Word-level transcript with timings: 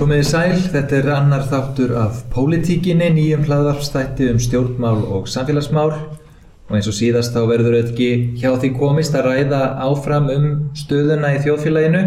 Komiði 0.00 0.24
sæl, 0.24 0.54
þetta 0.72 0.96
er 0.96 1.08
annar 1.12 1.42
þáttur 1.44 1.90
af 2.00 2.22
Pólitíkinni, 2.32 3.10
nýjum 3.12 3.42
hlaðvarpstætti 3.44 4.30
um 4.32 4.38
stjórnmál 4.40 5.02
og 5.04 5.26
samfélagsmál 5.28 5.90
og 5.92 6.72
eins 6.72 6.88
og 6.88 6.96
síðast 6.96 7.36
þá 7.36 7.42
verður 7.50 7.76
þetta 7.76 7.92
ekki 7.92 8.38
hjá 8.40 8.54
því 8.62 8.70
komist 8.78 9.18
að 9.20 9.28
ræða 9.28 9.60
áfram 9.84 10.32
um 10.32 10.48
stöðuna 10.72 11.34
í 11.36 11.44
þjóðfélaginu, 11.44 12.02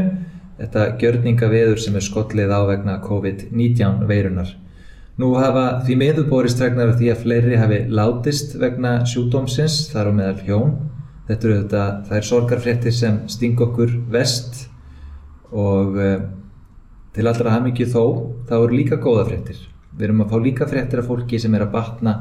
þetta 0.63 0.89
gjörninga 1.05 1.53
veður 1.53 1.85
sem 1.85 2.01
er 2.01 2.07
skollið 2.09 2.57
á 2.57 2.61
vegna 2.73 2.99
COVID-19 3.05 4.03
veirunar. 4.09 4.57
Nú 5.21 5.35
hafa 5.37 5.69
því 5.85 6.01
meðuborist 6.01 6.65
regnar 6.65 6.97
því 6.97 7.13
að 7.13 7.25
fleiri 7.27 7.61
hafi 7.61 7.83
látist 7.93 8.57
vegna 8.57 9.03
sjúdómsins 9.05 9.83
þar 9.93 10.09
á 10.09 10.11
meðal 10.17 10.45
hjón. 10.47 10.77
Þetta 11.29 11.45
eru 11.45 11.61
þetta, 11.61 11.89
það 12.09 12.23
er 12.23 12.31
sorgarfréttir 12.33 13.01
sem 13.05 13.25
sting 13.29 13.67
okkur 13.69 13.99
vest 14.09 14.63
og 15.53 15.99
uh, 16.01 16.23
til 17.13 17.29
allra 17.29 17.53
hafmyggju 17.53 17.87
þó, 17.93 18.03
þá 18.49 18.55
eru 18.57 18.77
líka 18.77 18.97
góða 19.01 19.27
fréttir. 19.29 19.59
Við 19.93 20.07
erum 20.07 20.23
að 20.25 20.33
fá 20.33 20.37
líka 20.41 20.67
fréttir 20.69 21.03
af 21.03 21.09
fólki 21.09 21.39
sem 21.39 21.53
er 21.53 21.67
að 21.67 21.73
batna 21.75 22.13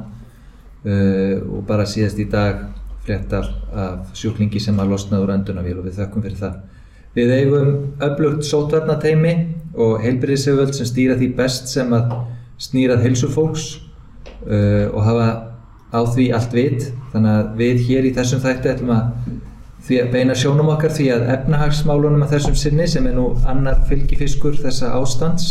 uh, 0.85 1.37
og 1.41 1.63
bara 1.69 1.89
síðast 1.89 2.21
í 2.21 2.29
dag 2.33 2.67
fréttar 3.03 3.49
af 3.73 4.13
sjúklingi 4.19 4.61
sem 4.63 4.79
að 4.79 4.93
losnaði 4.93 5.25
úr 5.25 5.35
öndunavíl 5.37 5.79
og 5.81 5.89
við 5.89 6.03
þökkum 6.03 6.27
fyrir 6.27 6.43
það. 6.43 6.59
Við 7.17 7.33
eigum 7.37 7.73
öflugt 8.05 8.47
sótvarnateimi 8.49 9.33
og 9.73 10.05
heilbyrðisöföld 10.05 10.77
sem 10.77 10.89
stýra 10.89 11.17
því 11.21 11.33
best 11.37 11.73
sem 11.73 11.91
að 11.97 12.13
snýrað 12.63 13.07
heilsu 13.07 13.31
fólks 13.33 13.67
uh, 14.45 14.93
og 14.93 15.01
hafa 15.09 15.31
á 15.93 16.01
því 16.09 16.29
allt 16.37 16.55
vit. 16.57 16.87
Þannig 17.13 17.41
að 17.41 17.57
við 17.59 17.83
hér 17.89 18.09
í 18.09 18.15
þessum 18.17 18.45
þætti 18.45 18.73
ætlum 18.73 18.95
að 18.97 19.33
því 19.83 19.99
að 19.99 20.13
beina 20.15 20.35
sjónum 20.39 20.71
okkar 20.77 20.93
því 20.95 21.09
að 21.17 21.29
efnahagsmálunum 21.35 22.23
að 22.23 22.37
þessum 22.37 22.57
sinni 22.59 22.87
sem 22.91 23.07
er 23.11 23.17
nú 23.17 23.33
annar 23.51 23.81
fylgifiskur 23.89 24.55
þessa 24.63 24.93
ástands 24.95 25.49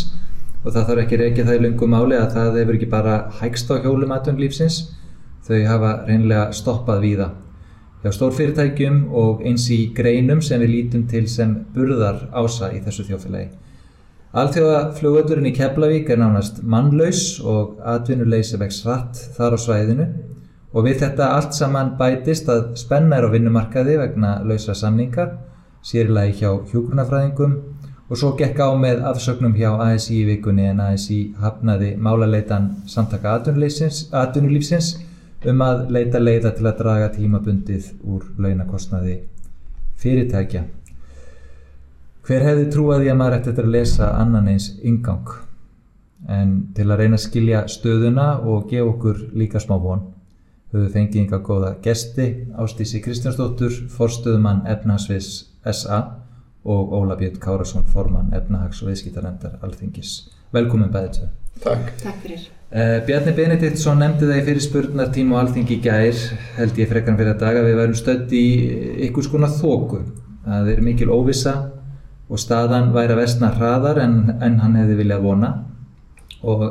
og 0.64 0.72
það 0.72 0.86
þarf 0.88 1.02
ekki 1.04 1.20
reykja 1.20 1.46
það 1.50 1.58
í 1.58 1.64
lungum 1.66 1.92
máli 1.92 2.16
að 2.16 2.36
það 2.38 2.60
hefur 2.62 2.78
ekki 2.78 2.90
bara 2.94 3.16
hægst 3.42 3.74
á 3.74 3.76
hjólum 3.84 4.14
aðtunlífsins 4.16 4.78
þau 5.48 5.58
hafa 5.68 5.92
reynlega 6.08 6.46
stoppað 6.56 7.04
víða. 7.04 7.28
Hjá 8.02 8.14
stórfyrirtækjum 8.16 9.02
og 9.20 9.44
eins 9.46 9.68
í 9.74 9.82
greinum 9.98 10.40
sem 10.42 10.62
við 10.64 10.74
lítum 10.76 11.04
til 11.10 11.28
sem 11.30 11.52
burðar 11.76 12.24
ása 12.32 12.72
í 12.74 12.80
þessu 12.86 13.06
þjófélagi. 13.10 13.52
Alþjóðaflugöldurinn 14.32 15.50
í 15.50 15.56
Keflavík 15.58 16.10
er 16.14 16.22
nánast 16.22 16.62
mannlaus 16.64 17.42
og 17.44 17.82
atvinnuleysi 17.84 18.56
vex 18.62 18.86
rætt 18.88 19.20
þar 19.36 19.58
á 19.58 19.60
svæðinu 19.60 20.06
og 20.72 20.86
við 20.88 21.02
þetta 21.04 21.30
allt 21.36 21.56
saman 21.56 21.96
bætist 22.00 22.50
að 22.52 22.74
spenna 22.80 23.20
er 23.20 23.28
á 23.28 23.34
vinnumarkaði 23.34 23.98
vegna 24.00 24.38
lausa 24.48 24.76
samninga, 24.78 25.28
sérlega 25.84 26.36
hjá 26.38 26.52
hjógrunafræðingum 26.72 27.56
og 28.12 28.20
svo 28.20 28.34
gekk 28.40 28.60
á 28.60 28.70
með 28.76 29.04
afsögnum 29.08 29.56
hjá 29.56 29.72
ASI 29.86 30.22
í 30.22 30.26
vikunni 30.28 30.68
en 30.72 30.82
ASI 30.84 31.20
hafnaði 31.40 31.94
málaleitan 31.96 32.70
samtaka 32.88 33.38
atvinnulífsins 33.40 34.92
um 35.48 35.64
að 35.66 35.88
leita 35.96 36.20
leiða 36.20 36.52
til 36.58 36.68
að 36.68 36.78
draga 36.84 37.10
tímabundið 37.16 37.88
úr 38.04 38.28
launakostnaði 38.38 39.22
fyrirtækja. 40.02 40.66
Hver 42.22 42.46
hefði 42.46 42.68
trúaði 42.74 43.10
að 43.10 43.18
maður 43.18 43.38
ætti 43.40 43.54
að 43.56 43.72
lesa 43.74 44.12
annan 44.20 44.52
eins 44.52 44.70
yngang 44.86 45.32
en 46.30 46.52
til 46.76 46.86
að 46.92 47.00
reyna 47.02 47.18
að 47.18 47.26
skilja 47.26 47.64
stöðuna 47.72 48.28
og 48.46 48.68
gefa 48.70 48.92
okkur 48.92 49.24
líka 49.34 49.60
smá 49.60 49.80
von 49.82 50.04
höfðu 50.72 50.90
fengið 50.94 51.22
yngar 51.26 51.44
góða 51.44 51.74
gesti 51.84 52.28
Ástísi 52.56 53.02
Kristjánsdóttur, 53.04 53.74
forstöðumann 53.92 54.64
Efnahagsviðs 54.72 55.32
SA 55.68 56.00
og 56.64 56.94
Óla 56.96 57.18
Björn 57.20 57.40
Kárasson, 57.42 57.84
formann 57.92 58.32
Efnahags- 58.38 58.82
og 58.84 58.92
viðskiptarendar 58.92 59.60
Alþingis. 59.66 60.30
Velkomin 60.54 60.92
bæðið 60.94 61.18
tvö. 61.18 61.30
Takk. 61.64 61.92
Takk 62.02 62.22
fyrir. 62.24 62.48
Uh, 62.72 63.02
Bjarni 63.08 63.34
Benediktsson 63.36 64.00
nefndi 64.00 64.30
það 64.30 64.40
í 64.40 64.46
fyrir 64.48 64.64
spurnartíma 64.64 65.36
og 65.36 65.42
Alþingi 65.42 65.80
gær, 65.84 66.22
held 66.56 66.80
ég 66.80 66.92
frekkan 66.92 67.18
fyrir 67.20 67.34
að 67.34 67.42
daga, 67.44 67.66
við 67.66 67.80
værum 67.82 67.98
stödd 68.00 68.32
í 68.38 68.46
ykkur 69.10 69.28
skona 69.28 69.52
þóku. 69.52 70.06
Það 70.46 70.72
er 70.72 70.86
mikil 70.86 71.12
óvissa 71.12 71.56
og 72.32 72.40
staðan 72.40 72.94
væri 72.96 73.18
að 73.18 73.22
vestna 73.26 73.52
hraðar 73.58 74.00
en, 74.06 74.16
en 74.40 74.62
hann 74.64 74.78
hefði 74.80 75.02
viljað 75.02 75.26
vona 75.26 75.52
og 76.48 76.64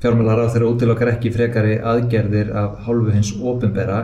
fjármálar 0.00 0.44
á 0.44 0.52
þeirra 0.52 0.70
útilokkar 0.72 1.12
ekki 1.14 1.32
frekari 1.34 1.76
aðgerðir 1.78 2.52
af 2.56 2.80
hálfu 2.86 3.12
hins 3.14 3.32
ofinbera. 3.36 4.00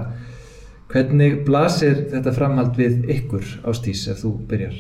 Hvernig 0.93 1.41
blasir 1.47 2.05
þetta 2.13 2.35
framhald 2.37 2.77
við 2.79 3.09
ykkur 3.17 3.49
ástís 3.67 4.05
ef 4.13 4.21
þú 4.23 4.37
byrjar? 4.51 4.77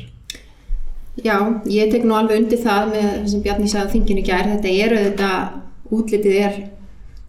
Já, 1.16 1.36
ég 1.72 1.90
tek 1.90 2.04
nú 2.04 2.14
alveg 2.14 2.42
undir 2.42 2.60
það 2.60 2.90
með 2.92 3.06
það 3.08 3.28
sem 3.32 3.44
Bjarni 3.44 3.68
sagði 3.72 3.92
þinginu 3.94 4.24
gær. 4.26 4.50
Þetta 4.52 4.72
er 4.84 4.96
auðvitað, 4.96 5.54
útlitið 5.96 6.40
er 6.44 6.58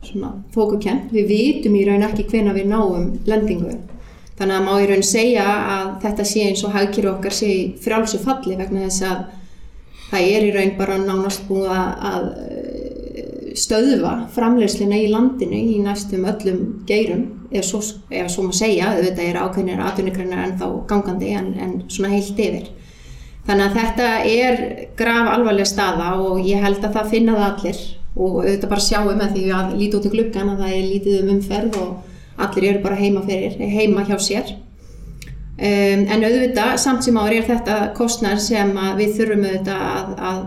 svona 0.03 0.33
fókukent. 0.53 1.13
Við 1.15 1.31
vitum 1.31 1.77
í 1.79 1.85
raun 1.87 2.03
ekki 2.05 2.27
hvena 2.27 2.55
við 2.55 2.67
náum 2.73 3.13
lendingu. 3.29 3.77
Þannig 4.37 4.57
að 4.59 4.65
má 4.67 4.73
í 4.83 4.89
raun 4.91 5.07
segja 5.07 5.45
að 5.47 5.87
þetta 6.03 6.25
sé 6.29 6.43
eins 6.49 6.65
og 6.67 6.75
hagkýru 6.75 7.13
okkar 7.15 7.33
sé 7.33 7.47
í 7.49 7.61
frjálsu 7.81 8.19
falli 8.21 8.59
vegna 8.59 8.83
þess 8.85 9.07
að 9.07 9.23
það 10.11 10.27
er 10.35 10.45
í 10.45 10.51
raun 10.53 10.75
bara 10.77 10.99
nánast 11.01 11.47
búið 11.47 11.71
að 11.71 12.27
stöðva 13.57 14.13
framleiðsluna 14.35 15.00
í 15.01 15.09
landinu 15.12 15.59
í 15.75 15.78
næstum 15.84 16.25
öllum 16.29 16.62
geirum 16.90 17.25
eða 17.51 17.63
svo, 17.66 17.81
eða 18.12 18.31
svo 18.31 18.47
maður 18.47 18.59
segja, 18.59 18.90
þetta 19.00 19.23
er 19.23 19.40
ákveðinir 19.41 19.84
atvinnigrænar 19.85 20.44
en 20.45 20.57
þá 20.59 20.66
gangandi 20.90 21.31
en, 21.38 21.53
en 21.63 21.78
svona 21.91 22.12
heilt 22.13 22.41
yfir. 22.44 22.67
Þannig 23.47 23.66
að 23.69 23.78
þetta 23.79 24.07
er 24.28 24.62
graf 25.00 25.31
alvarlega 25.31 25.69
staða 25.69 26.09
og 26.19 26.41
ég 26.44 26.63
held 26.63 26.84
að 26.84 26.97
það 26.97 27.13
finna 27.13 27.38
það 27.38 27.47
allir 27.47 27.81
og 28.17 28.38
auðvitað 28.41 28.72
bara 28.73 28.84
sjáum 28.84 29.19
með 29.22 29.35
því 29.35 29.44
að 29.56 29.73
líti 29.79 29.97
út 30.00 30.07
í 30.07 30.13
gluggan 30.13 30.51
að 30.51 30.63
það 30.63 30.75
er 30.75 30.88
lítið 30.91 31.19
um 31.22 31.34
umferð 31.35 31.78
og 31.81 32.46
allir 32.47 32.69
eru 32.72 32.81
bara 32.84 32.97
heima, 33.00 33.23
fyrir, 33.25 33.57
heima 33.72 34.06
hjá 34.07 34.17
sér. 34.22 34.56
Um, 35.57 36.03
en 36.06 36.25
auðvitað 36.28 36.75
samt 36.81 37.06
sem 37.06 37.17
ári 37.17 37.40
er 37.40 37.47
þetta 37.47 37.78
kostnar 37.97 38.41
sem 38.44 38.75
við 39.00 39.16
þurfum 39.17 39.46
auðvitað 39.47 39.85
að, 39.88 40.12
að 40.29 40.44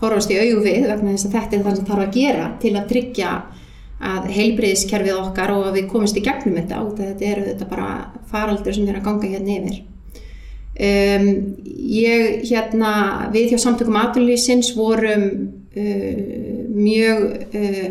horfast 0.00 0.32
í 0.32 0.38
auðu 0.40 0.64
við 0.64 0.86
vegna 0.88 1.14
þess 1.14 1.28
að 1.28 1.36
þetta 1.36 1.56
er 1.56 1.64
það 1.66 1.78
sem 1.78 1.88
þarf 1.90 2.04
að 2.06 2.16
gera 2.16 2.46
til 2.62 2.74
að 2.74 2.88
tryggja 2.92 3.32
að 4.10 4.28
heilbreyðiskerfið 4.32 5.18
okkar 5.20 5.52
og 5.52 5.66
að 5.68 5.76
við 5.76 5.88
komist 5.92 6.16
í 6.16 6.24
gegnum 6.24 6.56
þetta 6.56 6.80
og 6.80 6.92
þetta 6.96 7.30
eru 7.30 7.46
þetta 7.50 7.68
bara 7.68 7.88
faraldur 8.30 8.76
sem 8.76 8.88
er 8.88 9.00
að 9.00 9.08
ganga 9.08 9.32
hérna 9.34 9.56
yfir. 9.58 9.80
Um, 10.80 11.26
ég 11.92 12.46
hérna 12.48 12.92
við 13.34 13.52
hjá 13.52 13.60
samtökum 13.60 13.98
aðlýsins 14.00 14.70
vorum 14.78 15.26
uh, 15.76 16.22
mjög 16.72 17.26
uh, 17.52 17.90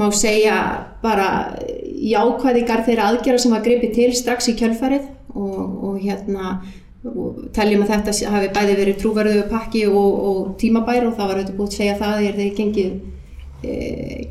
má 0.00 0.06
segja 0.16 0.56
bara 1.02 1.58
jákvæðingar 2.00 2.86
þeirra 2.86 3.10
aðgjara 3.10 3.42
sem 3.42 3.52
var 3.52 3.64
greipið 3.66 3.92
til 3.98 4.10
strax 4.16 4.48
í 4.48 4.56
kjölfarið 4.56 5.10
og, 5.34 5.60
og 5.60 5.98
hérna 6.00 6.60
og 7.08 7.46
teljum 7.56 7.86
að 7.86 7.94
þetta 7.94 8.30
hafi 8.34 8.48
bæði 8.52 8.74
verið 8.76 8.98
trúverðu 9.00 9.44
pakki 9.48 9.86
og, 9.88 10.18
og 10.30 10.40
tímabær 10.60 11.06
og 11.08 11.14
það 11.16 11.30
var 11.30 11.38
auðvitað 11.38 11.56
búið 11.56 11.70
að 11.70 11.78
segja 11.78 11.94
það 12.00 12.26
er 12.26 12.36
þeir 12.36 12.50
gengið 12.58 12.90
e, 13.64 13.76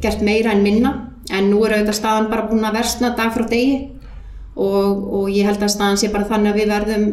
gert 0.03 0.22
meira 0.25 0.53
en 0.53 0.63
minna. 0.66 0.94
En 1.34 1.50
nú 1.50 1.63
er 1.66 1.78
auðvitað 1.78 1.97
staðan 1.97 2.29
bara 2.29 2.46
búin 2.50 2.68
að 2.68 2.78
versna 2.78 3.12
dag 3.18 3.34
frá 3.34 3.46
degi 3.50 3.90
og, 4.53 5.03
og 5.18 5.34
ég 5.34 5.50
held 5.50 5.66
að 5.66 5.74
staðan 5.74 6.02
sé 6.02 6.12
bara 6.13 6.29
þannig 6.29 6.53
að 6.53 6.62
við 6.62 6.74
verðum 6.75 7.09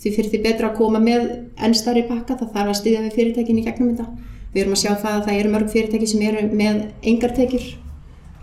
því 0.00 0.16
fyrir 0.16 0.32
því 0.32 0.42
betra 0.44 0.70
að 0.70 0.78
koma 0.80 1.00
með 1.04 1.30
ennstari 1.68 2.04
pakka. 2.08 2.38
Það 2.40 2.52
þarf 2.56 2.72
að 2.72 2.80
styðja 2.80 3.04
við 3.04 3.16
fyrirtækin 3.20 3.60
í 3.60 3.64
gegnum 3.68 3.94
þetta. 3.94 4.32
Við 4.54 4.62
erum 4.62 4.76
að 4.76 4.82
sjá 4.84 4.92
það 4.94 5.14
að 5.14 5.24
það 5.28 5.40
eru 5.40 5.54
mörg 5.54 5.72
fyrirtæki 5.72 6.08
sem 6.08 6.28
eru 6.28 6.44
með 6.54 6.84
engartekjur 7.12 7.72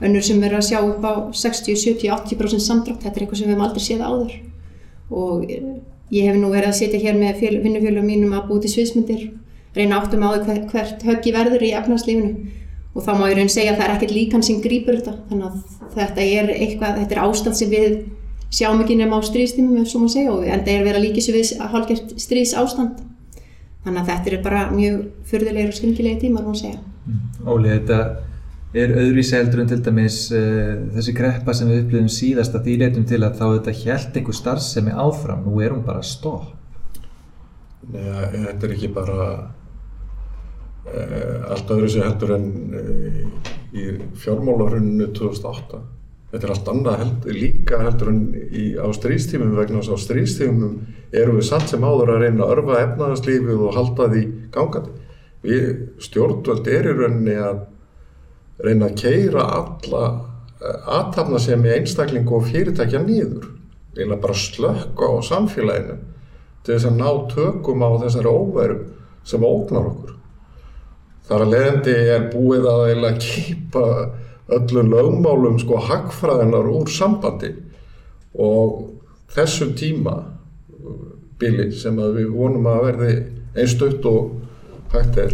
önnur 0.01 0.25
sem 0.25 0.41
eru 0.43 0.57
að 0.57 0.67
sjá 0.67 0.79
upp 0.81 1.05
á 1.05 1.13
60, 1.37 1.77
70, 1.77 2.09
80% 2.09 2.63
samdrátt. 2.65 3.03
Þetta 3.03 3.17
er 3.17 3.25
eitthvað 3.25 3.41
sem 3.41 3.49
við 3.49 3.55
hefum 3.55 3.67
aldrei 3.67 3.85
séð 3.85 4.05
áður. 4.05 4.37
Og 5.11 5.43
Ég 6.11 6.27
hef 6.27 6.39
nú 6.39 6.49
verið 6.51 6.71
að 6.71 6.79
setja 6.79 6.99
hér 6.99 7.19
með 7.19 7.43
vinnufjölum 7.63 8.07
mínum 8.07 8.33
að 8.35 8.49
búið 8.49 8.65
til 8.65 8.71
sviðsmyndir, 8.73 9.27
reyna 9.77 10.01
áttum 10.01 10.25
á 10.27 10.29
því 10.35 10.55
hvert 10.71 11.05
höggi 11.07 11.31
verður 11.35 11.63
í 11.63 11.69
efnarslífinu 11.79 12.31
og 12.91 13.05
þá 13.05 13.11
má 13.15 13.29
ég 13.29 13.37
raun 13.37 13.51
segja 13.51 13.71
að 13.71 13.77
það 13.79 13.85
er 13.85 13.93
ekkert 13.95 14.15
líkan 14.15 14.43
sem 14.43 14.57
grýpur 14.63 14.97
þetta. 14.97 15.13
Þannig 15.29 15.45
að 15.47 15.93
þetta 15.95 16.25
er 16.25 16.51
eitthvað, 16.57 16.97
þetta 16.99 17.15
er 17.15 17.21
ástand 17.23 17.59
sem 17.59 17.71
við 17.71 17.95
sjáum 18.51 18.83
ekki 18.83 18.97
nefn 18.99 19.15
á 19.15 19.19
stríðstímum 19.23 19.79
ef 19.79 19.91
svo 19.91 20.01
má 20.03 20.11
segja 20.11 20.33
og 20.33 20.43
enda 20.43 20.73
er 20.73 20.83
verið 20.83 20.99
að 20.99 21.05
líka 21.05 21.23
sér 21.23 21.37
við 21.39 21.53
hálfgert 21.71 22.11
stríðs 22.19 22.51
ástand. 22.59 22.99
Þannig 23.85 24.01
að 24.01 24.11
þetta 24.11 24.31
er 24.35 24.43
bara 24.43 24.65
mjög 24.73 24.97
fyrðulegur 25.31 25.71
og 25.71 25.77
skringilegi 25.79 26.25
tímar 26.25 26.43
má 26.43 26.57
segja. 26.59 26.81
Óli, 27.47 27.71
þetta 27.71 28.01
er 28.73 28.93
öðruvísi 28.95 29.35
heldur 29.35 29.63
en 29.63 29.69
til 29.71 29.81
dæmis 29.83 30.17
uh, 30.35 30.87
þessi 30.95 31.13
kreppa 31.15 31.55
sem 31.55 31.69
við 31.71 31.81
upplifum 31.83 32.11
síðast 32.11 32.55
að 32.55 32.67
því 32.67 32.75
leitum 32.79 33.07
til 33.09 33.21
að 33.25 33.39
þá 33.39 33.45
þetta 33.45 33.77
hjælt 33.81 34.19
einhver 34.19 34.37
starfsemi 34.37 34.93
áfram, 34.95 35.45
nú 35.45 35.59
er 35.63 35.75
hún 35.75 35.83
bara 35.87 36.03
stopp. 36.05 36.53
Nei, 37.91 38.29
þetta 38.31 38.67
er 38.67 38.75
ekki 38.75 38.91
bara 38.95 39.17
uh, 40.87 41.49
allt 41.51 41.73
öðruvísi 41.73 42.03
heldur 42.05 42.35
en 42.37 42.45
uh, 42.77 43.49
í 43.75 43.87
fjármálarunnu 44.21 45.09
2008. 45.17 45.81
Þetta 46.31 46.47
er 46.47 46.53
allt 46.53 46.69
annað 46.71 47.01
held, 47.01 47.25
líka 47.35 47.81
heldur 47.81 48.13
en 48.13 48.21
í, 48.39 48.69
á 48.79 48.87
stríðstímum 48.95 49.51
vegna 49.57 49.81
þess 49.81 49.91
að 49.91 49.99
á 49.99 50.03
stríðstímum 50.05 50.77
eru 51.11 51.35
við 51.35 51.47
satt 51.49 51.67
sem 51.67 51.83
áður 51.83 52.13
að 52.13 52.23
reyna 52.23 52.45
að 52.45 52.53
örfa 52.55 52.77
efnaðarslífið 52.85 53.65
og 53.67 53.75
halda 53.75 54.07
því 54.13 54.23
gangandi. 54.55 54.93
við 55.41 55.67
stjórnvöld 56.05 56.67
er 56.69 56.87
í 56.87 56.93
rauninni 56.95 57.35
að 57.41 57.63
reyna 58.65 58.89
að 58.89 58.99
keira 59.01 59.47
alla 59.57 60.03
aðtapna 60.61 61.39
sem 61.41 61.65
í 61.65 61.73
einstaklingu 61.73 62.37
og 62.37 62.47
fyrirtækja 62.51 63.01
nýður 63.03 63.49
eða 63.97 64.17
bara 64.21 64.37
slökka 64.37 65.09
á 65.09 65.15
samfélaginu 65.25 65.97
til 66.61 66.75
þess 66.75 66.89
að 66.89 66.99
ná 66.99 67.09
tökum 67.31 67.81
á 67.81 67.89
þessari 68.03 68.31
óveru 68.31 68.77
sem 69.25 69.45
ógnar 69.45 69.89
okkur. 69.89 70.15
Þar 71.27 71.45
að 71.45 71.53
leiðandi 71.55 71.95
er 72.13 72.27
búið 72.33 72.67
að 72.69 72.83
eða 72.93 73.11
kýpa 73.23 73.85
öllum 74.51 74.91
lögmálum 74.91 75.59
sko 75.61 75.79
hagfræðinar 75.87 76.69
úr 76.69 76.89
sambandi. 76.91 77.53
Og 78.35 78.91
þessum 79.31 79.73
tíma 79.79 80.17
bili 81.41 81.69
sem 81.73 81.97
við 81.97 82.29
vonum 82.35 82.67
að 82.69 82.83
verði 82.89 83.13
einstutt 83.57 84.05
og 84.09 84.35
hægt 84.93 85.17
er 85.23 85.33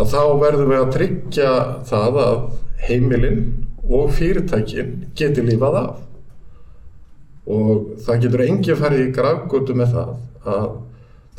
að 0.00 0.12
þá 0.14 0.20
verðum 0.40 0.70
við 0.72 0.80
að 0.80 0.92
tryggja 0.96 1.50
það 1.88 2.20
að 2.24 2.38
heimilinn 2.86 3.42
og 3.90 4.12
fyrirtækin 4.16 4.92
geti 5.18 5.44
lífað 5.44 5.80
af. 5.80 5.98
Og 7.50 7.96
það 8.04 8.22
getur 8.24 8.44
engi 8.46 8.78
farið 8.78 9.06
í 9.06 9.12
gravgötu 9.16 9.76
með 9.76 9.96
það 9.96 10.12
að 10.50 10.68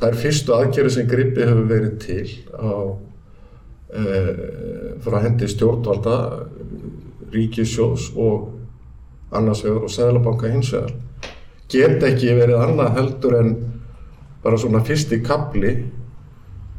það 0.01 0.07
er 0.09 0.19
fyrstu 0.23 0.55
aðgerið 0.55 0.95
sem 0.95 1.09
gripi 1.09 1.45
hefur 1.45 1.67
verið 1.69 1.93
til 2.01 2.27
á 2.57 2.73
e, 3.93 4.03
frá 5.05 5.17
hendi 5.21 5.49
stjórnvalda 5.49 6.15
ríkisjós 7.31 8.09
og 8.17 8.49
annars 9.31 9.61
vegar 9.63 9.85
og 9.85 9.93
Sæðlabanka 9.93 10.51
hins 10.51 10.73
vegar 10.73 10.95
get 11.71 12.03
ekki 12.03 12.33
verið 12.35 12.59
annað 12.65 12.97
heldur 12.97 13.37
en 13.39 13.51
bara 14.43 14.57
svona 14.59 14.81
fyrsti 14.83 15.21
kapli 15.23 15.75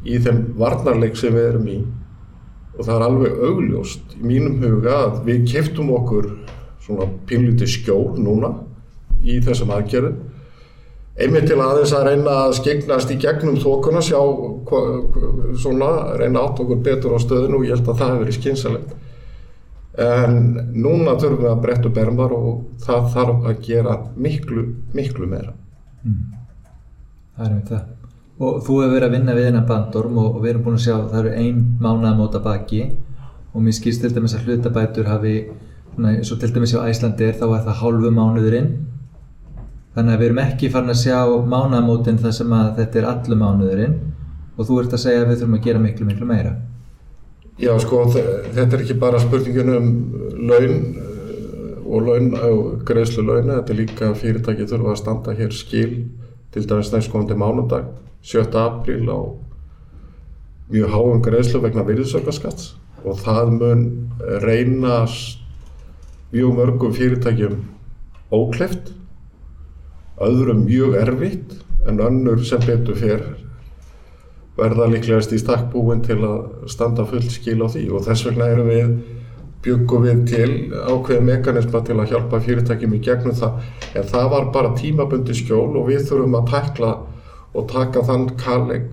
í 0.03 0.19
þeim 0.23 0.41
varnarleik 0.59 1.17
sem 1.19 1.35
við 1.35 1.49
erum 1.51 1.69
í. 1.71 1.77
Og 2.73 2.85
það 2.87 2.95
er 2.95 3.05
alveg 3.07 3.41
augljóst 3.47 4.15
í 4.17 4.25
mínum 4.25 4.59
huga 4.63 4.97
að 5.05 5.17
við 5.27 5.47
keftum 5.51 5.91
okkur 5.93 6.29
svona 6.83 7.07
pínlítið 7.29 7.73
skjól 7.77 8.15
núna 8.19 8.53
í 9.23 9.39
þessum 9.43 9.71
aðgerðum. 9.75 10.19
Einmitt 11.13 11.45
til 11.45 11.59
aðeins 11.61 11.93
að 11.93 12.07
reyna 12.09 12.35
að 12.47 12.55
skegnast 12.57 13.11
í 13.13 13.19
gegnum 13.21 13.59
þokuna 13.61 14.01
sjá 14.01 14.17
svona, 15.61 15.91
reyna 16.17 16.41
átt 16.41 16.63
okkur 16.63 16.81
betur 16.83 17.13
á 17.13 17.19
stöðinu 17.21 17.59
og 17.59 17.67
ég 17.67 17.75
held 17.75 17.91
að 17.91 17.99
það 17.99 18.09
hefur 18.09 18.23
verið 18.23 18.39
skynsalegt 18.39 18.95
en 19.93 20.37
núna 20.73 21.13
þurfum 21.21 21.43
við 21.43 21.49
að 21.51 21.59
breytta 21.65 21.89
bermar 21.93 22.31
og 22.33 22.63
það 22.81 23.09
þarf 23.13 23.43
að 23.49 23.59
gera 23.67 23.97
miklu, 24.17 24.63
miklu 24.93 25.27
meira. 25.29 25.53
Mm. 26.01 26.23
Það 27.35 27.45
er 27.45 27.53
með 27.53 27.67
það 27.69 28.02
og 28.39 28.63
þú 28.65 28.79
hefur 28.81 28.95
verið 28.95 29.07
að 29.07 29.13
vinna 29.17 29.35
við 29.37 29.47
hennar 29.49 29.67
bandorm 29.69 30.17
og 30.17 30.39
við 30.41 30.53
erum 30.53 30.63
búin 30.65 30.79
að 30.79 30.85
sjá 30.87 30.93
að 30.95 31.11
það 31.11 31.19
eru 31.19 31.33
ein 31.43 31.59
mánuða 31.83 32.13
móta 32.17 32.41
baki. 32.43 32.81
Og 33.53 33.61
mér 33.61 33.77
skýrst 33.77 34.01
til 34.01 34.13
dæmis 34.15 34.33
að 34.33 34.47
hlutabætur 34.47 35.09
hafi, 35.11 35.35
eins 36.01 36.31
og 36.33 36.41
til 36.41 36.49
dæmis 36.55 36.73
á 36.73 36.81
Æslandi 36.89 37.27
er 37.27 37.37
þá 37.37 37.45
er 37.51 37.63
það 37.67 37.79
hálfu 37.83 38.11
mánuðurinn. 38.17 38.69
Þannig 39.93 40.15
að 40.15 40.19
við 40.23 40.29
erum 40.31 40.43
ekki 40.47 40.71
farin 40.73 40.89
að 40.89 41.01
sjá 41.03 41.19
mánuðamótin 41.53 42.21
þar 42.23 42.37
sem 42.39 42.55
að 42.57 42.69
þetta 42.79 42.99
er 42.99 43.09
allu 43.11 43.39
mánuðurinn. 43.43 43.97
Og 44.57 44.69
þú 44.69 44.79
ert 44.81 44.97
að 44.97 45.03
segja 45.05 45.21
að 45.21 45.29
við 45.29 45.41
þurfum 45.43 45.59
að 45.59 45.67
gera 45.67 45.83
miklu 45.83 46.07
miklu 46.09 46.29
meira. 46.29 46.55
Já 47.61 47.73
sko 47.77 48.07
þetta 48.09 48.63
er 48.65 48.81
ekki 48.81 48.95
bara 48.97 49.19
spurningin 49.21 49.69
um 49.69 49.89
laun 50.49 50.71
eh, 50.73 51.75
og 51.85 52.07
laun 52.07 52.31
og 52.33 52.61
greiðslu 52.87 53.27
launa, 53.27 53.59
þetta 53.59 53.73
er 53.73 53.77
líka 53.77 54.09
fyrirtæki 54.17 54.65
þurfa 54.71 54.95
að 54.95 55.01
standa 55.03 55.35
hér 55.37 55.53
skil 55.53 55.91
til 56.53 56.63
dæmis 56.65 56.89
næstkomandi 56.93 57.37
mánudag 57.37 57.91
7. 58.23 58.55
apríl 58.55 59.09
á 59.11 59.19
mjög 60.71 60.89
háum 60.95 61.21
greiðslu 61.23 61.59
vegna 61.65 61.83
virðsökkarskats 61.87 62.73
og 63.03 63.19
það 63.19 63.55
mun 63.59 63.81
reynast 64.43 65.41
mjög 66.31 66.55
mörgum 66.57 66.93
fyrirtækjum 66.95 67.57
ókleft, 68.33 68.93
öðrum 70.23 70.63
mjög 70.65 70.95
erfitt 71.01 71.57
en 71.85 71.99
önnur 71.99 72.39
sem 72.47 72.63
betur 72.63 72.97
fyrr 72.97 73.25
verða 74.57 74.87
líklegast 74.89 75.33
í 75.33 75.41
stakkbúin 75.41 76.03
til 76.05 76.21
að 76.23 76.69
standa 76.71 77.05
full 77.09 77.25
skil 77.27 77.59
á 77.59 77.67
því 77.67 77.87
og 77.91 78.05
þess 78.07 78.27
vegna 78.29 78.49
erum 78.53 78.69
við 78.69 78.93
byggum 79.63 80.03
við 80.05 80.21
til 80.29 80.49
ákveði 80.73 81.23
mekanisma 81.27 81.81
til 81.85 81.97
að 81.97 82.13
hjálpa 82.13 82.41
fyrirtækjum 82.43 82.95
í 82.97 83.01
gegnum 83.03 83.37
það 83.37 83.97
en 83.99 84.11
það 84.11 84.29
var 84.35 84.51
bara 84.55 84.75
tímabundi 84.79 85.35
skjól 85.37 85.73
og 85.79 85.89
við 85.89 86.07
þurfum 86.09 86.39
að 86.39 86.49
tækla 86.53 86.91
og 87.53 87.67
taka 87.69 88.03
þann 88.05 88.29
kalleg 88.39 88.87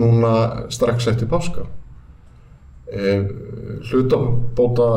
núna 0.00 0.32
strax 0.70 1.08
eftir 1.10 1.30
páska. 1.30 1.66
E, 2.90 3.20
hlutabóta 3.90 4.88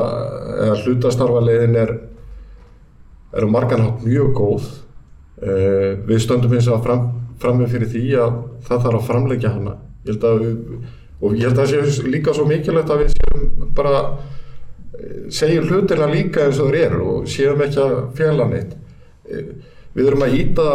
eða 0.64 0.80
hlutastarfaleiðin 0.82 1.78
er 1.78 1.94
er 3.34 3.46
um 3.46 3.54
marganhátt 3.54 4.04
mjög 4.06 4.34
góð. 4.38 4.70
E, 5.42 5.54
við 6.08 6.22
stöndum 6.24 6.54
eins 6.54 6.70
og 6.72 6.84
fram, 6.86 7.08
frammeð 7.42 7.74
fyrir 7.74 7.92
því 7.94 8.04
að 8.22 8.38
það 8.68 8.86
þarf 8.86 9.00
að 9.00 9.10
framleggja 9.10 9.54
hana. 9.56 9.76
Ég 10.08 10.20
við, 10.22 10.56
og 11.24 11.36
ég 11.38 11.48
held 11.48 11.58
að 11.58 11.74
það 11.74 11.92
sé 11.98 12.08
líka 12.14 12.36
svo 12.36 12.46
mikilvægt 12.48 12.94
að 12.94 13.04
við 13.04 13.14
séum 13.16 13.74
bara 13.76 13.96
e, 14.04 15.04
segjum 15.34 15.70
hlutina 15.70 16.10
líka 16.12 16.48
eins 16.48 16.62
og 16.62 16.72
þeir 16.72 16.82
eru 16.90 17.06
og 17.16 17.30
séum 17.32 17.66
ekki 17.66 17.82
að 17.84 17.96
fjalla 18.20 18.50
neitt. 18.52 18.78
Við 19.94 20.10
erum 20.10 20.26
að 20.26 20.36
íta 20.40 20.68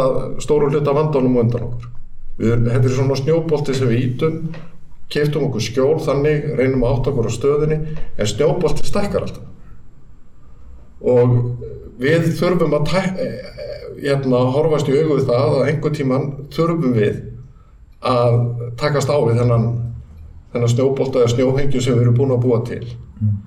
stóru 0.43 0.69
hluta 0.71 0.95
vandánum 0.95 1.39
undan 1.41 1.65
okkur. 1.67 1.87
Við, 2.39 2.53
þetta 2.69 2.85
er 2.87 2.95
svona 2.95 3.17
snjóbolti 3.19 3.75
sem 3.75 3.89
við 3.91 4.03
ítum, 4.05 4.37
keftum 5.11 5.49
okkur 5.49 5.65
skjól 5.65 5.97
þannig, 6.05 6.45
reynum 6.55 6.85
að 6.87 6.93
átta 6.95 7.11
okkur 7.11 7.27
á 7.27 7.31
stöðinni, 7.35 7.79
en 8.15 8.29
snjóbolti 8.31 8.87
stakkar 8.87 9.25
alltaf. 9.27 9.43
Og 10.99 11.35
við 11.99 12.31
þurfum 12.39 12.77
að 12.79 12.93
hérna, 13.99 14.45
horfast 14.55 14.87
í 14.87 14.95
auðvið 14.95 15.27
það 15.27 15.57
að 15.57 15.67
einhver 15.67 15.95
tíman 15.95 16.31
þurfum 16.55 16.95
við 16.95 17.19
að 17.99 18.39
takast 18.79 19.11
á 19.11 19.17
við 19.19 19.41
þennan, 19.41 19.67
þennan 20.53 20.73
snjóbolta 20.73 21.23
eða 21.23 21.33
snjóhengju 21.33 21.83
sem 21.83 21.97
við 21.97 22.05
erum 22.05 22.17
búin 22.19 22.33
að 22.35 22.43
búa 22.45 22.61
til. 22.67 22.83
Mm. 23.19 23.37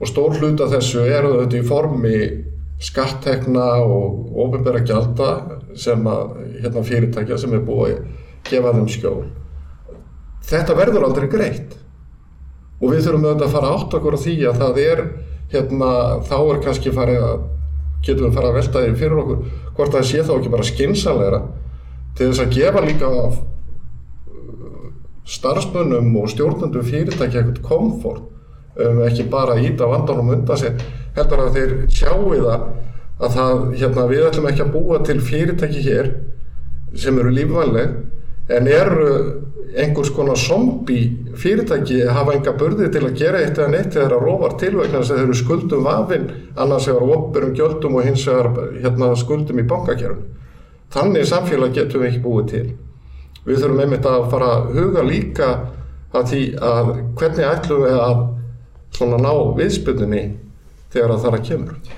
Og 0.00 0.08
stór 0.08 0.38
hluta 0.40 0.68
þessu 0.72 1.04
er 1.04 1.28
þetta 1.28 1.60
í 1.60 1.66
formi 1.68 2.16
skattekna 2.84 3.68
og 3.84 4.34
ofinbæra 4.44 4.82
gjalda 4.84 5.30
sem 5.78 6.04
að 6.06 6.36
hérna, 6.60 6.84
fyrirtækja 6.84 7.38
sem 7.40 7.54
er 7.56 7.64
búið 7.64 7.94
að 7.94 8.04
gefa 8.50 8.74
þeim 8.76 8.90
skjól. 8.92 9.22
Þetta 10.44 10.76
verður 10.76 11.06
aldrei 11.08 11.28
greitt 11.32 11.78
og 12.80 12.90
við 12.92 13.06
þurfum 13.06 13.26
auðvitað 13.28 13.46
að 13.46 13.54
fara 13.54 13.72
átt 13.72 13.96
okkur 13.98 14.16
á 14.18 14.24
því 14.24 14.34
að 14.50 14.60
það 14.60 14.80
er, 14.84 15.02
hérna, 15.54 15.90
þá 16.28 16.36
er 16.42 16.62
kannski 16.66 16.92
farið 16.94 17.24
að, 17.24 17.44
getum 18.04 18.26
við 18.26 18.36
farið 18.36 18.50
að 18.50 18.58
velta 18.58 18.84
því 18.84 18.96
fyrir 19.00 19.22
okkur, 19.22 19.44
hvort 19.78 19.94
það 19.94 20.08
sé 20.10 20.24
þá 20.24 20.32
ekki 20.36 20.52
bara 20.52 20.68
skinsanleira 20.68 21.40
til 22.18 22.28
þess 22.28 22.42
að 22.44 22.52
gefa 22.58 22.82
líka 22.84 23.10
uh, 23.10 23.38
starfsmönnum 25.34 26.12
og 26.20 26.28
stjórnundum 26.34 26.84
fyrirtækja 26.90 27.40
eitthvað 27.40 27.62
komfort, 27.64 28.28
um, 28.76 29.00
ekki 29.08 29.26
bara 29.32 29.56
íta 29.62 29.88
vandanum 29.88 30.34
undan 30.36 30.60
sér, 30.60 30.76
heldur 31.16 31.44
að 31.44 31.58
þeir 31.58 31.74
sjáu 31.94 32.34
það 32.34 32.66
að 33.24 33.36
það, 33.36 33.60
hérna, 33.78 34.06
við 34.10 34.28
ætlum 34.28 34.48
ekki 34.50 34.64
að 34.64 34.72
búa 34.74 35.00
til 35.06 35.20
fyrirtæki 35.22 35.82
hér 35.84 36.10
sem 36.98 37.18
eru 37.18 37.30
lífvænleg 37.34 38.54
en 38.54 38.68
eru 38.68 39.10
einhvers 39.74 40.10
konar 40.14 40.38
zombi 40.38 40.98
fyrirtæki 41.40 42.04
hafa 42.14 42.34
enga 42.36 42.54
burði 42.58 42.90
til 42.92 43.04
að 43.06 43.16
gera 43.18 43.40
eitt 43.42 43.58
eða 43.58 43.70
neitt 43.72 43.94
þegar 43.94 44.14
það 44.14 44.26
róvar 44.28 44.56
til 44.60 44.72
vegna 44.76 45.00
þess 45.00 45.10
að 45.10 45.20
þeir 45.20 45.26
eru 45.26 45.38
skuldum 45.40 45.86
vafinn 45.86 46.26
annars 46.64 46.88
hefur 46.90 47.14
oppurum 47.16 47.54
gjöldum 47.58 47.98
og 47.98 48.08
hins 48.08 48.26
vegar 48.28 48.50
hérna, 48.82 49.10
skuldum 49.18 49.62
í 49.62 49.66
bankakerfum. 49.70 50.28
Þannig 50.94 51.26
samfélag 51.26 51.74
getum 51.74 52.04
við 52.04 52.10
ekki 52.10 52.22
búið 52.22 52.50
til. 52.52 52.66
Við 53.44 53.62
þurfum 53.62 53.82
einmitt 53.82 54.06
að 54.06 54.28
fara 54.30 54.52
að 54.58 54.68
huga 54.78 55.06
líka 55.08 55.50
að 56.14 56.30
því 56.30 56.42
að 56.62 56.92
hvernig 57.18 57.48
ætlum 57.48 57.82
við 57.84 57.98
að 58.04 59.16
ná 59.24 59.32
viðspilninni 59.58 60.24
þegar 60.94 61.12
það 61.14 61.26
þarf 61.26 61.38
að 61.38 61.46
kemur? 61.50 61.92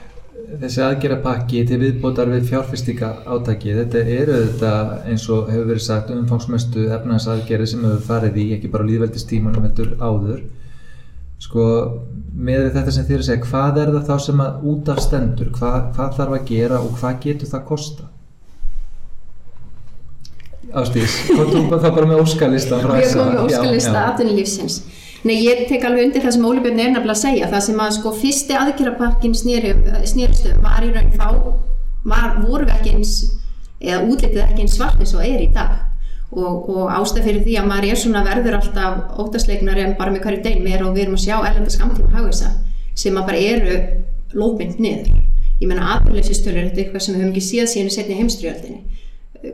Þessi 0.46 0.82
aðgerapakki 0.86 1.62
til 1.66 1.78
viðbótar 1.82 2.30
við 2.30 2.50
fjárfyrstíka 2.50 3.08
átaki 3.26 3.72
þetta 3.74 4.02
eru 4.16 4.36
þetta 4.44 4.74
eins 5.10 5.24
og 5.34 5.48
hefur 5.50 5.70
verið 5.72 5.86
sagt 5.86 6.12
umfangsmestu 6.14 6.86
efnarsaðgerði 6.94 7.70
sem 7.72 7.86
hefur 7.86 8.04
farið 8.06 8.38
í 8.42 8.46
ekki 8.56 8.70
bara 8.72 8.86
líðveldistímanum 8.86 9.66
heldur 9.66 9.96
áður. 9.98 10.44
Sko 11.42 11.64
með 12.36 12.70
þetta 12.76 12.92
sem 12.94 13.08
þér 13.08 13.24
segja 13.26 13.46
hvað 13.46 13.80
er 13.82 13.94
það 13.96 14.10
þá 14.10 14.26
sem 14.26 14.44
að 14.44 14.68
út 14.72 14.92
af 14.92 15.00
stendur? 15.04 15.50
Hvað, 15.56 15.80
hvað 15.96 16.20
þarf 16.20 16.36
að 16.36 16.46
gera 16.52 16.82
og 16.84 17.00
hvað 17.00 17.18
getur 17.26 17.50
það 17.50 17.60
að 17.60 17.66
kosta 17.72 18.12
Ástís, 20.76 21.12
hvað 21.30 21.52
tók 21.54 21.74
það 21.78 21.92
bara 21.94 22.06
með 22.10 22.20
óskalista 22.24 22.78
frá 22.82 22.92
þess 22.96 23.12
að 23.14 23.20
Við 23.20 23.20
komum 23.20 23.36
með 23.36 23.44
óskalista 23.46 24.00
aðunlífsins 24.10 24.78
Nei, 25.24 25.36
ég 25.42 25.64
tek 25.70 25.84
alveg 25.86 26.08
undir 26.08 26.22
það 26.24 26.36
sem 26.36 26.46
Óli 26.46 26.62
Björn 26.64 26.80
er 26.82 26.92
nefnilega 26.92 27.14
að 27.16 27.22
segja, 27.22 27.48
það 27.50 27.64
sem 27.66 27.82
að 27.82 27.94
sko 27.96 28.12
fyrsti 28.20 28.56
aðgerapakkin 28.60 29.34
snýrstu 29.36 30.54
var 30.62 30.84
í 30.84 30.92
raun 30.92 31.12
þá, 31.16 31.28
var, 32.04 32.36
voru 32.44 32.66
við 32.68 32.74
ekki 32.76 32.94
eins, 32.94 33.14
eða 33.80 34.02
útlitið 34.06 34.42
ekki 34.44 34.64
eins 34.66 34.76
svart 34.76 35.00
eins 35.00 35.14
og 35.16 35.24
er 35.24 35.42
í 35.42 35.48
dag 35.54 35.78
og, 36.30 36.68
og 36.68 36.90
ástæð 36.92 37.28
fyrir 37.28 37.44
því 37.46 37.56
að 37.60 37.68
maður 37.70 37.88
er 37.90 38.00
svona 38.02 38.24
verður 38.26 38.58
alltaf 38.58 39.20
óttasleiknar 39.22 39.80
en 39.82 39.96
bara 39.98 40.12
með 40.14 40.26
hverju 40.26 40.42
degin 40.44 40.66
meira 40.66 40.88
og 40.88 40.96
við 40.96 41.06
erum 41.06 41.18
að 41.18 41.24
sjá 41.24 41.36
erlenda 41.38 41.74
skamtíma 41.74 42.12
hagvisa 42.12 42.52
sem 42.96 43.16
að 43.16 43.28
bara 43.30 43.42
eru 43.54 43.80
lóðbind 44.36 44.80
niður. 44.82 45.10
Ég 45.60 45.70
menna 45.70 45.94
aðbjörleysistölur 45.94 46.60
er 46.60 46.70
þetta 46.70 46.82
eitthvað 46.82 47.04
sem 47.04 47.14
við 47.14 47.22
höfum 47.22 47.34
ekki 47.34 47.44
síðan 47.46 47.70
síðan 47.72 47.90
í 47.90 47.94
setni 47.94 48.18
heimstriöldinni 48.18 49.04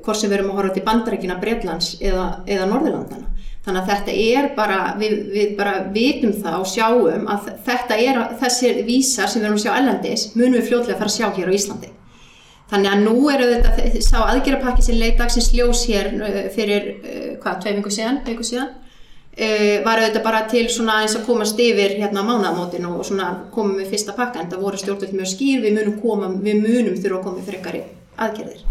hvort 0.03 0.19
sem 0.19 0.31
við 0.31 0.39
erum 0.39 0.53
að 0.53 0.59
horfa 0.61 0.75
til 0.77 0.85
bandarækina 0.87 1.37
Breitlands 1.43 1.93
eða, 2.01 2.27
eða 2.47 2.69
Norðurlandana. 2.71 3.32
Þannig 3.63 3.79
að 3.83 3.91
þetta 3.93 4.15
er 4.19 4.47
bara, 4.57 4.79
við, 4.99 5.13
við 5.31 5.51
bara 5.59 5.73
vitum 5.95 6.33
það 6.35 6.55
og 6.59 6.67
sjáum 6.67 7.29
að 7.31 7.51
þetta 7.67 7.99
er 8.03 8.17
þessir 8.41 8.81
vísar 8.89 9.31
sem 9.31 9.39
við 9.39 9.49
erum 9.49 9.59
að 9.61 9.65
sjá 9.65 9.75
ellendis 9.77 10.25
munum 10.35 10.57
við 10.57 10.71
fljóðlega 10.71 10.97
að 10.97 11.03
fara 11.03 11.13
að 11.13 11.19
sjá 11.19 11.29
hér 11.37 11.53
á 11.53 11.57
Íslandi. 11.59 11.91
Þannig 12.73 12.91
að 12.91 13.05
nú 13.05 13.15
eru 13.31 13.47
þetta, 13.53 14.03
sá 14.03 14.17
aðgerapakki 14.25 14.87
sem 14.87 14.99
leið 14.99 15.15
dagsins 15.21 15.51
ljós 15.55 15.85
hér 15.87 16.11
uh, 16.17 16.39
fyrir, 16.55 16.89
uh, 17.05 17.29
hvað, 17.43 17.61
tvei 17.63 17.77
vingu 17.77 17.93
síðan, 17.95 18.19
vingu 18.27 18.49
síðan, 18.49 18.73
uh, 18.73 19.77
var 19.87 20.03
auðvitað 20.03 20.27
bara 20.27 20.43
til 20.51 20.65
svona 20.73 20.99
eins 21.05 21.15
að 21.21 21.27
komast 21.29 21.63
yfir 21.63 21.99
hérna 22.01 22.27
mánamótin 22.27 22.89
og 22.91 23.05
svona 23.07 23.29
komum 23.55 23.79
við 23.79 23.93
fyrsta 23.93 24.17
pakka 24.19 24.43
en 24.43 24.51
það 24.51 24.67
voru 24.67 24.83
stjórnvöld 24.83 25.15
mjög 25.21 25.33
skýr, 25.37 25.63
við 25.63 25.79
munum 25.79 26.01
koma, 26.03 26.33
við 26.43 26.65
munum 26.65 26.99
þurfa 26.99 27.21
að 27.21 27.27
koma 27.29 27.47
fyrir 27.47 27.61
ekkari 27.61 27.85
aðgerðir 28.17 28.67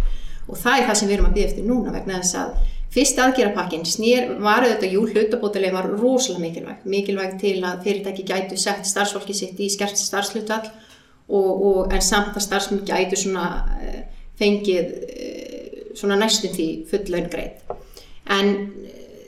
og 0.50 0.60
það 0.60 0.78
er 0.80 0.88
það 0.90 1.00
sem 1.00 1.10
við 1.10 1.16
erum 1.16 1.30
að 1.30 1.36
byggja 1.38 1.50
eftir 1.52 1.68
núna 1.68 1.94
vegna 1.94 2.20
þess 2.20 2.40
að 2.42 2.56
fyrst 2.92 3.20
aðgerapakkin 3.24 3.86
snýr 3.88 4.34
var 4.44 4.66
auðvitað, 4.66 4.96
jú, 4.96 5.04
hlutabótileg 5.14 5.76
var 5.76 5.90
rosalega 5.94 6.44
mikilvægt, 6.44 6.86
mikilvægt 6.86 7.38
til 7.44 7.58
að 7.64 7.86
fyrirtæki 7.86 8.26
gætu 8.28 8.60
sett 8.60 8.88
starfsfólki 8.88 9.36
sitt 9.38 9.60
í 9.60 9.70
skert 9.72 10.00
starfslutvall 10.00 10.68
og, 11.32 11.52
og 11.70 11.94
en 11.96 12.04
samt 12.04 12.36
að 12.36 12.48
starfsfólki 12.48 12.92
gætu 12.92 13.20
svona 13.24 13.48
uh, 13.78 14.02
fengið 14.40 14.96
uh, 15.08 15.86
svona 15.96 16.20
næstum 16.20 16.56
því 16.56 16.70
fullaun 16.92 17.32
greið 17.32 17.78
en 18.32 18.52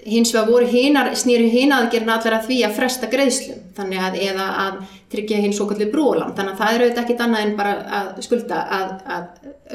hins 0.04 0.34
vegar 0.36 0.50
voru 0.52 0.68
hinar, 0.68 1.14
snýri 1.16 1.48
hina 1.52 1.80
aðgerna 1.80 2.18
allar 2.18 2.42
að 2.42 2.50
því 2.50 2.58
að 2.68 2.74
fresta 2.76 3.08
greiðslum. 3.12 3.62
Þannig 3.78 4.02
að 4.04 4.18
eða 4.28 4.48
að 4.64 4.82
tryggja 5.14 5.40
hinn 5.42 5.54
svo 5.56 5.68
kallið 5.70 5.92
brólam 5.94 6.34
þannig 6.38 6.54
að 6.54 6.62
það 6.62 6.76
er 6.76 6.84
auðvitað 6.84 7.04
ekkit 7.04 7.24
annað 7.26 7.46
en 7.46 7.56
bara 7.58 7.74
að 8.00 8.10
skulda 8.26 8.62
að, 8.78 8.94
að 9.16 9.26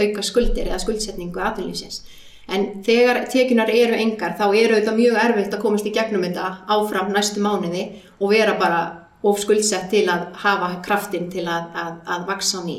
auka 0.05 0.25
skuldir 0.27 0.71
eða 0.71 0.81
skuldsetningu 0.83 1.43
aðlýfsins 1.43 2.01
en 2.49 2.67
þegar 2.87 3.23
tekjunar 3.33 3.71
eru 3.73 3.99
engar 3.99 4.37
þá 4.39 4.47
eru 4.49 4.77
auðvitað 4.79 5.01
mjög 5.03 5.21
erfitt 5.25 5.55
að 5.55 5.63
komast 5.67 5.89
í 5.89 5.95
gegnum 5.95 6.25
þetta 6.25 6.49
áfram 6.75 7.13
næstu 7.13 7.45
mánuði 7.45 7.85
og 8.19 8.33
vera 8.33 8.57
bara 8.61 8.83
of 9.23 9.41
skuldsett 9.43 9.91
til 9.93 10.07
að 10.09 10.29
hafa 10.45 10.75
kraftin 10.85 11.31
til 11.33 11.45
að, 11.47 11.71
að, 11.75 11.95
að 12.07 12.29
vaksa 12.31 12.63
á 12.63 12.67
ný 12.67 12.79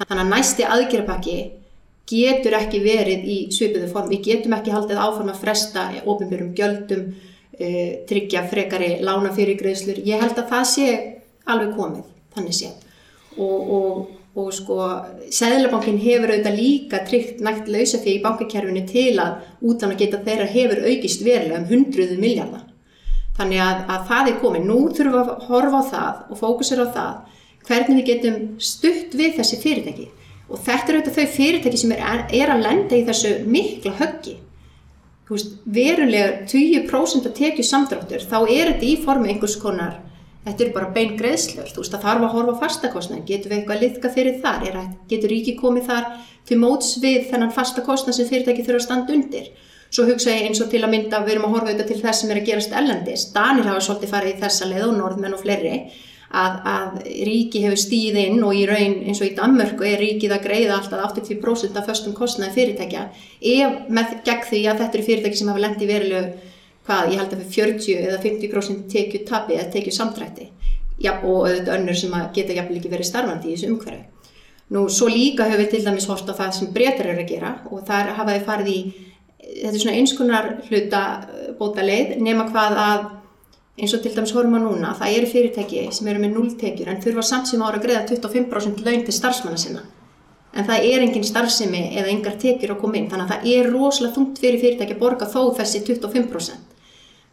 þannig 0.00 0.22
að 0.24 0.30
næsti 0.34 0.68
aðgerapakki 0.68 1.38
getur 2.10 2.56
ekki 2.58 2.82
verið 2.82 3.26
í 3.26 3.38
svipiðu 3.54 3.90
form. 3.92 4.10
Við 4.10 4.24
getum 4.26 4.54
ekki 4.56 4.74
haldið 4.74 5.00
áforma 5.00 5.34
að 5.34 5.42
fresta 5.44 5.86
ofinbjörnum 6.02 6.54
gjöldum, 6.58 7.04
uh, 7.54 7.90
tryggja 8.10 8.46
frekari 8.50 8.92
lána 9.06 9.32
fyrir 9.36 9.58
greiðslur. 9.60 10.00
Ég 10.06 10.22
held 10.22 10.38
að 10.38 10.50
það 10.54 10.64
sé 10.72 10.88
alveg 11.50 11.76
komið, 11.76 12.08
þannig 12.36 12.56
sé. 12.56 12.72
Og, 13.38 13.70
og, 13.76 14.16
og 14.38 14.52
sko, 14.54 14.76
Sæðlabankin 15.34 15.98
hefur 15.98 16.30
auðvitað 16.30 16.58
líka 16.58 17.00
tryggt 17.06 17.40
nægt 17.42 17.70
lausa 17.70 17.98
fyrir 17.98 18.20
í 18.20 18.24
bankakerfinu 18.24 18.84
til 18.86 19.16
að 19.18 19.40
útlána 19.66 19.98
geta 19.98 20.22
þeirra 20.26 20.46
hefur 20.52 20.84
aukist 20.86 21.24
verulega 21.26 21.58
um 21.58 21.66
hundruðu 21.70 22.18
miljardar. 22.20 22.68
Þannig 23.40 23.62
að, 23.64 23.82
að 23.90 24.06
það 24.10 24.30
er 24.30 24.38
komið. 24.44 24.64
Nú 24.68 24.78
þurfum 24.94 25.16
við 25.16 25.20
að 25.20 25.44
horfa 25.48 25.80
á 25.80 25.90
það 25.90 26.22
og 26.30 26.40
fókusera 26.40 26.86
á 26.86 26.94
það 26.94 27.38
hvernig 27.66 28.00
við 28.00 28.08
getum 28.10 28.38
stutt 28.62 29.16
við 29.16 29.36
þessi 29.38 29.58
fyrirtæki 29.62 30.06
og 30.50 30.62
þetta 30.64 30.92
eru 30.92 31.00
auðvitað 31.00 31.18
þau 31.18 31.34
fyrirtæki 31.36 31.80
sem 31.80 31.92
er, 31.94 32.22
er 32.34 32.52
að 32.52 32.64
lenda 32.64 32.98
í 32.98 33.04
þessu 33.06 33.34
mikla 33.46 33.92
höggi 34.00 34.36
veist, 35.30 35.58
verulega 35.64 36.46
20% 36.50 37.28
að 37.28 37.36
tekju 37.38 37.66
samdráttur 37.66 38.24
þá 38.26 38.38
er 38.42 38.72
þetta 38.72 38.88
í 38.88 38.96
formi 39.04 39.30
einhvers 39.30 39.58
konar 39.60 40.00
þetta 40.44 40.64
eru 40.64 40.74
bara 40.76 40.92
bein 40.94 41.16
greiðslur 41.20 41.70
þú 41.70 41.82
veist 41.82 41.94
það 41.94 42.04
þarf 42.06 42.26
að 42.26 42.36
horfa 42.36 42.58
fastakostnað 42.64 43.24
getur 43.28 43.52
við 43.52 43.58
eitthvað 43.58 43.76
að 43.76 43.82
liðka 43.84 44.12
fyrir 44.14 44.38
þar? 44.44 44.68
Er, 44.68 44.78
getur 45.10 45.34
ríki 45.34 45.56
komið 45.58 45.90
þar 45.90 46.06
til 46.48 46.60
móts 46.60 46.94
við 47.02 47.26
þennan 47.32 47.56
fastakostnað 47.56 48.18
sem 48.18 48.30
fyrirtæki 48.30 48.64
þurfa 48.66 48.80
að 48.80 48.86
standa 48.86 49.16
undir? 49.16 49.50
Svo 49.90 50.06
hugsa 50.06 50.30
ég 50.30 50.46
eins 50.46 50.60
og 50.62 50.70
til 50.70 50.84
að 50.84 50.92
mynda 50.94 51.24
við 51.26 51.34
erum 51.34 51.48
að 51.48 51.56
horfa 51.56 51.72
auðvitað 51.72 51.90
til 51.90 52.02
þess 52.04 52.22
sem 52.22 52.30
er 52.30 52.40
að 52.40 52.48
gerast 52.48 52.78
ellendis 52.80 53.26
Danir 53.34 53.66
hafa 53.68 53.82
svolítið 53.84 54.14
farið 54.14 54.36
í 54.36 54.40
þessa 54.44 54.70
leið 54.70 54.86
og 54.86 54.96
norðmenn 55.00 55.34
og 55.34 55.42
fleiri 55.42 55.74
að, 56.30 56.58
að 56.70 57.00
ríki 57.26 57.64
hefur 57.64 57.80
stíð 57.80 58.18
inn 58.22 58.44
og 58.46 58.54
í 58.54 58.62
raun 58.70 59.00
eins 59.02 59.20
og 59.20 59.26
í 59.26 59.34
Danmörku 59.38 59.86
er 59.86 59.98
ríkið 59.98 60.36
að 60.36 60.44
greiða 60.46 60.76
alltaf 60.78 61.02
80% 61.10 61.80
af 61.80 61.88
föstum 61.90 62.14
kostnaði 62.14 62.54
fyrirtækja. 62.54 63.08
Ef 63.40 63.90
með 63.90 64.14
gegn 64.28 64.46
því 64.46 64.62
að 64.70 64.84
þetta 64.84 64.98
eru 64.98 65.08
fyrirtæki 65.08 65.40
sem 65.40 65.50
hafa 65.50 65.64
lendt 65.64 65.82
í 65.82 65.90
verilegu 65.90 66.50
hvað 66.86 67.12
ég 67.12 67.20
held 67.20 67.34
að 67.34 67.44
fyrir 67.52 67.76
40 67.80 68.06
eða 68.06 68.22
50% 68.24 68.88
tekju 68.92 69.24
tabi 69.28 69.58
eða 69.58 69.72
tekju 69.74 69.92
samtrætti 69.94 70.48
ja, 71.00 71.18
og 71.20 71.46
auðvitað 71.46 71.76
önnur 71.76 71.98
sem 71.98 72.16
geta 72.34 72.56
jafnvel 72.56 72.80
ekki 72.80 72.92
verið 72.92 73.08
starfandi 73.08 73.50
í 73.50 73.54
þessu 73.54 73.70
umhverfi. 73.72 74.02
Nú 74.70 74.84
svo 74.92 75.08
líka 75.10 75.48
hefur 75.48 75.64
við 75.64 75.70
til 75.72 75.84
dæmis 75.86 76.06
hort 76.06 76.28
á 76.30 76.34
það 76.36 76.50
sem 76.56 76.74
breytar 76.74 77.08
eru 77.10 77.24
að 77.24 77.32
gera 77.32 77.54
og 77.70 77.86
þar 77.88 78.12
hafaði 78.20 78.42
farið 78.46 78.68
í 78.70 78.80
þetta 79.40 79.72
er 79.72 79.82
svona 79.82 79.96
einskunar 79.98 80.50
hluta 80.68 81.00
bóta 81.58 81.86
leið 81.86 82.20
nema 82.22 82.46
hvað 82.52 82.78
að 82.84 83.08
eins 83.80 83.94
og 83.96 84.02
til 84.04 84.12
dæmis 84.14 84.34
horfum 84.36 84.58
að 84.58 84.66
núna, 84.66 84.92
það 84.98 85.16
eru 85.16 85.30
fyrirtæki 85.30 85.86
sem 85.96 86.10
eru 86.12 86.22
með 86.22 86.36
nulltekjur 86.36 86.90
en 86.92 87.00
þurfa 87.02 87.24
samt 87.26 87.50
sem 87.50 87.62
ára 87.64 87.80
að 87.80 87.86
greiða 87.86 88.04
25% 88.10 88.84
laun 88.86 89.04
til 89.06 89.16
starfsmanna 89.16 89.60
sinna. 89.60 89.86
En 90.50 90.66
það 90.66 90.86
er 90.90 91.04
engin 91.06 91.24
starfsemi 91.24 91.82
eða 91.94 92.10
engar 92.12 92.36
tekjur 92.42 92.74
að 92.74 92.80
koma 92.82 92.98
inn 92.98 93.08
þannig 93.10 93.26
að 93.26 93.32
það 93.32 93.52
er 93.54 93.70
rosalega 93.72 94.16
þungt 94.16 94.40
fyrir 94.42 94.62
fyrirtæki 94.62 94.96
að 94.96 95.02
borga 95.02 95.30
þó 95.30 95.40
þessi 95.56 95.82
25% 95.86 96.69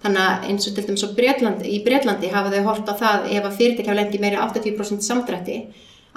þannig 0.03 0.23
að 0.23 0.47
eins 0.51 0.69
og 0.69 0.77
til 0.77 0.85
dæmis 0.87 1.05
Breitlandi, 1.17 1.69
í 1.73 1.83
Breitlandi 1.85 2.31
hafa 2.33 2.53
þau 2.53 2.63
hort 2.69 2.89
á 2.91 2.93
það 3.01 3.29
ef 3.33 3.47
að 3.49 3.59
fyrirtæki 3.59 3.89
hafa 3.89 3.99
lendið 4.01 4.23
meiri 4.23 4.41
80% 4.43 5.05
samdrætti 5.05 5.57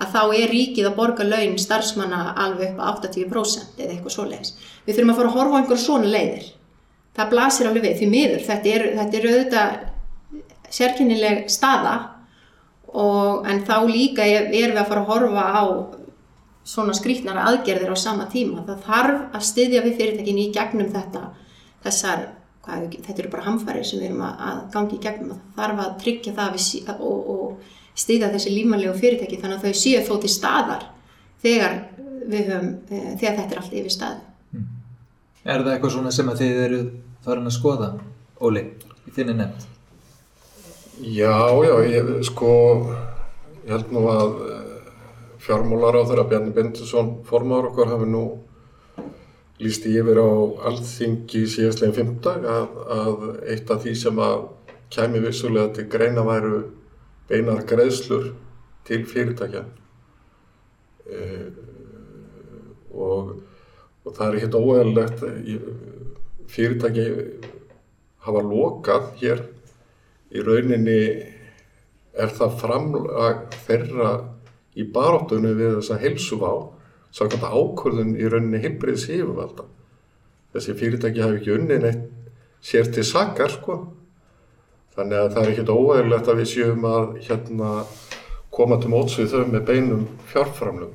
að 0.01 0.15
þá 0.15 0.21
er 0.37 0.53
ríkið 0.55 0.89
að 0.89 0.97
borga 0.97 1.27
laun 1.27 1.59
starfsmanna 1.61 2.21
alveg 2.41 2.75
upp 2.75 2.81
á 2.81 2.85
80% 3.01 3.81
eða 3.81 3.95
eitthvað 3.95 4.15
svoleiðis. 4.15 4.55
Við 4.87 4.97
þurfum 4.97 5.13
að 5.13 5.21
fara 5.21 5.31
að 5.31 5.37
horfa 5.37 5.57
á 5.57 5.61
einhver 5.61 5.81
svona 5.81 6.13
leiðir. 6.13 6.47
Það 7.17 7.33
blasir 7.35 7.69
alveg 7.69 7.87
við 7.87 7.99
því 7.99 8.09
miður. 8.15 8.45
Þetta 8.47 8.73
er, 8.75 8.87
þetta 9.01 9.19
er 9.19 9.29
auðvitað 9.31 9.75
sérkynnileg 10.71 11.43
staða 11.53 11.95
og, 12.91 13.47
en 13.51 13.65
þá 13.67 13.77
líka 13.91 14.27
erum 14.27 14.53
við 14.55 14.81
að 14.81 14.91
fara 14.93 15.05
að 15.05 15.11
horfa 15.11 15.47
á 15.53 15.65
svona 16.71 16.95
skrítnara 16.97 17.47
aðgerðir 17.51 17.93
á 17.93 17.97
sama 17.99 18.29
tíma. 18.31 18.65
Það 18.67 18.85
þarf 18.87 19.37
að 19.37 19.47
styðja 19.51 19.85
við 19.85 19.97
fyrirtekinni 20.01 20.47
í 20.49 20.53
gegnum 20.55 20.93
þetta, 20.95 21.23
þessar, 21.85 22.27
hvað, 22.65 22.97
þetta 22.97 23.23
eru 23.23 23.33
bara 23.33 23.47
hamfæri 23.47 23.85
sem 23.87 24.01
við 24.01 24.11
erum 24.11 24.25
að, 24.27 24.41
að 24.49 24.63
gangi 24.75 24.97
í 24.97 25.03
gegnum. 25.05 25.43
Það 25.55 25.63
þarf 25.63 25.85
að 25.85 25.95
tryggja 26.05 26.35
það 26.39 26.57
við, 26.57 26.91
og, 26.97 27.31
og 27.35 28.01
styðja 28.01 28.33
þessi 28.35 28.55
límanlegu 28.55 28.97
fyrirteki 29.01 29.41
þannig 29.41 29.61
að 29.61 29.67
þau 29.67 29.81
séu 29.83 30.03
þó 30.07 30.13
til 30.21 30.33
staðar 30.33 30.87
þegar, 31.43 31.79
höfum, 32.31 32.71
e, 32.91 33.01
þegar 33.21 33.39
þetta 33.41 33.51
er 33.51 33.63
allt 33.63 33.77
yfir 33.81 33.95
staði. 33.97 34.23
Hmm. 34.53 34.69
Er 35.45 35.65
það 35.65 35.75
eitthvað 35.75 35.95
svona 35.97 36.15
sem 36.15 36.33
að 36.33 36.43
þið 36.45 36.63
eru 36.67 36.81
farin 37.25 37.51
að 37.51 37.57
skoða, 37.57 37.91
Óli, 38.41 38.63
í 39.05 39.13
þinni 39.13 39.37
nefnd? 39.37 39.67
Já, 41.01 41.33
já, 41.65 41.75
ég, 41.89 42.09
sko, 42.29 42.53
ég 43.65 43.73
held 43.73 43.93
nú 43.93 44.05
að 44.09 44.39
eh, 44.47 44.71
fjármólar 45.41 45.97
á 45.97 46.09
þeirra 46.09 46.27
Bjarni 46.29 46.53
Bindusson 46.57 47.13
formáður 47.29 47.71
okkar 47.71 47.93
hafi 47.95 48.09
nú 48.09 48.23
líst 49.61 49.85
yfir 49.89 50.19
á 50.21 50.31
alþingi 50.71 51.45
síðastlegin 51.51 51.97
fymtag 51.97 52.47
að, 52.49 52.79
að 52.97 53.25
eitt 53.53 53.73
af 53.73 53.83
því 53.85 53.95
sem 54.03 54.23
að 54.25 54.47
kæmi 54.91 55.21
vissulega 55.25 55.75
til 55.77 55.87
greina 55.93 56.25
væru 56.27 56.63
beinar 57.31 57.63
greiðslur 57.69 58.33
til 58.89 59.05
fyrirtækja. 59.07 59.63
E, 61.07 61.21
og, 62.91 63.37
og 64.05 64.17
það 64.17 64.27
er 64.27 64.41
hitt 64.45 64.59
óeðlilegt 64.59 65.25
fyrirtæki 66.51 67.07
hafa 68.25 68.43
lokað 68.45 69.13
hér. 69.21 69.45
Í 70.31 70.43
rauninni 70.47 71.01
er 72.15 72.35
það 72.35 72.59
framlag 72.61 73.57
þeirra 73.67 74.11
í 74.79 74.87
baróttunni 74.95 75.53
við 75.59 75.79
þessa 75.79 75.99
helsuvá 76.03 76.53
samkvæmt 77.17 77.47
ákvörðun 77.47 78.17
í 78.19 78.29
rauninni 78.31 78.61
heilbriðs 78.63 79.09
yfirvalda. 79.11 79.67
Þessi 80.55 80.77
fyrirtæki 80.79 81.23
hafi 81.23 81.41
ekki 81.41 81.55
unni 81.57 81.79
neitt 81.83 82.07
sér 82.65 82.91
til 82.95 83.07
sakar 83.07 83.53
sko. 83.55 83.79
Þannig 84.97 85.19
að 85.19 85.35
það 85.35 85.43
er 85.43 85.53
ekkert 85.55 85.75
óægilegt 85.75 86.31
að 86.31 86.41
við 86.41 86.49
séum 86.53 86.87
að 86.91 87.11
hérna 87.29 87.73
koma 88.51 88.81
til 88.83 88.91
mótsvið 88.93 89.35
þau 89.35 89.45
með 89.53 89.67
beinum 89.69 90.07
fjárframlum. 90.33 90.95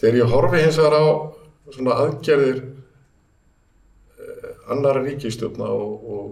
Þegar 0.00 0.20
ég 0.22 0.32
horfi 0.32 0.62
hins 0.64 0.78
vegar 0.80 0.96
á 0.96 1.04
svona 1.70 1.98
aðgerðir 2.02 2.62
eh, 4.16 4.54
annara 4.72 5.04
ríkistjórna 5.04 5.68
og, 5.68 5.92
og 6.00 6.30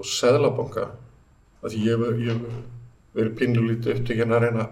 og 0.00 0.08
Sæðlabanka 0.08 0.86
að 1.60 1.76
ég 1.84 2.00
hef 2.00 2.44
verið 3.12 3.34
pinnulítið 3.36 3.98
upptökinn 3.98 4.32
að 4.32 4.46
reyna 4.46 4.64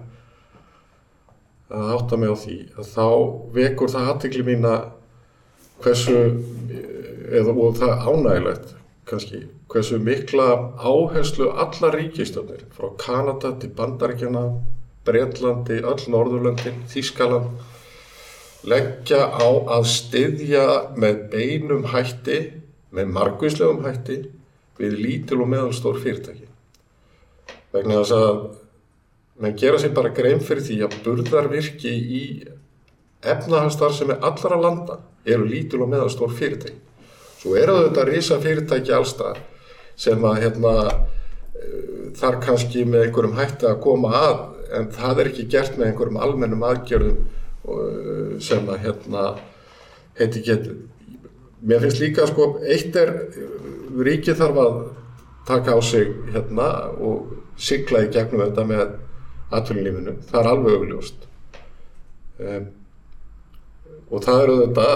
að 1.69 1.93
átta 1.97 2.17
mig 2.17 2.33
á 2.33 2.37
því 2.39 2.57
að 2.79 2.91
þá 2.95 3.07
vekur 3.57 3.93
það 3.93 4.11
aðtikli 4.13 4.45
mín 4.47 4.67
að 4.69 4.87
hversu 5.85 6.17
eða, 7.29 7.53
og 7.53 7.77
það 7.79 8.05
ánægilegt 8.09 8.75
kannski, 9.09 9.43
hversu 9.73 9.99
mikla 10.05 10.49
áherslu 10.81 11.51
alla 11.53 11.91
ríkistöndir 11.95 12.65
frá 12.77 12.91
Kanada 13.01 13.55
til 13.61 13.71
Bandaríkjana, 13.77 14.45
Breitlandi, 15.09 15.81
öll 15.81 16.09
Norðurlöndin, 16.13 16.83
Þískaland, 16.93 17.63
leggja 18.69 19.29
á 19.33 19.49
að 19.79 19.89
styðja 19.93 20.67
með 20.99 21.23
beinum 21.33 21.87
hætti, 21.93 22.41
með 22.93 23.15
margvíslegum 23.17 23.85
hætti, 23.87 24.19
við 24.79 24.99
lítil 25.01 25.41
og 25.43 25.51
meðalstór 25.53 26.01
fyrirtæki. 26.03 26.49
Vegna 27.73 28.03
þess 28.03 28.17
að 28.17 28.43
menn 29.39 29.57
gera 29.59 29.79
sér 29.79 29.95
bara 29.95 30.15
grein 30.15 30.41
fyrir 30.43 30.65
því 30.67 30.81
að 30.87 30.97
burðarvirki 31.05 31.93
í 31.93 32.23
efnahastar 33.23 33.95
sem 33.95 34.11
er 34.15 34.23
allra 34.27 34.59
landa 34.59 34.99
eru 35.29 35.47
lítil 35.47 35.83
og 35.85 35.93
meðalstór 35.93 36.35
fyrirtæki. 36.39 36.77
Svo 37.39 37.55
eru 37.59 37.77
þetta 37.85 38.07
risa 38.09 38.39
fyrirtæki 38.43 38.95
allstað 38.95 39.41
sem 39.99 40.25
að 40.27 40.41
hérna, 40.45 40.75
þar 42.19 42.39
kannski 42.43 42.85
með 42.87 43.09
einhverjum 43.09 43.39
hætti 43.39 43.69
að 43.69 43.81
koma 43.83 44.13
að 44.19 44.39
en 44.79 44.91
það 44.95 45.23
er 45.23 45.31
ekki 45.33 45.49
gert 45.51 45.79
með 45.79 45.91
einhverjum 45.91 46.21
almennum 46.23 46.65
aðgjörðum 46.69 48.39
sem 48.43 48.71
að 48.71 48.85
hérna 48.85 49.25
heiti 50.19 50.43
getur. 50.47 50.79
Mér 51.63 51.83
finnst 51.83 52.03
líka 52.03 52.27
sko, 52.31 52.53
eitt 52.63 52.97
er 52.97 53.13
ríkið 53.99 54.39
þarf 54.39 54.63
að 54.63 54.79
taka 55.49 55.75
á 55.75 55.81
sig 55.83 56.11
hérna 56.35 56.69
og 57.03 57.35
sigla 57.59 58.05
í 58.07 58.11
gegnum 58.15 58.45
þetta 58.45 58.67
með 58.69 58.85
atvinnulífinu, 59.55 60.15
það 60.29 60.41
er 60.41 60.51
alveg 60.53 60.77
augljóst. 60.79 61.27
Um, 62.39 62.69
og 64.09 64.25
það 64.25 64.45
eru 64.45 64.57
þetta 64.63 64.87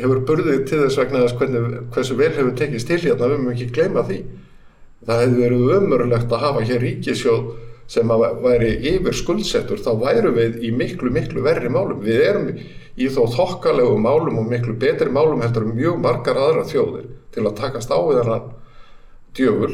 hefur 0.00 0.22
burðið 0.28 0.60
til 0.68 0.82
þess 0.84 1.00
vegna 1.00 1.24
hvernig, 1.38 1.80
hversu 1.94 2.18
vel 2.18 2.30
hefur 2.36 2.52
tekist 2.58 2.90
til 2.90 3.00
hérna, 3.04 3.30
við 3.30 3.42
mögum 3.42 3.54
ekki 3.54 3.70
gleyma 3.76 4.04
því. 4.08 4.20
Það 5.08 5.24
hefur 5.24 5.42
verið 5.44 5.74
ömurlegt 5.78 6.34
að 6.34 6.44
hafa 6.44 6.64
hér 6.68 6.84
ríkisjóð 6.84 7.50
sem 7.90 8.12
að 8.14 8.26
væri 8.44 8.74
yfir 8.92 9.16
skuldsettur, 9.18 9.80
þá 9.82 9.90
væru 9.98 10.34
við 10.36 10.60
í 10.62 10.70
miklu, 10.74 11.10
miklu 11.10 11.42
verri 11.42 11.70
málum, 11.72 11.98
við 12.04 12.20
erum 12.22 12.50
í 13.00 13.08
þó 13.10 13.24
þokkalegu 13.34 13.96
málum 13.98 14.38
og 14.42 14.50
miklu 14.50 14.76
betri 14.78 15.10
málum 15.10 15.42
heldur 15.42 15.66
mjög 15.72 15.98
margar 16.02 16.38
aðra 16.38 16.66
þjóðir 16.68 17.08
til 17.34 17.46
að 17.46 17.56
takast 17.58 17.90
á 17.90 17.98
við 17.98 18.20
þennan 18.20 18.52
djöful 19.38 19.72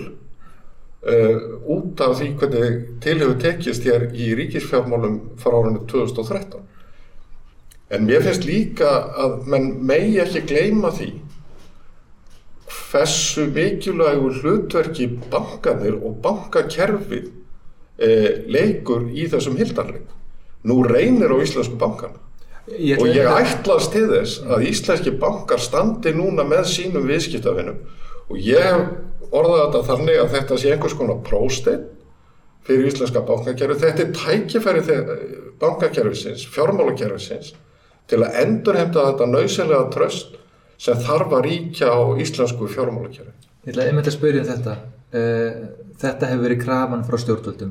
Uh, 1.06 1.36
út 1.70 2.00
af 2.02 2.16
því 2.18 2.32
hvernig 2.40 2.78
til 3.04 3.20
hefur 3.20 3.36
tekist 3.38 3.84
hér 3.86 4.08
í 4.10 4.32
ríkisfjármálum 4.34 5.20
frá 5.38 5.52
árunni 5.54 5.84
2013 5.86 6.64
en 7.94 8.08
mér 8.08 8.24
finnst 8.24 8.42
líka 8.48 8.88
að 9.14 9.36
menn 9.52 9.68
megi 9.86 10.16
ekki 10.24 10.42
gleyma 10.50 10.90
því 10.96 11.12
hversu 12.90 13.46
mikilvægu 13.54 14.32
hlutverki 14.40 15.06
bankanir 15.30 15.94
og 16.02 16.18
bankakerfi 16.24 17.20
eh, 18.02 18.42
leikur 18.50 19.06
í 19.14 19.28
þessum 19.30 19.56
hildarleik. 19.60 20.08
Nú 20.66 20.80
reynir 20.90 21.30
á 21.30 21.36
íslensku 21.38 21.78
bankana 21.78 22.18
Ég 22.66 22.98
og 22.98 23.06
ég 23.06 23.28
að- 23.30 23.44
ætlast 23.46 23.92
til 23.94 24.08
þess 24.10 24.40
að 24.42 24.66
íslenski 24.72 25.14
bankar 25.22 25.62
standi 25.62 26.10
núna 26.18 26.42
með 26.42 26.64
sínum 26.66 27.06
viðskiptafinnum 27.06 27.78
og 28.26 28.36
ég 28.42 28.88
hef 29.26 29.36
orðað 29.36 29.62
þetta 29.64 29.82
þannig 29.90 30.18
að 30.22 30.32
þetta 30.34 30.58
sé 30.62 30.72
einhvers 30.72 30.96
konar 30.98 31.22
prósteinn 31.26 31.84
fyrir 32.66 32.88
íslenska 32.90 33.22
bankakerfi. 33.26 33.78
Þetta 33.82 34.04
er 34.04 34.12
tækifæri 34.16 34.82
bankakerfisins, 35.60 36.46
fjármálakerfisins 36.54 37.54
til 38.10 38.22
að 38.22 38.40
endurhemta 38.42 39.08
þetta 39.10 39.30
nöysilega 39.30 39.90
tröst 39.94 40.36
sem 40.78 40.98
þarf 41.02 41.32
að 41.32 41.46
ríkja 41.46 41.90
á 41.90 42.00
íslensku 42.22 42.68
fjármálakerfi. 42.70 43.34
Ég 43.66 43.72
ætla 43.74 43.88
einmitt 43.88 44.10
að 44.10 44.16
spyrja 44.18 44.42
um 44.44 44.50
þetta. 44.50 44.76
Eh, 45.16 45.66
Þetta 45.96 46.28
hefur 46.28 46.44
verið 46.44 46.58
krafan 46.60 47.04
frá 47.08 47.16
stjórnvöldum 47.22 47.70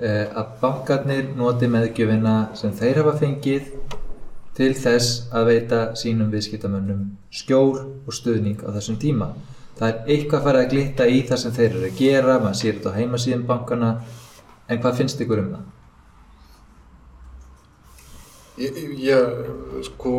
eh, 0.00 0.28
að 0.32 0.52
bankarnir 0.62 1.26
noti 1.36 1.68
meðgjöfina 1.68 2.36
sem 2.56 2.72
þeir 2.72 3.02
hafa 3.02 3.18
fengið 3.20 3.66
til 4.56 4.70
þess 4.76 5.26
að 5.36 5.50
veita 5.50 5.80
sínum 6.00 6.30
viðskiptamönnum 6.32 7.02
skjól 7.28 7.74
og 7.76 8.16
stuðning 8.16 8.64
á 8.64 8.72
þessum 8.78 8.96
tíma. 9.02 9.34
Það 9.80 9.88
er 9.88 10.10
eitthvað 10.12 10.42
farið 10.44 10.62
að 10.62 10.72
glitta 10.74 11.04
í 11.08 11.20
það 11.24 11.38
sem 11.40 11.52
þeir 11.56 11.70
eru 11.70 11.86
að 11.86 11.94
gera, 11.96 12.32
maður 12.42 12.56
sér 12.58 12.74
þetta 12.76 12.90
á 12.92 12.98
heimasíðum 12.98 13.44
bankana, 13.48 13.92
en 14.68 14.80
hvað 14.82 14.98
finnst 14.98 15.22
ykkur 15.24 15.40
um 15.40 15.54
það? 15.54 15.62
Ég, 18.60 18.76
ég, 19.00 19.40
sko, 19.86 20.12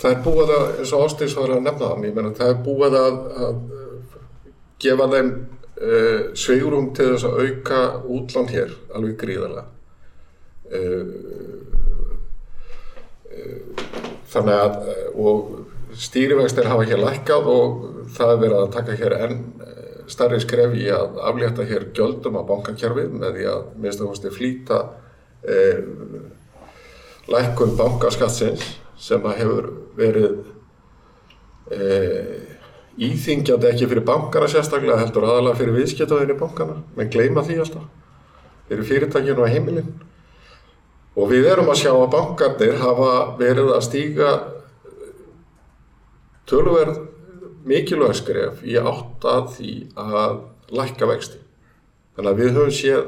það 0.00 0.14
er 0.14 0.24
búið 0.24 0.54
að, 0.56 0.64
eins 0.78 0.94
og 0.96 1.04
Ástís 1.04 1.36
var 1.36 1.52
að 1.52 1.66
nefna 1.66 1.84
það, 1.84 2.08
ég 2.08 2.16
meina, 2.16 2.32
það 2.40 2.54
er 2.54 2.64
búið 2.64 2.98
að, 3.02 3.20
að 3.44 3.60
gefa 4.80 5.10
þeim 5.12 5.32
uh, 5.36 6.20
sveigurum 6.46 6.88
til 6.96 7.12
þess 7.12 7.28
að 7.28 7.40
auka 7.44 7.84
útlán 8.16 8.52
hér, 8.54 8.72
alveg 8.96 9.20
gríðarlega. 9.20 9.68
Uh, 10.72 11.04
uh, 13.36 13.88
þannig 14.32 14.62
að, 14.64 14.80
og 15.12 15.67
stýrivextir 15.98 16.68
hafa 16.70 16.86
hér 16.88 17.02
lækkað 17.02 17.50
og 17.52 17.84
það 18.16 18.32
er 18.32 18.42
verið 18.44 18.58
að 18.62 18.72
taka 18.76 18.98
hér 19.02 19.16
enn 19.18 19.38
uh, 19.58 19.76
starri 20.08 20.40
skref 20.40 20.74
í 20.78 20.88
að 20.94 21.18
aflétta 21.30 21.66
hér 21.68 21.88
gjöldum 21.96 22.38
á 22.38 22.42
bankakerfið 22.48 23.14
með 23.14 23.38
því 23.38 23.48
að 23.52 23.64
minnst 23.76 24.02
að 24.02 24.12
kosti 24.12 24.34
flýta 24.34 24.82
uh, 24.88 25.80
lækkun 27.28 27.76
bankaskattsins 27.76 28.64
sem 28.98 29.22
hefur 29.38 29.68
verið 29.98 30.38
e, 31.70 31.88
íþingjandi 32.98 33.70
ekki 33.70 33.88
fyrir 33.90 34.06
bankana 34.06 34.48
sérstaklega 34.50 34.98
heldur 35.02 35.26
aðalega 35.28 35.60
fyrir 35.60 35.76
viðskiptaðinni 35.78 36.38
bankana 36.40 36.78
menn 36.96 37.10
gleyma 37.12 37.44
því 37.46 37.60
alltaf. 37.62 37.84
Fyrir 38.68 38.88
fyrirtækinu 38.88 39.44
og 39.44 39.52
heimilin. 39.52 39.92
Og 41.18 41.30
við 41.30 41.48
erum 41.52 41.70
að 41.72 41.82
sjá 41.82 41.92
að 41.92 42.10
bankarnir 42.14 42.80
hafa 42.82 43.12
verið 43.38 43.70
að 43.76 43.84
stíga 43.86 44.32
tölverð 46.48 47.02
mikilvæg 47.68 48.16
skref 48.16 48.64
í 48.64 48.78
átt 48.80 49.26
að 49.28 49.52
því 49.56 49.72
að 50.00 50.38
lækka 50.72 51.08
vexti 51.10 51.40
þannig 52.16 52.30
að 52.32 52.40
við 52.42 52.56
höfum 52.56 52.74
séð 52.74 53.02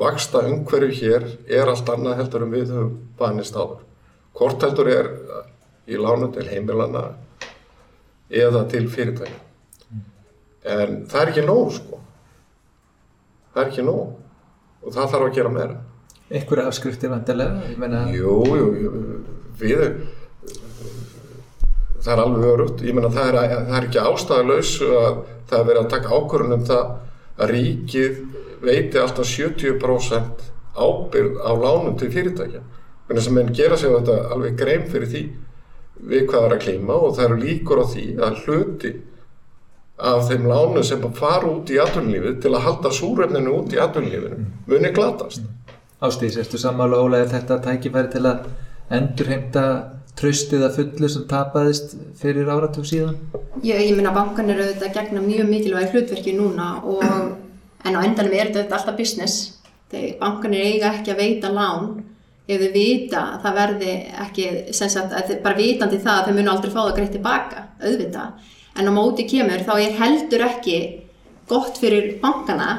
vaksta 0.00 0.40
umhverju 0.48 0.94
hér 0.96 1.26
er 1.46 1.68
allt 1.68 1.90
annað 1.92 2.20
heldur 2.22 2.46
en 2.46 2.54
við 2.54 2.72
höfum 2.72 2.92
banist 3.18 3.56
áður. 3.56 3.82
Hvort 4.34 4.64
heldur 4.64 4.88
er 4.90 5.10
í 5.90 5.98
lánu 6.00 6.30
til 6.34 6.46
heimilana 6.48 7.04
eða 8.30 8.64
til 8.70 8.86
fyrirtækja. 8.90 9.38
En 10.70 11.04
það 11.10 11.20
er 11.22 11.32
ekki 11.32 11.44
nóg 11.44 11.74
sko. 11.76 12.00
Það 13.52 13.62
er 13.62 13.70
ekki 13.72 13.84
nóg 13.86 14.02
og 14.80 14.94
það 14.96 15.12
þarf 15.14 15.26
að 15.28 15.36
gera 15.36 15.52
meira. 15.54 15.78
Einhverja 16.30 16.70
afskriftir 16.70 17.10
vantilega, 17.10 18.10
Jú, 18.14 18.34
jú, 18.54 18.66
jú, 18.84 18.90
við 19.58 19.80
það 22.00 22.12
er 22.14 22.22
alveg 22.24 22.48
örugt. 22.54 22.84
Ég 22.84 22.96
meina 22.96 23.12
það 23.12 23.36
það 23.36 23.76
er 23.78 23.86
ekki 23.86 24.04
ástæðalaus 24.04 24.72
að 24.86 25.20
það 25.50 25.58
er 25.58 25.68
verið 25.70 25.82
að 25.82 25.92
taka 25.94 26.16
ákvörðun 26.16 26.56
um 26.56 26.64
það 26.70 26.94
að 27.40 27.52
ríkið 27.54 28.18
veiti 28.60 29.00
alltaf 29.00 29.28
70% 29.28 30.48
ábyrð 30.80 31.38
á 31.40 31.50
lánum 31.56 31.96
til 31.98 32.10
fyrirtækja. 32.14 32.64
Þannig 33.08 33.26
sem 33.26 33.36
menn 33.36 33.54
gera 33.56 33.78
sér 33.80 33.96
þetta 33.98 34.18
alveg 34.34 34.58
grein 34.58 34.88
fyrir 34.90 35.10
því 35.10 35.22
við 36.10 36.26
hvað 36.30 36.46
er 36.46 36.56
að 36.56 36.64
klíma 36.64 36.96
og 36.96 37.16
það 37.16 37.26
eru 37.26 37.38
líkur 37.44 37.82
á 37.82 37.86
því 37.90 38.04
að 38.24 38.42
hluti 38.44 38.92
af 40.10 40.28
þeim 40.30 40.46
lánum 40.48 40.84
sem 40.86 41.02
fara 41.16 41.48
út 41.50 41.70
í 41.72 41.80
atvinnulífið 41.82 42.38
til 42.44 42.52
að 42.54 42.64
halda 42.66 42.92
súrefninu 42.96 43.56
út 43.58 43.74
í 43.74 43.80
atvinnulífinu 43.82 44.46
muni 44.70 44.92
glatast. 44.96 45.42
Ástís, 46.00 46.38
ertu 46.40 46.56
sammála 46.56 47.02
er 47.18 47.28
þetta 47.28 47.58
tækifæri 47.60 48.08
til 48.14 48.24
að 48.30 48.46
endurheimta 48.96 49.64
tröstið 50.20 50.66
að 50.66 50.76
fullu 50.78 51.10
sem 51.10 51.24
tapaðist 51.30 51.96
fyrir 52.20 52.50
áratug 52.52 52.86
síðan? 52.88 53.16
Ég, 53.64 53.80
ég 53.88 53.96
minna 53.96 54.12
bankan 54.14 54.50
eru 54.52 54.66
auðvitað 54.66 54.96
gegna 54.98 55.24
mjög 55.24 55.48
mikilvæg 55.48 55.94
hlutverki 55.94 56.36
núna 56.36 56.74
og 56.84 57.04
en 57.04 57.96
á 57.96 58.00
endanum 58.04 58.36
er 58.36 58.52
þetta 58.52 58.76
alltaf 58.76 58.98
business 58.98 59.56
þegar 59.90 60.18
bankanir 60.20 60.66
eiga 60.68 60.92
ekki 60.94 61.14
að 61.14 61.22
veita 61.24 61.52
lán 61.52 61.90
ef 62.50 62.60
þau 62.60 62.72
vita 62.74 63.20
að 63.34 63.42
það 63.44 63.58
verði 63.60 63.94
ekki, 64.24 64.46
sagt, 64.74 65.14
að 65.14 65.34
bara 65.44 65.58
vitandi 65.58 66.00
það 66.02 66.16
að 66.16 66.28
þau 66.28 66.36
munu 66.38 66.52
aldrei 66.52 66.72
fá 66.72 66.80
það 66.80 66.94
greitt 66.96 67.12
tilbaka, 67.14 67.64
auðvitað. 67.84 68.48
En 68.78 68.90
á 68.90 68.92
móti 68.94 69.26
kemur 69.30 69.64
þá 69.66 69.72
er 69.76 69.98
heldur 70.00 70.46
ekki 70.46 70.78
gott 71.50 71.78
fyrir 71.82 72.16
bankana 72.22 72.70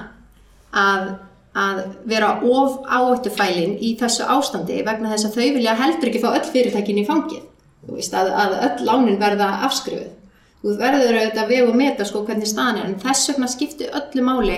að, 0.72 1.14
að 1.58 1.80
vera 2.08 2.38
of 2.48 2.78
áhættufælin 2.88 3.76
í 3.84 3.96
þessu 4.00 4.28
ástandi 4.32 4.80
vegna 4.88 5.12
þess 5.12 5.28
að 5.28 5.38
þau 5.38 5.48
vilja 5.58 5.78
heldur 5.80 6.12
ekki 6.12 6.22
fá 6.24 6.30
öll 6.32 6.48
fyrirtækin 6.48 7.02
í 7.02 7.08
fangið. 7.08 7.42
Þú 7.82 7.98
veist, 7.98 8.14
að, 8.16 8.30
að 8.38 8.54
öll 8.68 8.86
lánin 8.88 9.20
verða 9.20 9.50
afskrifuð. 9.68 10.14
Þú 10.62 10.76
verður 10.78 11.18
auðvitað 11.18 11.42
að 11.44 11.50
vega 11.50 11.68
og 11.68 11.78
meta 11.80 12.06
sko 12.06 12.22
hvernig 12.28 12.48
staðan 12.48 12.80
er, 12.80 12.88
en 12.88 13.00
þess 13.02 13.32
vegna 13.32 13.50
skipti 13.50 13.90
öllu 13.90 14.24
máli 14.24 14.58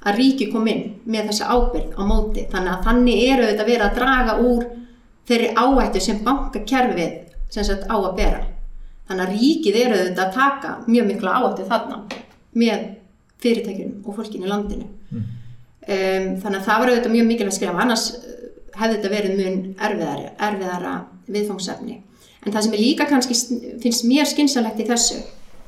að 0.00 0.20
ríki 0.20 0.50
kom 0.52 0.68
inn 0.68 0.84
með 1.08 1.30
þessa 1.30 1.48
ábyrgð 1.56 1.96
á 1.96 2.02
móti. 2.06 2.46
Þannig 2.52 2.74
að 2.74 2.86
þannig 2.86 3.24
eru 3.24 3.46
auðvitað 3.48 3.70
verið 3.72 3.86
að 3.86 3.98
draga 3.98 4.36
úr 4.44 4.68
þeirri 5.30 5.50
áhættu 5.56 6.04
sem 6.04 6.22
bankakerfið 6.26 7.18
sem 7.50 7.66
sagt 7.66 7.88
á 7.88 7.96
að 7.96 8.14
bera. 8.20 8.44
Þannig 9.08 9.26
að 9.26 9.34
ríkið 9.40 9.80
eru 9.80 9.98
auðvitað 9.98 10.24
að 10.26 10.34
taka 10.36 10.76
mjög 10.86 11.10
mikla 11.10 11.36
áhættu 11.40 11.68
þarna 11.72 12.00
með 12.60 12.88
fyrirtækjum 13.40 13.94
og 14.04 14.18
fólkinu 14.20 14.46
í 14.46 14.52
landinu. 14.52 14.88
Um, 15.90 16.26
þannig 16.38 16.60
að 16.60 16.66
það 16.68 16.80
var 16.80 16.90
auðvitað 16.92 17.14
mjög 17.16 17.26
mikilvægt 17.26 17.56
skrif, 17.56 17.78
annars 17.82 18.04
uh, 18.14 18.26
hefði 18.78 18.96
þetta 18.96 19.10
verið 19.10 19.32
mun 19.40 19.56
erfiðara, 19.88 20.28
erfiðara 20.46 20.92
viðfangsefni. 21.34 21.96
En 22.44 22.54
það 22.54 22.66
sem 22.66 22.76
er 22.76 22.82
líka 22.84 23.06
kannski 23.10 23.36
finnst 23.82 24.06
mér 24.06 24.28
skynsalegt 24.30 24.80
í 24.80 24.86
þessu 24.88 25.18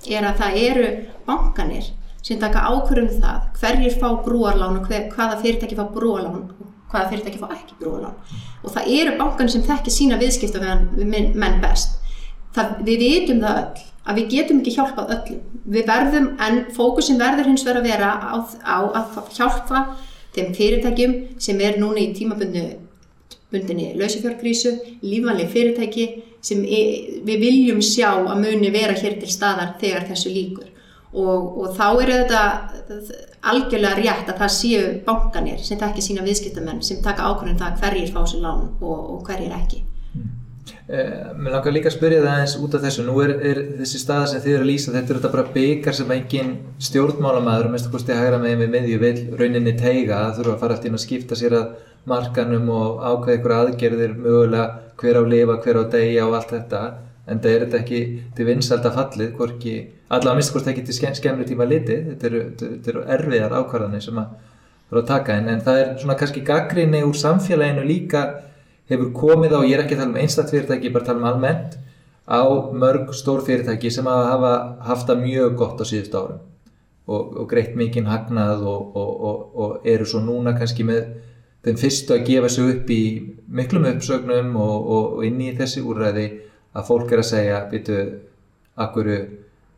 er 0.08 0.26
að 0.26 0.38
það 0.40 0.58
eru 0.62 0.86
bankanir 1.26 1.88
sem 2.22 2.38
taka 2.40 2.62
ákvörðum 2.70 3.10
um 3.10 3.22
það 3.24 3.48
hverjir 3.58 3.96
fá 3.98 4.08
brúarlán 4.24 4.78
og 4.78 4.86
hver, 4.86 5.08
hvaða 5.10 5.40
fyrirtæki 5.42 5.78
fá 5.78 5.84
brúarlán 5.90 6.38
og 6.38 6.92
hvaða 6.92 7.10
fyrirtæki 7.10 7.40
fá 7.42 7.48
ekki 7.56 7.78
brúarlán. 7.80 8.14
Og 8.62 8.76
það 8.76 8.92
eru 9.00 9.16
bankanir 9.18 9.54
sem 9.56 9.66
þekki 9.66 9.94
sína 9.94 10.20
viðskipta 10.22 10.62
menn, 10.62 11.32
menn 11.34 11.58
best. 11.62 11.98
Það, 12.54 12.78
við 12.86 13.02
vitum 13.02 13.42
það 13.42 13.60
öll 13.64 13.88
að 14.02 14.18
við 14.18 14.32
getum 14.36 14.62
ekki 14.62 14.76
hjálpað 14.76 15.12
öllum. 15.16 15.42
Við 15.72 15.84
verðum, 15.90 16.30
en 16.42 16.64
fókusin 16.74 17.20
verður 17.20 17.50
hins 17.50 17.66
vegar 17.66 17.82
að 17.82 17.90
vera 17.90 18.14
á, 18.18 18.34
á 18.66 18.78
að 18.98 19.20
hjálpa 19.36 19.82
þeim 20.36 20.54
fyrirtækjum 20.56 21.14
sem 21.42 21.60
er 21.60 21.78
núna 21.80 22.02
í 22.02 22.12
tímabundu 22.16 22.64
bundinni 23.52 23.92
lausafjörgrísu, 24.00 24.72
lífanlega 25.04 25.52
fyrirtæki 25.52 26.06
sem 26.42 26.62
við 27.26 27.38
viljum 27.44 27.82
sjá 27.84 28.10
að 28.16 28.40
muni 28.40 28.72
vera 28.74 28.96
hér 28.98 29.18
til 29.20 29.30
staðar 29.30 29.76
þegar 29.80 30.08
þessu 30.10 30.32
líkur. 30.32 30.68
Og, 31.12 31.58
og 31.60 31.74
þá 31.76 31.86
er 32.00 32.10
þetta 32.14 32.42
algjörlega 33.52 33.98
rétt 33.98 34.30
að 34.32 34.38
það 34.40 34.52
séu 34.56 34.84
bankanir 35.06 35.60
sem 35.60 35.80
tekja 35.80 36.04
sína 36.06 36.24
viðskiptamenn 36.24 36.80
sem 36.82 37.02
taka 37.04 37.28
ákvörðin 37.28 37.60
það 37.60 37.82
hverjir 37.82 38.14
fá 38.14 38.22
sér 38.24 38.46
lán 38.46 38.70
og, 38.80 39.00
og 39.16 39.26
hverjir 39.28 39.52
ekki. 39.58 39.82
Eh, 40.88 41.30
Mér 41.38 41.54
langar 41.54 41.72
líka 41.72 41.86
að 41.92 41.94
spyrja 41.94 42.22
það 42.24 42.40
eins 42.40 42.54
út 42.58 42.74
af 42.74 42.82
þessu. 42.82 43.04
Nú 43.06 43.14
er, 43.22 43.32
er 43.38 43.60
þessi 43.78 44.00
staða 44.02 44.26
sem 44.32 44.42
þið 44.42 44.54
eru 44.56 44.64
að 44.64 44.70
lýsa, 44.72 44.94
þetta 44.96 45.12
er 45.12 45.20
þetta 45.20 45.30
bara 45.36 45.52
byggar 45.54 45.94
sem 45.94 46.10
engin 46.16 46.50
stjórnmálamæður, 46.82 47.68
mest 47.70 47.86
að 47.86 47.94
kosti 47.94 48.16
hægra 48.18 48.40
megin 48.42 48.64
við 48.64 48.72
miðju 48.74 48.98
vil 49.04 49.20
rauninni 49.38 49.76
teiga, 49.78 50.18
það 50.18 50.40
þurfa 50.40 50.56
að 50.56 50.60
fara 50.64 50.76
alltaf 50.76 50.90
inn 50.90 50.98
að 50.98 51.04
skipta 51.04 51.38
sér 51.38 51.56
að 51.60 51.72
markanum 52.10 52.68
og 52.74 53.00
ákveða 53.06 53.38
ykkur 53.38 53.56
aðgerðir 53.60 54.14
mögulega 54.18 54.66
hver 54.98 55.18
á 55.18 55.22
lifa, 55.22 55.58
hver 55.62 55.78
á 55.78 55.84
deyja 55.94 56.26
og 56.26 56.38
allt 56.40 56.54
þetta. 56.58 56.84
En 57.30 57.38
það 57.38 57.52
er 57.54 57.64
þetta 57.64 57.82
ekki 57.84 58.04
til 58.34 58.46
vinsælda 58.50 58.90
fallið, 58.96 59.34
hvorki, 59.38 59.74
allavega 60.10 60.38
minnst 60.40 60.56
hvort 60.56 60.70
ekki 60.72 60.82
til 60.88 60.96
skem, 60.98 61.14
skemmri 61.14 61.46
tíma 61.46 61.68
litið, 61.70 62.08
þetta 62.10 62.32
eru, 62.32 62.40
þetta 62.58 62.90
eru 62.90 63.04
erfiðar 63.16 63.54
ákvarðanir 63.60 64.02
sem 64.02 64.18
að 64.18 64.32
þurfa 64.90 65.02
að 65.04 65.12
taka 65.12 65.36
en, 65.38 65.52
en 65.54 65.62
það 65.62 65.78
er 65.84 65.92
svona 66.02 66.16
kannski 66.18 66.42
gaggrinni 66.44 67.04
úr 67.06 67.14
samfélaginu 67.16 67.86
líka 67.86 68.24
hefur 68.90 69.12
komið 69.16 69.56
á, 69.56 69.60
ég 69.66 69.76
er 69.76 69.84
ekki 69.84 69.96
að 69.96 70.02
tala 70.02 70.12
um 70.12 70.20
einstakt 70.22 70.52
fyrirtæki, 70.54 70.88
ég 70.88 70.90
er 70.90 70.96
bara 70.96 71.04
að 71.04 71.10
tala 71.10 71.22
um 71.22 71.28
almennt, 71.30 71.76
á 72.26 72.42
mörg 72.72 73.12
stór 73.14 73.42
fyrirtæki 73.46 73.90
sem 73.90 74.08
hafa 74.08 74.54
haft 74.86 75.08
það 75.10 75.22
mjög 75.26 75.56
gott 75.58 75.82
á 75.82 75.84
síðust 75.86 76.14
árum 76.14 76.40
og, 77.06 77.36
og 77.42 77.48
greitt 77.50 77.74
mikinn 77.76 78.06
hagnað 78.06 78.62
og, 78.62 78.96
og, 78.96 79.42
og, 79.54 79.76
eru 79.88 80.06
svo 80.06 80.22
núna 80.22 80.54
kannski 80.58 80.86
með 80.86 81.08
þeim 81.66 81.78
fyrstu 81.78 82.14
að 82.14 82.26
gefa 82.28 82.50
sig 82.50 82.70
upp 82.76 82.90
í 82.90 83.02
miklum 83.52 83.88
uppsögnum 83.90 84.54
og 84.58 85.22
inn 85.26 85.40
í 85.42 85.52
þessi 85.58 85.82
úrræði 85.82 86.28
að 86.72 86.86
fólk 86.88 87.12
er 87.12 87.22
að 87.22 87.28
segja, 87.28 87.58
býtu, 87.70 87.98
akkur 88.80 89.10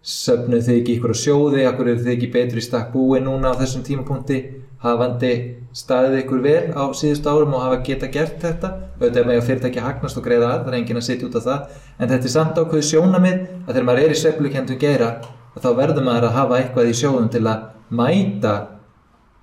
söfnuð 0.05 0.67
þið 0.67 0.79
ekki 0.79 0.97
ykkur 0.99 1.15
á 1.17 1.19
sjóði, 1.19 1.65
akkur 1.65 1.91
eru 1.91 2.05
þið 2.05 2.13
ekki 2.15 2.33
betri 2.35 2.63
stakk 2.65 2.93
búi 2.93 3.23
núna 3.25 3.55
á 3.57 3.59
þessum 3.61 3.85
tímapunkti 3.87 4.41
hafandi 4.85 5.33
staðið 5.75 6.21
ykkur 6.23 6.43
vel 6.45 6.67
á 6.79 6.85
síðust 6.95 7.27
árum 7.27 7.55
og 7.57 7.65
hafa 7.65 7.81
geta 7.87 8.11
gert 8.15 8.37
þetta. 8.43 8.71
Auðvitað 9.01 9.31
með 9.31 9.41
að 9.41 9.47
fyrirtæki 9.49 9.83
hagnast 9.83 10.21
og 10.21 10.27
greiða 10.27 10.51
að 10.53 10.61
það 10.61 10.69
er 10.71 10.77
enginn 10.79 11.01
að 11.01 11.07
sitja 11.09 11.29
út 11.29 11.39
af 11.41 11.49
það. 11.49 11.81
En 11.99 12.13
þetta 12.13 12.29
er 12.29 12.35
samt 12.35 12.61
ákveðu 12.61 12.87
sjónamið 12.91 13.41
að 13.41 13.73
þegar 13.73 13.89
maður 13.89 14.05
er 14.05 14.15
í 14.15 14.21
sveiflukendum 14.21 14.79
geira 14.85 15.11
þá 15.59 15.69
verður 15.79 16.07
maður 16.07 16.29
að 16.29 16.39
hafa 16.39 16.61
eitthvað 16.61 16.91
í 16.91 16.95
sjóðum 16.99 17.29
til 17.31 17.43
að 17.47 17.67
mæta 17.95 18.55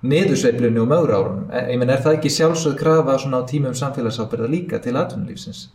niðursveiflunni 0.02 0.82
og 0.82 0.88
mögur 0.90 1.14
árunum. 1.14 1.44
Ég 1.52 1.78
menn 1.78 1.92
er 1.92 2.02
það 2.02 2.18
ekki 2.18 2.32
sjálfsögð 2.34 2.78
krafa 2.80 3.18
svona 3.22 3.42
á 3.44 3.48
tímum 3.48 3.76
samfélagsábyrða 3.78 4.50
líka 4.50 4.80
til 4.82 4.96
atvinnulífsins? 4.98 5.68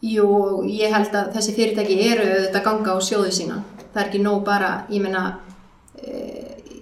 Jú, 0.00 0.28
ég 0.64 0.94
held 0.94 1.16
að 1.16 1.32
þessi 1.34 1.54
fyrirtæki 1.56 1.96
eru 2.06 2.28
auðvitað 2.28 2.60
að 2.60 2.68
ganga 2.68 2.94
á 2.96 2.98
sjóðu 3.04 3.32
sína. 3.36 3.58
Það 3.90 4.02
er 4.02 4.06
ekki 4.06 4.22
nóg 4.22 4.44
bara, 4.46 4.70
ég 4.88 5.02
meina, 5.02 5.24
e, 5.98 6.12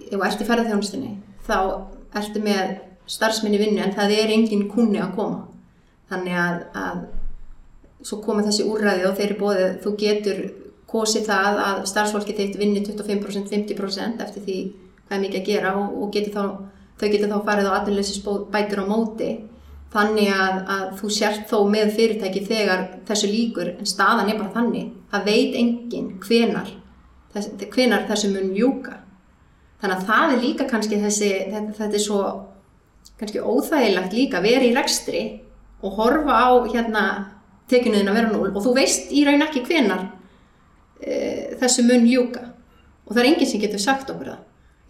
ef 0.07 0.13
þú 0.13 0.21
ert 0.27 0.43
í 0.43 0.47
ferðarþjónustinni, 0.47 1.11
þá 1.47 1.57
ertu 2.17 2.41
með 2.43 2.77
starfsminni 3.09 3.59
vinnu 3.61 3.83
en 3.83 3.93
það 3.97 4.15
er 4.17 4.33
engin 4.33 4.67
kunni 4.71 5.01
að 5.01 5.15
koma. 5.17 5.43
Þannig 6.09 6.37
að, 6.41 6.61
að 6.77 7.01
svo 8.05 8.19
koma 8.23 8.45
þessi 8.45 8.65
úrræði 8.69 9.05
og 9.09 9.15
þeir 9.17 9.27
eru 9.27 9.39
bóðið, 9.41 9.71
þú 9.83 9.93
getur 9.99 10.41
kosið 10.89 11.27
það 11.29 11.61
að 11.65 11.81
starfsfólki 11.91 12.35
þeitt 12.37 12.57
vinni 12.57 12.81
25%, 12.85 13.49
50% 13.51 14.23
eftir 14.25 14.45
því 14.45 14.57
hvað 15.05 15.17
er 15.17 15.23
mikið 15.25 15.41
að 15.41 15.49
gera 15.51 15.75
og, 15.77 15.93
og 16.03 16.11
getur 16.15 16.33
þá, 16.33 16.43
þau 17.01 17.07
getur 17.13 17.31
þá 17.33 17.37
farið 17.49 17.69
á 17.69 17.77
atvinnleysisbætur 17.77 18.83
á 18.85 18.85
móti. 18.89 19.29
Þannig 19.89 20.29
að, 20.29 20.57
að 20.69 20.89
þú 20.99 21.11
sért 21.13 21.45
þó 21.49 21.59
með 21.65 21.95
fyrirtæki 21.95 22.43
þegar 22.45 22.83
þessu 23.07 23.29
líkur 23.29 23.71
en 23.73 23.89
staðan 23.89 24.29
er 24.29 24.37
bara 24.37 24.53
þannig. 24.53 24.91
Það 25.09 25.29
veit 25.29 25.55
enginn 25.57 26.11
hvenar 26.21 26.73
þess, 27.33 27.53
hvenar 27.73 28.05
þessu 28.09 28.29
mun 28.33 28.51
ljúka 28.53 28.99
þannig 29.81 29.95
að 29.95 30.07
það 30.09 30.33
er 30.33 30.41
líka 30.43 30.69
kannski 30.69 31.01
þessi 31.01 31.31
þetta, 31.49 31.75
þetta 31.79 31.99
er 31.99 32.05
svo 32.05 32.21
kannski 33.19 33.43
óþægilegt 33.43 34.15
líka 34.15 34.39
að 34.39 34.47
vera 34.47 34.67
í 34.67 34.75
rekstri 34.75 35.23
og 35.83 35.95
horfa 35.99 36.35
á 36.35 36.49
hérna 36.67 37.03
tekinuðin 37.69 38.11
að 38.11 38.19
vera 38.19 38.31
núl 38.33 38.49
og 38.49 38.63
þú 38.63 38.75
veist 38.77 39.11
í 39.13 39.23
raun 39.27 39.45
ekki 39.45 39.63
hvenar 39.67 40.05
e, 40.99 41.55
þessu 41.61 41.85
mun 41.87 42.07
ljúka. 42.09 42.45
Og 43.07 43.15
það 43.15 43.21
er 43.23 43.29
enginn 43.31 43.49
sem 43.49 43.61
getur 43.61 43.81
sagt 43.81 44.11
okkur 44.11 44.33
það. 44.33 44.45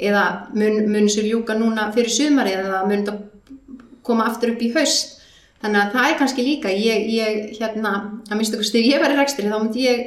Eða 0.09 0.25
mun, 0.55 0.77
mun 0.87 1.07
þessu 1.07 1.25
ljúka 1.27 1.55
núna 1.59 1.89
fyrir 1.95 2.13
sumari 2.13 2.55
eða 2.55 2.83
mun 2.87 3.03
þetta 3.03 3.17
koma 4.07 4.29
aftur 4.29 4.53
upp 4.53 4.63
í 4.63 4.71
haust. 4.75 5.17
Þannig 5.59 5.81
að 5.81 5.95
það 5.95 6.09
er 6.09 6.17
kannski 6.21 6.45
líka 6.45 6.71
ég, 6.71 7.09
ég 7.11 7.57
hérna, 7.59 7.93
að 8.29 8.37
minnst 8.39 8.55
okkur 8.55 8.69
styrk 8.69 8.87
ég 8.87 9.03
verið 9.03 9.19
rekstri 9.19 9.49
þá 9.49 9.57
myndi 9.57 9.85
ég 9.89 10.05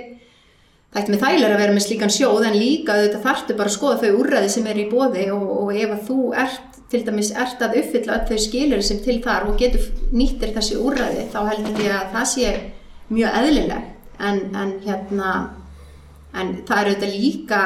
það 0.93 1.01
ætti 1.01 1.15
með 1.15 1.23
þægilega 1.25 1.57
að 1.57 1.63
vera 1.63 1.77
með 1.77 1.87
slíkan 1.87 2.13
sjóð 2.13 2.47
en 2.49 2.59
líka 2.59 2.99
þetta 2.99 3.23
þarftu 3.25 3.57
bara 3.57 3.71
að 3.71 3.77
skoða 3.77 4.01
þau 4.03 4.21
úrræði 4.21 4.53
sem 4.53 4.69
er 4.69 4.83
í 4.83 4.91
bóði 4.91 5.25
og, 5.33 5.47
og 5.63 5.73
ef 5.73 5.95
að 5.95 6.05
þú 6.11 6.19
ert 6.45 6.79
til 6.93 7.01
dæmis 7.07 7.31
ert 7.33 7.65
að 7.65 7.79
uppfylla 7.81 8.19
öll 8.19 8.27
þau 8.29 8.43
skilir 8.45 8.85
sem 8.85 9.01
til 9.05 9.17
þar 9.25 9.49
og 9.49 9.57
getur 9.61 9.87
nýttir 10.13 10.53
þessi 10.53 10.77
úrræði 10.77 11.25
þá 11.33 11.41
heldur 11.49 11.81
ég 11.87 11.97
að 11.97 12.13
það 12.19 12.29
sé 12.35 12.53
mjög 13.13 13.39
eðlileg 13.41 13.89
en, 14.29 14.43
en 14.53 14.75
hérna 14.85 15.33
en 16.37 16.53
það 16.69 16.83
eru 16.83 16.95
þetta 16.95 17.11
líka 17.15 17.63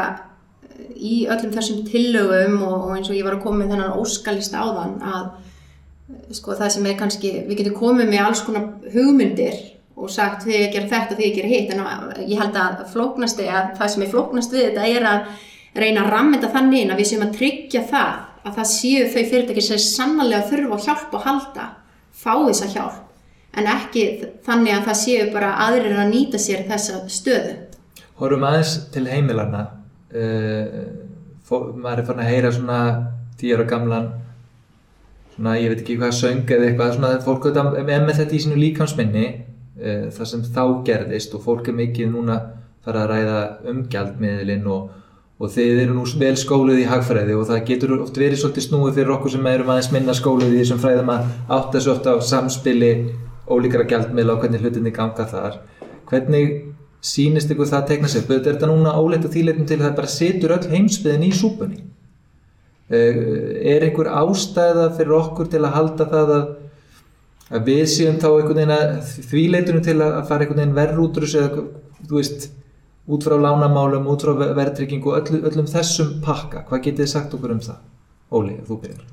í 0.97 1.17
öllum 1.31 1.55
þessum 1.55 1.83
tillögum 1.89 2.61
og 2.67 2.93
eins 2.95 3.11
og 3.11 3.19
ég 3.19 3.27
var 3.27 3.39
að 3.39 3.45
koma 3.45 3.63
með 3.63 3.75
þennan 3.75 3.99
óskalista 4.01 4.63
áðan 4.63 4.97
að 5.03 6.37
sko 6.37 6.55
það 6.55 6.73
sem 6.77 6.87
er 6.87 6.99
kannski, 6.99 7.33
við 7.49 7.61
getum 7.61 7.79
komið 7.81 8.11
með 8.13 8.23
alls 8.23 8.43
konar 8.47 8.69
hugmyndir 8.95 9.59
og 9.97 10.13
sagt 10.13 10.45
þið 10.45 10.59
að 10.61 10.73
gera 10.75 10.91
þetta, 10.93 11.17
þið 11.17 11.27
að 11.27 11.37
gera 11.39 11.51
hitt. 11.53 11.73
En 11.73 12.29
ég 12.29 12.41
held 12.43 12.59
að 12.61 12.83
flóknast 12.93 13.41
að 13.41 13.71
það 13.79 13.93
sem 13.93 14.05
er 14.05 14.13
flóknast 14.13 14.55
við 14.55 14.67
þetta 14.69 14.89
er 14.93 15.09
að 15.11 15.31
reyna 15.77 16.05
að 16.05 16.13
rammenda 16.13 16.53
þannig 16.53 16.85
inn 16.85 16.93
að 16.93 17.01
við 17.01 17.11
séum 17.11 17.25
að 17.27 17.37
tryggja 17.37 17.83
það 17.91 18.13
að 18.47 18.59
það 18.59 18.69
séu 18.73 19.07
þau 19.13 19.23
fyrirtæki 19.31 19.65
sem 19.65 19.83
sannlega 19.83 20.45
þurfa 20.51 20.77
að 20.77 20.87
hjálpa 20.87 21.19
og 21.19 21.27
halda 21.27 21.67
fá 22.13 22.33
þessa 22.35 22.71
hjálp. 22.75 23.03
En 23.57 23.71
ekki 23.73 24.05
þannig 24.45 24.77
að 24.77 24.87
það 24.91 25.01
séu 25.01 25.27
bara 25.33 25.55
aðrir 25.65 25.97
að 25.97 26.13
nýta 26.13 26.41
sér 26.41 26.67
þessa 26.69 27.01
stöðu. 27.09 27.57
Hórum 28.21 28.45
aðeins 28.49 28.77
til 28.93 29.07
heimilarna 29.09 29.65
uh, 30.13 30.69
maður 31.49 32.03
er 32.03 32.07
fann 32.09 32.23
að 32.23 32.31
heyra 32.33 32.53
svona 32.53 32.79
tíur 33.41 33.65
og 33.65 33.71
gamlan 33.71 34.09
svona, 35.35 35.57
ég 35.61 35.73
veit 35.73 35.83
ekki 35.83 35.99
hvað 36.01 36.15
söng 36.17 36.45
eða 36.49 36.71
eitthvað, 36.71 36.95
svona 36.97 37.13
fólk 37.25 37.49
er 37.53 38.05
með 38.05 38.15
þetta 38.21 38.37
í 38.37 38.43
sínu 38.45 38.61
líkamsminni 38.61 39.27
uh, 39.81 40.07
það 40.15 40.31
sem 40.33 40.47
þá 40.47 40.63
gerðist 40.87 41.35
og 41.37 41.45
fólk 41.47 41.73
er 41.73 41.81
mikið 41.81 42.13
núna 42.13 42.39
fara 42.87 43.03
að 43.03 43.11
ræða 43.13 43.41
umgjaldmiðlinn 43.73 44.69
og, 44.71 44.91
og 45.43 45.53
þeir 45.53 45.83
eru 45.85 45.97
nú 45.97 46.05
vel 46.21 46.35
skóluð 46.39 46.83
í 46.85 46.89
hagfræði 46.91 47.35
og 47.37 47.49
það 47.51 47.65
getur 47.71 47.97
oft 47.99 48.21
verið 48.21 48.43
svolítið 48.43 48.67
snúið 48.69 49.01
fyrir 49.01 49.15
okkur 49.17 49.35
sem 49.35 49.49
erum 49.51 49.73
aðeins 49.75 49.93
minna 49.95 50.15
skóluð 50.17 50.55
í 50.55 50.61
þessum 50.61 50.83
fræðum 50.85 51.13
að 51.17 51.33
átta 51.59 51.83
svo 51.83 51.97
oft 51.97 52.07
á 52.07 52.15
samspili 52.23 52.93
ólíkara 53.47 53.87
gjaldmiðla 53.91 54.37
og 54.37 54.45
hvernig 54.45 54.63
hlutinni 54.63 54.93
ganga 54.95 55.27
þar. 55.31 55.61
Hvernig 56.07 56.55
sýnist 57.07 57.51
ykkur 57.53 57.69
það 57.71 57.83
að 57.83 57.91
tekna 57.91 58.11
sér, 58.11 58.27
er 58.31 58.45
þetta 58.47 58.71
núna 58.71 58.95
óleitt 58.99 59.27
að 59.27 59.37
þýleitum 59.37 59.69
til 59.69 59.79
að 59.79 59.85
það 59.87 59.99
bara 60.01 60.13
setur 60.15 60.55
öll 60.57 60.71
heimsbyðin 60.73 61.27
í 61.27 61.33
súpunni. 61.35 61.83
Er 62.91 63.83
einhver 63.83 64.11
ástæða 64.15 64.89
fyrir 64.95 65.17
okkur 65.19 65.51
til 65.51 65.63
að 65.65 65.75
halda 65.75 66.07
það 66.11 66.33
að, 66.37 66.47
að 67.51 67.69
við 67.71 67.83
séum 67.93 68.21
þá 68.23 68.29
einhvern 68.31 68.61
veginn 68.61 68.75
að 68.75 69.11
því 69.31 69.43
leitunum 69.53 69.85
til 69.87 69.97
að 70.01 70.23
fara 70.29 70.45
einhvern 70.47 70.63
veginn 70.63 70.79
verður 70.79 71.03
út 71.05 71.19
úr 71.21 71.27
þessu 71.27 71.43
eða 71.43 71.67
þú 72.07 72.19
veist 72.19 72.49
út 73.07 73.27
frá 73.27 73.37
lánamálum, 73.39 74.09
út 74.11 74.25
frá 74.25 74.33
verðtrykkingu 74.35 75.13
og 75.13 75.21
öll, 75.21 75.43
öllum 75.47 75.69
þessum 75.71 76.17
pakka, 76.25 76.65
hvað 76.67 76.83
getið 76.89 77.05
þið 77.05 77.13
sagt 77.13 77.37
okkur 77.37 77.55
um 77.55 77.63
það? 77.63 77.85
Óli, 78.35 78.57
þú 78.67 78.81
byrjar 78.83 79.13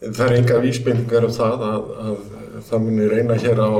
Það 0.00 0.22
er 0.24 0.34
enga 0.38 0.60
vísbendingar 0.64 1.26
um 1.28 1.34
það 1.36 1.64
að, 1.66 1.90
að 2.00 2.20
það 2.66 2.84
muni 2.86 3.08
reyna 3.10 3.36
hér 3.38 3.60
á 3.60 3.70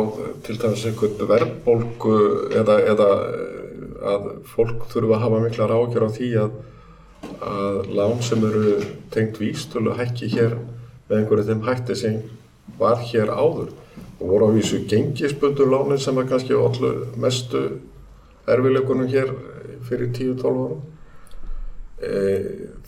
til 0.44 0.58
dæmis 0.60 0.84
einhvern 0.86 1.30
verðbólgu 1.30 2.16
eða, 2.60 2.76
eða 2.92 3.08
að 4.10 4.26
fólk 4.48 4.84
þurfa 4.92 5.16
að 5.16 5.24
hafa 5.24 5.40
mikla 5.44 5.68
rákjör 5.70 6.06
á 6.06 6.10
því 6.14 6.28
að, 6.42 6.58
að 7.50 7.80
lán 7.96 8.20
sem 8.24 8.44
eru 8.48 8.76
tengt 9.12 9.40
vístölu 9.40 9.96
hækki 9.96 10.28
hér 10.34 10.58
með 11.08 11.16
einhverju 11.18 11.48
þeim 11.48 11.64
hætti 11.66 11.96
sem 11.98 12.20
var 12.78 13.00
hér 13.10 13.32
áður 13.32 13.72
og 14.20 14.26
voru 14.28 14.50
á 14.52 14.56
vísu 14.56 14.82
gengisbundur 14.88 15.70
lánin 15.70 15.98
sem 15.98 16.18
er 16.18 16.28
kannski 16.28 16.54
allu 16.54 16.92
mestu 17.16 17.62
erfileikunum 18.50 19.08
hér 19.08 19.32
fyrir 19.88 20.12
10-12 20.12 20.44
árum. 20.46 20.82
E, 22.00 22.12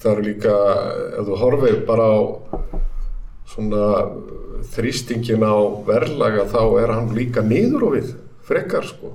það 0.01 0.13
eru 0.13 0.27
líka, 0.29 0.55
ef 1.19 1.27
þú 1.29 1.41
horfir 1.41 1.83
bara 1.89 2.07
á 2.09 2.21
svona 3.53 3.89
þrýstingin 4.73 5.45
á 5.45 5.57
verðlaga 5.87 6.47
þá 6.49 6.63
er 6.81 6.95
hann 6.95 7.13
líka 7.17 7.45
niður 7.45 7.89
og 7.89 7.97
við 7.99 8.15
frekar 8.47 8.87
sko. 8.89 9.13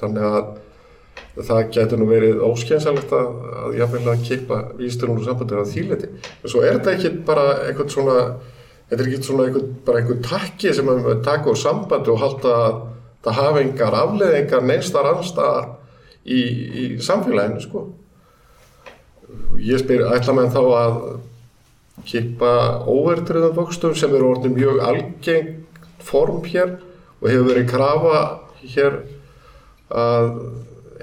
Þannig 0.00 0.26
að 0.26 1.42
það 1.46 1.60
getur 1.72 2.00
nú 2.00 2.08
verið 2.10 2.42
óskjænsalegt 2.44 3.12
að, 3.16 3.28
að 3.62 3.76
jáfnvegilega 3.80 4.26
keipa 4.26 4.58
vísturinn 4.78 5.20
úr 5.20 5.26
sambandir 5.28 5.62
að 5.62 5.70
þýleiti. 5.72 6.10
En 6.42 6.52
svo 6.52 6.64
er 6.64 6.78
þetta 6.78 6.96
ekki 6.96 7.12
bara 7.28 7.46
einhvern 7.68 7.92
svona, 7.92 8.16
þetta 8.92 9.06
er 9.06 9.08
ekki 9.08 9.24
svona 9.24 9.44
einhvern, 9.48 9.68
bara 9.86 10.02
einhvern 10.02 10.24
takki 10.26 10.72
sem 10.76 10.88
við 10.92 11.22
taka 11.24 11.48
úr 11.48 11.56
sambandi 11.56 12.12
og 12.12 12.20
halda 12.20 12.56
að 12.60 12.80
það 13.24 13.38
hafa 13.38 13.60
engar 13.62 13.94
afleðingar 13.96 14.66
neistar 14.68 15.08
anstaðar 15.08 15.68
í, 16.28 16.40
í 16.42 16.84
samfélaginu 17.00 17.62
sko. 17.64 17.86
Ég 19.62 19.80
spyr, 19.80 20.04
ætla 20.12 20.34
með 20.36 20.50
þá 20.52 20.62
að 20.76 20.98
kippa 22.08 22.52
óvertriðan 22.90 23.56
vöxtum 23.56 23.94
sem 23.96 24.12
eru 24.12 24.34
orðin 24.34 24.58
mjög 24.58 24.82
algeng 24.84 25.48
form 26.02 26.42
hér 26.44 26.74
og 27.22 27.30
hefur 27.30 27.48
verið 27.48 27.70
krafa 27.70 28.20
hér 28.74 29.00
að 29.88 30.28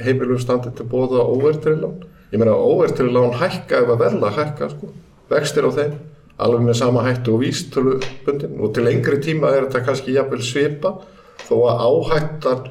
heimilum 0.04 0.40
standi 0.42 0.76
til 0.78 0.86
bóða 0.92 1.26
óvertriðlán. 1.26 2.06
Ég 2.30 2.38
meina 2.38 2.54
óvertriðlán 2.54 3.40
hækka 3.42 3.82
ef 3.82 3.94
að 3.96 4.02
verla 4.04 4.34
hækka 4.38 4.70
sko, 4.76 4.94
vextir 5.32 5.66
á 5.66 5.72
þeim, 5.74 5.98
alveg 6.40 6.66
með 6.66 6.78
sama 6.80 7.06
hættu 7.06 7.36
og 7.36 7.44
vístölubundin 7.44 8.60
og 8.60 8.74
til 8.76 8.86
lengri 8.88 9.20
tíma 9.24 9.52
er 9.54 9.68
þetta 9.68 9.86
kannski 9.88 10.16
jafnvel 10.16 10.44
svipa 10.46 10.94
þó 11.46 11.56
að 11.72 11.84
áhættan 11.88 12.70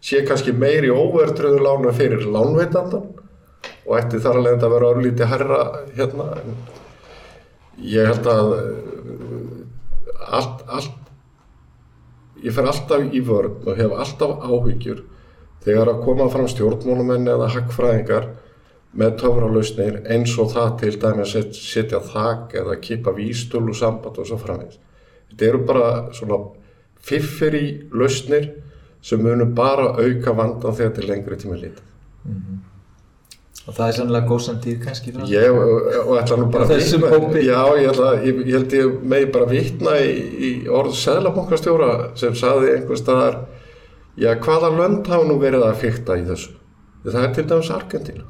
sé 0.00 0.22
kannski 0.28 0.54
meiri 0.56 0.90
óvertriðlánu 0.92 1.92
fyrir 1.96 2.24
lánveitandan 2.32 3.10
og 3.84 3.96
ætti 3.98 4.20
þar 4.22 4.40
alveg 4.40 4.64
að 4.64 4.74
vera 4.74 4.90
örlíti 4.94 5.28
herra 5.28 5.60
hérna. 5.96 6.26
En 6.40 6.56
ég 7.80 8.08
held 8.08 8.28
að 8.30 8.54
allt, 10.30 10.64
allt 10.68 10.96
ég 12.44 12.54
fer 12.56 12.68
alltaf 12.68 13.08
í 13.12 13.22
vörð 13.24 13.66
og 13.68 13.80
hef 13.80 13.96
alltaf 14.04 14.44
áhyggjur 14.46 15.02
þegar 15.64 15.92
að 15.92 16.04
koma 16.06 16.28
fram 16.32 16.48
stjórnmónumenn 16.48 17.28
eða 17.28 17.50
haggfræðingar 17.56 18.30
með 18.98 19.18
töfralausnir 19.22 20.00
eins 20.10 20.32
og 20.42 20.50
það 20.54 20.70
til 20.80 20.94
dæmis 21.02 21.34
að 21.38 21.52
setja 21.54 22.00
þak 22.02 22.56
eða 22.62 22.78
kipa 22.82 23.14
vístölu 23.14 23.74
samband 23.76 24.18
og 24.18 24.26
svo 24.26 24.38
framins. 24.40 24.80
Þetta 25.30 25.46
eru 25.46 25.60
bara 25.68 25.90
svona 26.16 26.40
fiffir 27.00 27.54
í 27.54 27.66
lausnir 27.94 28.50
sem 29.02 29.22
munum 29.22 29.54
bara 29.54 29.94
auka 29.94 30.34
vandan 30.36 30.74
þegar 30.76 30.96
til 30.96 31.06
lengri 31.08 31.38
tíma 31.38 31.60
lítið. 31.60 31.86
Mm 32.24 32.34
-hmm. 32.34 32.58
Og 33.68 33.74
það 33.76 33.88
er 33.88 33.92
sannlega 33.92 34.26
góðsandýr 34.26 34.78
kannski 34.84 35.12
frá? 35.12 35.24
Ég, 35.28 35.50
og, 35.50 36.16
ætla 36.18 36.36
nú 36.36 36.46
bara 36.50 36.64
að 36.64 36.70
vitna, 36.80 37.40
já, 37.44 37.60
ég, 37.78 37.90
ætla, 37.90 38.08
ég, 38.24 38.40
ég 38.46 38.54
held 38.56 38.72
ég 38.72 39.02
megi 39.02 39.26
bara 39.32 39.46
vitna 39.50 39.90
í, 40.00 40.14
í 40.48 40.68
orð 40.68 40.96
Sæðlabankastjóra 40.96 41.90
sem 42.14 42.34
saði 42.34 42.72
einhver 42.74 42.96
staðar, 42.96 43.36
já, 44.16 44.34
hvaða 44.34 44.72
lönd 44.78 45.06
hafa 45.06 45.28
nú 45.28 45.38
verið 45.38 45.62
að 45.62 45.76
fykta 45.84 46.16
í 46.16 46.24
þessu? 46.24 46.56
Það 47.04 47.22
er 47.22 47.34
til 47.34 47.46
dæmis 47.52 47.70
Argentina. 47.70 48.24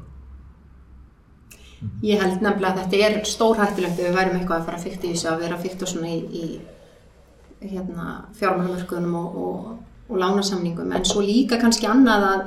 Ég 2.05 2.21
held 2.21 2.43
nefnilega 2.43 2.73
að 2.75 2.81
þetta 2.81 3.07
er 3.07 3.15
stórhættilegt 3.25 3.99
ef 3.99 4.07
við 4.07 4.17
værum 4.17 4.35
eitthvað 4.37 4.59
að 4.59 4.67
fara 4.67 4.79
að 4.79 4.85
fykta 4.87 5.07
í 5.07 5.13
þessu, 5.13 5.29
að 5.31 5.45
vera 5.45 5.57
að 5.57 5.63
fykta 5.65 5.89
svona 5.89 6.11
í, 6.11 6.19
í 6.41 7.69
hérna, 7.71 8.07
fjármálumörkunum 8.37 9.15
og, 9.21 9.39
og, 9.45 9.71
og 10.09 10.21
lánasamningum, 10.21 10.91
en 10.93 11.07
svo 11.09 11.23
líka 11.25 11.57
kannski 11.61 11.89
annað 11.89 12.27
að 12.27 12.45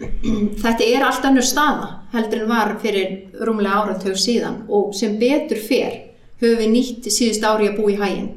þetta 0.64 0.90
er 0.90 1.06
allt 1.06 1.26
annur 1.28 1.46
staða 1.46 1.88
heldur 2.12 2.44
en 2.44 2.52
var 2.52 2.76
fyrir 2.82 3.40
rúmlega 3.40 3.82
áratög 3.84 4.16
síðan. 4.18 4.62
Og 4.72 4.94
sem 4.96 5.16
betur 5.20 5.60
fer 5.60 5.96
höfum 6.40 6.60
við 6.60 6.72
nýtt 6.74 7.10
síðust 7.12 7.44
ári 7.44 7.68
að 7.70 7.80
bú 7.80 7.90
í 7.92 7.98
hægin 8.00 8.30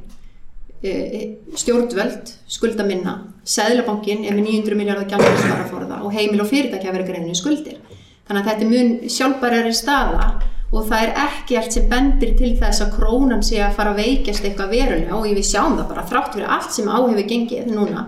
stjórnvöld 1.56 2.32
skulda 2.52 2.84
minna, 2.84 3.14
Sæðlabankin 3.48 4.26
er 4.28 4.36
með 4.36 4.50
900 4.50 4.78
miljardar 4.80 5.30
það 5.72 6.04
og 6.04 6.12
heimil 6.16 6.42
og 6.44 6.50
fyrirtækja 6.50 6.92
verið 6.96 7.10
greinni 7.12 7.36
skuldir 7.36 7.80
þannig 8.28 8.42
að 8.42 8.50
þetta 8.50 8.66
er 8.66 8.74
mun 8.74 9.14
sjálfbærari 9.18 9.76
staða 9.78 10.28
og 10.74 10.88
það 10.90 11.06
er 11.06 11.12
ekkert 11.28 11.76
sem 11.76 11.86
bendir 11.90 12.34
til 12.38 12.56
þess 12.58 12.82
að 12.82 12.96
krónan 12.98 13.44
sé 13.46 13.60
að 13.62 13.76
fara 13.78 13.94
að 13.94 14.02
veikjast 14.02 14.46
eitthvað 14.48 14.74
verulega 14.74 15.18
og 15.20 15.28
við 15.30 15.46
sjáum 15.46 15.78
það 15.78 15.90
bara 15.92 16.06
þrátt 16.10 16.36
fyrir 16.38 16.54
allt 16.56 16.74
sem 16.74 16.90
á 16.90 16.98
hefur 16.98 17.30
gengið 17.30 17.70
núna 17.70 18.08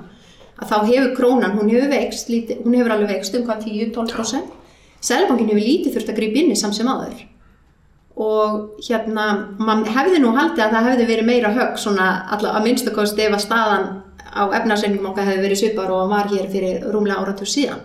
að 0.56 0.71
þá 0.71 0.75
hefur 0.88 1.13
krónan, 1.17 1.58
hún 1.60 1.69
hefur 1.69 1.91
veikst 1.91 2.32
lítið, 2.32 2.63
hún 2.63 2.78
hefur 2.80 2.95
alveg 2.95 3.12
veikst 3.12 3.38
um 3.38 3.45
hvað 3.45 3.65
10-12% 3.67 4.62
Sælabankin 5.06 5.51
hefur 5.51 5.62
lítið 5.62 5.97
þurft 5.97 6.12
að 6.13 6.19
grípa 6.21 6.41
inn 6.41 6.54
í 6.56 6.58
samsum 6.58 6.89
aður 6.89 7.25
og 8.15 8.82
hérna 8.88 9.25
mann 9.60 9.84
hefði 9.91 10.21
nú 10.23 10.32
haldið 10.38 10.63
að 10.63 10.75
það 10.78 10.89
hefði 10.89 11.08
verið 11.12 11.30
meira 11.30 11.51
högg 11.54 11.80
svona 11.82 12.08
alltaf 12.32 12.56
að 12.56 12.67
minnstakost 12.69 13.19
ef 13.19 13.36
að 13.36 13.43
staðan 13.43 13.88
á 14.32 14.43
efnarsreyningum 14.56 15.10
okkar 15.12 15.28
hefði 15.28 15.43
verið 15.43 15.62
svipar 15.62 15.91
og 15.91 16.10
var 16.12 16.32
hér 16.32 16.47
fyrir 16.51 16.88
rúmlega 16.93 17.19
áratur 17.19 17.51
síðan 17.51 17.84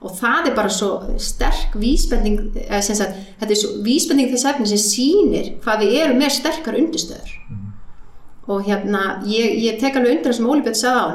og 0.00 0.16
það 0.18 0.50
er 0.50 0.56
bara 0.56 0.72
svo 0.72 0.90
sterk 1.22 1.76
vísbending, 1.80 2.52
sagt 2.80 3.16
þetta 3.40 3.52
er 3.52 3.60
svo 3.60 3.78
vísbending 3.86 4.32
þess 4.32 4.50
efni 4.52 4.68
sem 4.72 4.82
sýnir 4.82 5.54
hvað 5.64 5.86
við 5.86 5.96
erum 6.02 6.20
með 6.20 6.36
sterkar 6.36 6.76
undistöður 6.78 7.32
og 8.46 8.62
hérna 8.66 9.22
ég, 9.26 9.56
ég 9.64 9.80
tek 9.80 9.96
alveg 9.98 10.18
undir 10.18 10.30
það 10.30 10.38
sem 10.38 10.48
Óli 10.50 10.62
Björn 10.62 10.78
sagði 10.78 11.00
á 11.02 11.06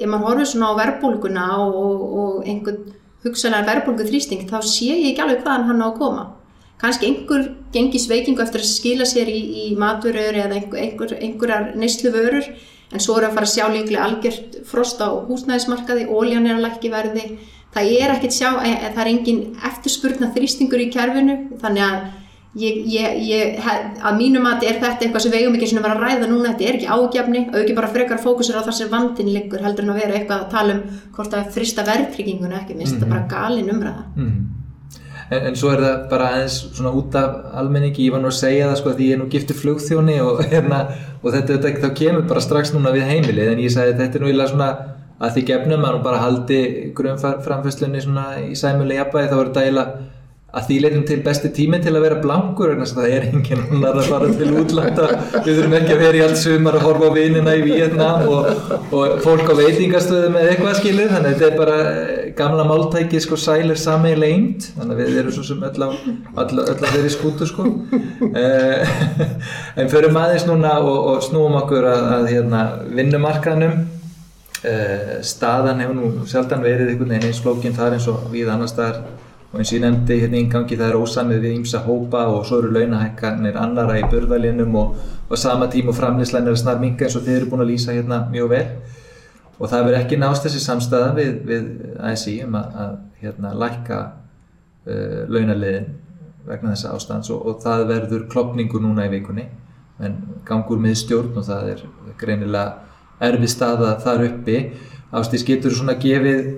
ef 0.00 0.08
maður 0.08 0.26
horfður 0.28 0.50
svona 0.52 0.70
á 0.72 0.78
verbulguna 0.78 1.46
og, 1.60 1.74
og, 1.76 2.04
og 2.22 2.48
einhvern 2.48 2.80
hugsanar 3.24 3.66
verbulgu 3.68 4.06
þrýsting 4.08 4.46
þá 4.48 4.58
sé 4.64 4.88
ég 4.94 5.10
ekki 5.10 5.24
alveg 5.24 5.42
hvaðan 5.44 5.66
hann 5.68 5.84
á 5.84 5.88
að 5.90 5.98
koma. 6.00 6.26
Kannski 6.80 7.10
einhver 7.10 7.48
gengi 7.74 8.00
sveikingu 8.00 8.40
eftir 8.40 8.64
að 8.64 8.70
skila 8.70 9.06
sér 9.08 9.28
í, 9.28 9.40
í 9.64 9.64
maturöður 9.76 10.38
eða 10.46 10.56
einhver, 10.56 10.80
einhver, 10.80 11.12
einhverjar 11.20 11.66
neyslu 11.76 12.12
vörur 12.14 12.48
en 12.48 13.04
svo 13.04 13.18
er 13.18 13.28
að 13.28 13.36
fara 13.36 13.48
að 13.50 13.52
sjá 13.52 13.66
líklega 13.68 14.06
algjört 14.06 14.56
frost 14.66 15.02
á 15.04 15.08
húsnæðismarkaði, 15.28 16.08
óljan 16.08 16.48
er 16.48 16.56
að 16.56 16.64
lækki 16.64 16.90
verði 16.90 17.26
það 17.74 17.92
er 17.98 18.14
ekkert 18.16 18.36
sjá, 18.36 18.50
e, 18.66 18.72
það 18.94 19.02
er 19.04 19.12
engin 19.12 19.42
eftirspurna 19.70 20.32
þrýstingur 20.34 20.82
í 20.86 20.90
kerfinu 20.94 21.36
þannig 21.60 21.86
að 21.86 22.08
Ég, 22.58 22.80
ég, 22.90 23.18
ég, 23.30 23.58
að 24.02 24.16
mínum 24.18 24.46
að 24.50 24.64
er 24.66 24.80
þetta 24.82 25.04
eitthvað 25.06 25.22
sem 25.22 25.30
við 25.30 25.44
eigum 25.44 25.54
ekki 25.54 25.68
að 25.70 25.84
vera 25.84 25.94
að 25.94 26.00
ræða 26.02 26.30
núna, 26.32 26.48
þetta 26.48 26.64
er 26.66 26.78
ekki 26.80 26.88
ágjafni 26.90 27.42
og 27.44 27.58
ekki 27.60 27.76
bara 27.76 27.90
frekar 27.94 28.18
fókusur 28.18 28.58
á 28.58 28.66
það 28.66 28.74
sem 28.74 28.88
vandin 28.90 29.30
liggur 29.30 29.62
heldur 29.62 29.86
en 29.86 29.92
að 29.92 30.00
vera 30.00 30.16
eitthvað 30.18 30.40
að 30.42 30.56
tala 30.56 30.74
um 30.74 30.80
hvort 31.14 31.36
að 31.38 31.52
frista 31.54 31.84
verðtrygginguna 31.86 32.58
ekki, 32.58 32.74
minnst 32.74 32.96
mm 32.96 33.04
-hmm. 33.04 33.12
bara 33.14 33.28
galin 33.30 33.70
umræða. 33.70 34.02
Mm 34.16 34.26
-hmm. 34.26 34.98
en, 35.30 35.46
en 35.46 35.56
svo 35.56 35.70
er 35.70 35.80
það 35.84 36.10
bara 36.10 36.30
aðeins 36.32 36.56
svona 36.74 36.90
út 36.90 37.14
af 37.14 37.30
almenningi, 37.54 38.06
ég 38.06 38.12
var 38.12 38.20
nú 38.20 38.30
að 38.34 38.40
segja 38.42 38.68
það 38.68 38.78
sko 38.78 38.90
því 38.90 39.06
ég 39.06 39.14
er 39.14 39.22
nú 39.22 39.30
giftið 39.30 39.60
flugþjóni 39.62 40.20
og, 40.20 40.42
hérna, 40.50 40.80
og 41.22 41.32
þetta, 41.32 41.62
þetta 41.62 41.86
þá 41.86 41.94
kemur 41.94 42.22
bara 42.22 42.40
strax 42.40 42.74
núna 42.74 42.90
við 42.90 43.06
heimilið. 43.06 43.52
En 43.52 43.58
ég 43.58 43.70
sagði 43.70 43.94
þetta 43.94 44.18
er 44.18 44.22
nú 44.22 44.28
ílega 44.28 44.48
svona 44.48 44.70
að 45.20 45.34
því 45.34 45.44
gefnum 45.50 45.84
að 45.84 45.96
nú 45.96 46.04
bara 46.04 46.22
haldi 46.22 46.62
grunnframfæslunni 46.96 48.00
svona 48.04 48.26
í 48.46 48.54
sæmuleg 48.56 49.02
jafnvægi 49.02 49.30
þá 49.32 49.36
er 49.36 49.50
þetta 49.50 49.66
eiginlega 49.66 50.08
að 50.50 50.64
því 50.66 50.76
leitum 50.82 51.02
til 51.06 51.18
besti 51.22 51.50
tíminn 51.54 51.82
til 51.84 51.92
að 51.94 52.04
vera 52.04 52.16
blankur 52.22 52.72
en 52.72 52.82
það 52.88 53.12
er 53.14 53.26
enginn 53.28 53.60
annar 53.70 54.00
að 54.00 54.08
fara 54.10 54.30
til 54.34 54.48
útlanda. 54.58 55.06
Við 55.44 55.60
þurfum 55.60 55.76
ekki 55.78 55.92
að 55.94 56.02
vera 56.02 56.18
í 56.18 56.22
allt 56.24 56.40
sumar 56.40 56.78
að 56.78 56.86
horfa 56.88 57.10
á 57.10 57.12
vinina 57.14 57.54
í 57.54 57.62
Vietnam 57.68 58.24
og, 58.26 58.48
og 58.90 59.20
fólk 59.22 59.46
á 59.46 59.54
veitingastöðu 59.60 60.32
með 60.34 60.48
eitthvað 60.50 60.80
skilur. 60.80 61.12
Þannig 61.12 61.28
að 61.28 61.36
þetta 61.36 61.50
er 61.52 61.60
bara 61.60 61.76
eh, 61.92 62.24
gamla 62.40 62.66
máltæki 62.66 63.22
sko 63.22 63.38
sælir 63.38 63.78
sami 63.78 64.16
leint 64.18 64.72
þannig 64.74 64.96
að 64.96 65.04
við 65.04 65.22
erum 65.22 65.36
svo 65.38 65.46
sem 65.46 65.62
öll 65.70 65.86
á 65.86 65.90
vera 66.82 67.06
í 67.06 67.14
skútu 67.14 67.46
sko. 67.46 67.68
Eh, 68.26 68.98
en 69.80 69.94
förum 69.94 70.18
aðeins 70.18 70.50
núna 70.50 70.80
og, 70.82 70.98
og 71.14 71.24
snúum 71.30 71.60
okkur 71.62 71.86
að, 71.94 72.12
að 72.18 72.30
hérna, 72.34 72.66
vinnumarkanum 72.90 73.78
staðan 74.60 75.80
hefur 75.80 75.96
nú 75.96 76.28
sjaldan 76.28 76.60
verið 76.64 76.92
einhvern 76.92 77.14
veginn 77.14 77.30
eins 77.30 77.40
flókinn 77.40 77.76
þar 77.76 77.96
eins 77.96 78.08
og 78.12 78.26
við 78.32 78.50
annar 78.52 78.68
staðar. 78.68 79.02
Og 79.50 79.58
eins 79.58 79.72
og 79.72 79.78
ég 79.78 79.82
nefndi 79.82 80.18
hérna 80.20 80.38
í 80.38 80.48
gangi 80.50 80.76
það 80.78 80.92
er 80.92 80.98
ósamið 81.00 81.40
við 81.42 81.54
ímsa 81.56 81.80
hópa 81.82 82.26
og 82.30 82.44
svo 82.46 82.60
eru 82.60 82.68
launahækkanir 82.76 83.56
annara 83.58 83.96
í 83.98 84.04
börðalinum 84.12 84.76
og, 84.78 84.92
og 85.26 85.40
sama 85.40 85.66
tím 85.72 85.88
og 85.90 85.96
framleyslæn 85.98 86.46
er 86.46 86.54
að 86.54 86.60
snar 86.60 86.78
minga 86.82 87.08
eins 87.08 87.16
og 87.18 87.24
þið 87.26 87.38
eru 87.38 87.48
búin 87.50 87.64
að 87.64 87.72
lýsa 87.72 87.96
hérna 87.96 88.20
mjög 88.30 88.52
vel. 88.52 88.66
Og 89.58 89.72
það 89.72 89.86
verður 89.88 89.98
ekki 90.04 90.20
nást 90.20 90.46
þessi 90.46 90.62
samstæða 90.62 91.08
við, 91.16 91.32
við 91.48 91.72
ASI 92.12 92.36
um 92.44 92.54
að, 92.60 92.76
að 92.84 93.24
hérna 93.24 93.50
lækka 93.64 93.98
uh, 94.06 95.18
launaliðin 95.32 95.90
vegna 96.46 96.76
þessa 96.76 96.94
ástands 96.94 97.32
og, 97.34 97.42
og 97.48 97.58
það 97.64 97.88
verður 97.90 98.28
klopningu 98.30 98.80
núna 98.84 99.08
í 99.08 99.12
vikunni. 99.16 99.48
En 100.00 100.14
gangur 100.46 100.78
með 100.80 101.00
stjórn 101.02 101.34
og 101.36 101.48
það 101.48 101.74
er 101.74 101.84
greinilega 102.22 102.89
erfið 103.20 103.52
staða 103.52 103.94
þar 104.02 104.26
uppi. 104.28 104.58
Ástís 105.10 105.44
getur 105.46 105.74
svona 105.74 105.96
gefið 106.00 106.52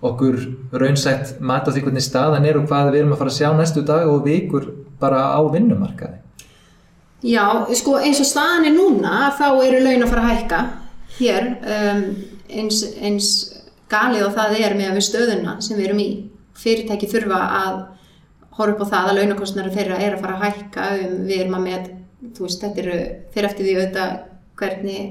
okkur 0.00 0.38
raunsætt 0.80 1.40
mat 1.44 1.68
á 1.68 1.70
því 1.70 1.84
hvernig 1.84 2.04
staðan 2.04 2.46
er 2.48 2.56
og 2.56 2.66
hvað 2.70 2.94
við 2.94 3.02
erum 3.02 3.14
að 3.14 3.20
fara 3.20 3.32
að 3.34 3.36
sjá 3.36 3.50
næstu 3.56 3.84
dag 3.84 4.08
og 4.08 4.24
vikur 4.24 4.70
bara 5.00 5.26
á 5.36 5.40
vinnumarkaði? 5.52 6.20
Já, 7.20 7.44
sko 7.76 7.98
eins 8.00 8.20
og 8.22 8.28
staðan 8.28 8.70
er 8.70 8.76
núna 8.76 9.28
þá 9.36 9.46
eru 9.60 9.82
laun 9.84 10.06
að 10.06 10.12
fara 10.14 10.22
að 10.24 10.30
hækka 10.30 10.60
hér 11.18 11.48
um, 11.60 12.04
eins, 12.48 12.80
eins 12.96 13.30
galið 13.92 14.28
og 14.30 14.36
það 14.38 14.56
er 14.62 14.76
með 14.78 15.00
stöðuna 15.04 15.58
sem 15.60 15.76
við 15.76 15.90
erum 15.90 16.00
í. 16.00 16.10
Fyrirtæki 16.60 17.08
þurfa 17.10 17.40
að 17.60 17.76
horfa 18.56 18.72
upp 18.72 18.84
á 18.88 18.92
það 18.92 19.10
að 19.10 19.18
launakostnari 19.20 19.74
þeirra 19.74 19.98
er 20.00 20.16
að 20.16 20.24
fara 20.24 20.38
að 20.38 20.46
hækka 20.46 20.86
um, 20.96 21.18
við 21.28 21.42
erum 21.42 21.58
að 21.58 21.66
með, 21.66 21.90
þú 22.36 22.46
veist, 22.46 22.64
þetta 22.64 22.82
eru 22.84 22.96
fyrir 23.34 23.50
eftir 23.50 23.68
því 23.68 23.76
auðvitað 23.76 24.16
hvernig 24.60 25.04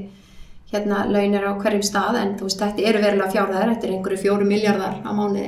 hérna 0.72 1.06
laun 1.10 1.36
er 1.36 1.48
á 1.50 1.54
hverjum 1.58 1.86
stað 1.86 2.20
en 2.22 2.36
þú 2.40 2.50
veist, 2.50 2.62
þetta 2.62 2.88
eru 2.92 3.04
verulega 3.04 3.34
fjárðar 3.34 3.72
þetta 3.74 3.88
er 3.88 3.94
einhverju 3.96 4.24
fjóru 4.24 4.50
miljardar 4.50 5.00
á 5.02 5.10
mánuði 5.10 5.48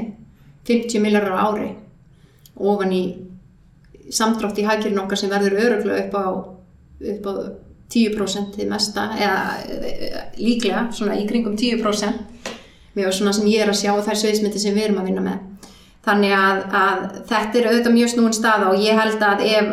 50 0.70 1.04
miljardar 1.04 1.38
á 1.38 1.44
ári 1.50 1.70
ofan 2.56 2.96
í 2.96 3.04
samdrátt 4.12 4.60
í 4.60 4.66
hagkjörn 4.68 5.04
okkar 5.04 5.20
sem 5.20 5.32
verður 5.32 5.60
öruglega 5.66 6.08
upp 6.08 6.18
á, 6.18 6.26
upp 7.14 7.30
á 7.30 7.34
10% 7.92 8.56
til 8.56 8.68
mesta 8.72 9.10
eða 9.20 10.18
líklega 10.40 10.88
svona 10.96 11.18
í 11.20 11.26
kringum 11.28 11.58
10% 11.60 12.52
með 12.96 13.14
svona 13.16 13.34
sem 13.36 13.48
ég 13.52 13.64
er 13.64 13.72
að 13.72 13.82
sjá 13.82 13.94
þær 14.04 14.20
sviðsmyndi 14.20 14.62
sem 14.62 14.76
við 14.76 14.90
erum 14.90 15.02
að 15.02 15.10
vinna 15.10 15.24
með. 15.26 15.68
Þannig 16.02 16.34
að, 16.36 16.62
að 16.76 17.02
þetta 17.30 17.60
er 17.60 17.68
auðvitað 17.70 17.96
mjög 17.96 18.12
snúin 18.14 18.36
staða 18.36 18.72
og 18.72 18.82
ég 18.82 18.98
held 19.00 19.26
að 19.26 19.44
ef 19.48 19.72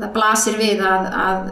það 0.00 0.12
blasir 0.16 0.58
við 0.60 0.82
að, 0.86 1.08
að 1.24 1.48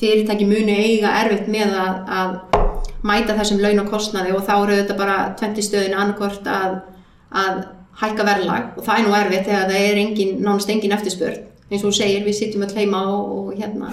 fyrirtæki 0.00 0.48
muni 0.48 0.78
eiga 0.78 1.12
erfitt 1.22 1.50
með 1.52 1.76
að, 1.78 2.00
að 2.18 2.57
mæta 3.06 3.36
þessum 3.38 3.60
laun 3.62 3.82
og 3.84 3.90
kostnaði 3.92 4.34
og 4.34 4.46
þá 4.46 4.54
eru 4.56 4.76
auðvitað 4.76 4.98
bara 4.98 5.18
20 5.38 5.66
stöðin 5.66 5.96
annarkort 5.98 6.48
að 6.48 7.60
hækka 7.98 8.26
verðlag. 8.26 8.72
Og 8.78 8.86
það 8.86 9.00
er 9.00 9.06
nú 9.06 9.16
erfitt 9.18 9.46
þegar 9.48 9.68
það 9.70 9.84
er 9.90 10.00
engin, 10.02 10.38
nánast 10.42 10.72
engin 10.72 10.94
eftirspurn. 10.96 11.44
Eins 11.68 11.82
og 11.82 11.90
þú 11.90 11.98
segir, 11.98 12.24
við 12.24 12.38
sitjum 12.38 12.64
öll 12.64 12.74
heima 12.78 13.04
og, 13.12 13.32
og 13.38 13.58
hérna, 13.58 13.92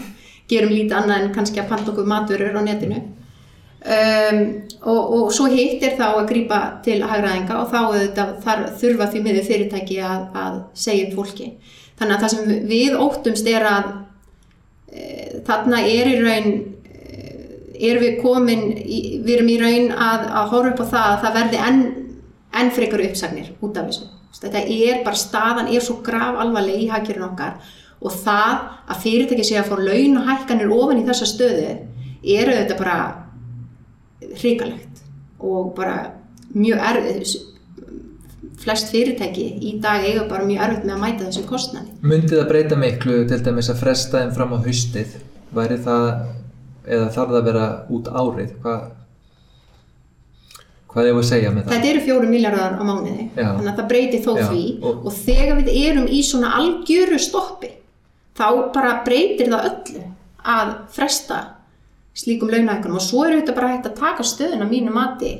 gerum 0.50 0.72
lítið 0.72 0.98
annað 1.00 1.24
en 1.24 1.34
kannski 1.36 1.62
að 1.62 1.72
panta 1.74 1.91
okkur 1.91 2.08
maturur 2.08 2.56
á 2.56 2.62
netinu. 2.63 3.02
Um, 3.86 4.39
og, 4.82 5.02
og 5.13 5.26
svo 5.36 5.46
hitt 5.52 5.84
er 5.86 5.94
þá 6.00 6.06
að 6.08 6.30
grýpa 6.32 6.60
til 6.86 7.04
hagraðinga 7.06 7.60
og 7.60 7.68
þá 7.70 7.82
þetta, 7.94 8.24
þar 8.41 8.63
þurfa 8.82 9.08
því 9.12 9.20
miður 9.28 9.46
fyrirtæki 9.46 10.00
að, 10.02 10.24
að 10.41 10.56
segja 10.86 11.10
um 11.10 11.18
fólki. 11.20 11.50
Þannig 12.00 12.15
að 12.15 12.24
það 12.24 12.34
sem 12.34 12.63
við 12.72 12.96
óttumst 12.98 13.50
er 13.52 13.68
að 13.70 13.91
e, 14.89 15.04
þarna 15.46 15.84
er 15.86 16.10
í 16.10 16.15
raun 16.24 16.50
e, 17.76 17.92
er 17.92 18.02
við 18.02 18.20
komin 18.24 18.68
í, 18.80 19.00
við 19.24 19.38
erum 19.38 19.52
í 19.52 19.58
raun 19.62 19.90
að, 19.92 20.28
að 20.42 20.52
horfa 20.54 20.74
upp 20.74 20.84
á 20.84 20.92
það 20.94 21.08
að 21.12 21.24
það 21.24 21.40
verði 21.40 21.64
enn 21.70 21.82
en 22.56 22.72
frekar 22.76 23.04
uppsagnir 23.06 23.50
út 23.60 23.80
af 23.80 23.90
þessu. 23.90 24.12
Þetta 24.36 24.62
er 24.68 25.02
bara 25.06 25.20
staðan 25.20 25.72
er 25.72 25.84
svo 25.84 25.98
grav 26.04 26.40
alvarleg 26.44 26.84
í 26.84 26.90
hagkerfin 26.92 27.28
okkar 27.30 27.60
og 28.06 28.14
það 28.14 28.66
að 28.92 29.02
fyrirtæki 29.04 29.46
sé 29.48 29.60
að 29.60 29.70
fá 29.72 29.76
laun 29.80 30.20
og 30.20 30.28
hækkanir 30.30 30.74
ofan 30.76 31.02
í 31.02 31.06
þessa 31.08 31.28
stöðu 31.30 31.70
eru 32.36 32.56
þetta 32.58 32.78
bara 32.80 32.98
hrikalegt 34.36 35.04
og 35.40 35.74
bara 35.78 35.98
mjög 36.56 36.84
erfið 36.92 37.36
flest 38.62 38.92
fyrirtæki 38.94 39.46
í 39.68 39.76
dag 39.84 40.06
eiga 40.06 40.26
bara 40.30 40.48
mjög 40.48 40.64
erfitt 40.68 40.88
með 40.88 40.96
að 40.96 41.04
mæta 41.04 41.28
þessu 41.28 41.46
kostnæli. 41.50 41.94
Mundið 42.06 42.42
að 42.42 42.50
breyta 42.52 42.80
miklu 42.80 43.18
til 43.30 43.42
dæmis 43.46 43.72
að 43.72 43.82
fresta 43.84 44.22
þeim 44.22 44.34
fram 44.38 44.56
á 44.56 44.58
haustið. 44.66 45.18
Væri 45.56 45.78
það, 45.86 46.08
eða 46.88 47.10
þarf 47.15 47.30
það 47.34 47.39
að 47.41 47.48
vera 47.50 47.65
út 47.98 48.12
árið, 48.21 48.54
hvað 48.63 48.86
Hvað 50.95 51.08
er 51.10 51.12
það 51.12 51.17
að 51.19 51.26
segja 51.28 51.50
með 51.52 51.63
það? 51.65 51.71
Þetta 51.74 51.88
eru 51.91 52.02
fjóru 52.06 52.28
miljardar 52.32 52.76
á 52.80 52.84
mánuði, 52.88 53.24
Já. 53.36 53.48
þannig 53.58 53.71
að 53.71 53.80
það 53.80 53.88
breyti 53.89 54.19
þó 54.24 54.30
Já, 54.38 54.45
því 54.52 54.62
og- 54.82 55.02
og 55.10 55.13
þegar 55.26 55.58
við 55.60 55.69
erum 55.89 56.06
í 56.08 56.19
svona 56.24 56.52
algjöru 56.56 57.17
stoppi, 57.19 57.71
þá 58.39 58.45
bara 58.78 58.93
breytir 59.04 59.50
það 59.52 59.65
öllu 59.71 60.04
að 60.45 60.71
fresta 60.95 61.39
slíkum 62.15 62.50
launahækkunum 62.54 62.95
og 62.95 63.04
svo 63.04 63.26
er 63.26 63.36
þetta 63.41 63.56
bara 63.58 63.67
hægt 63.74 63.89
að 63.89 63.95
taka 64.00 64.24
stöðun 64.24 64.63
á 64.63 64.67
mínu 64.71 64.91
mati 64.95 65.34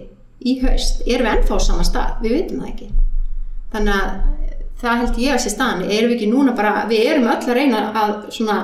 í 0.44 0.60
haust. 0.62 1.02
Erum 1.08 1.26
við 1.26 1.38
ennþá 1.38 1.56
á 1.56 1.60
sama 1.64 1.84
stað? 1.88 2.18
Við 2.22 2.32
veitum 2.36 2.60
það 2.60 2.70
ekki. 2.74 2.90
Þannig 3.72 3.94
að 3.96 4.10
það 4.82 4.98
held 5.00 5.18
ég 5.24 5.34
að 5.34 5.40
sé 5.46 5.50
staðan. 5.56 5.86
Erum 5.88 6.10
við 6.12 6.16
ekki 6.18 6.32
núna 6.34 6.56
bara, 6.56 6.86
við 6.90 7.06
erum 7.14 7.30
öll 7.32 7.48
að 7.48 7.56
reyna 7.56 7.94
að 7.96 8.30
svona 8.36 8.58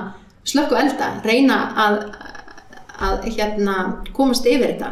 slökku 0.43 0.75
elda, 0.75 1.21
reyna 1.23 1.57
að, 1.77 1.95
að 3.01 3.27
hérna 3.29 3.75
komast 4.15 4.47
yfir 4.49 4.73
þetta. 4.73 4.91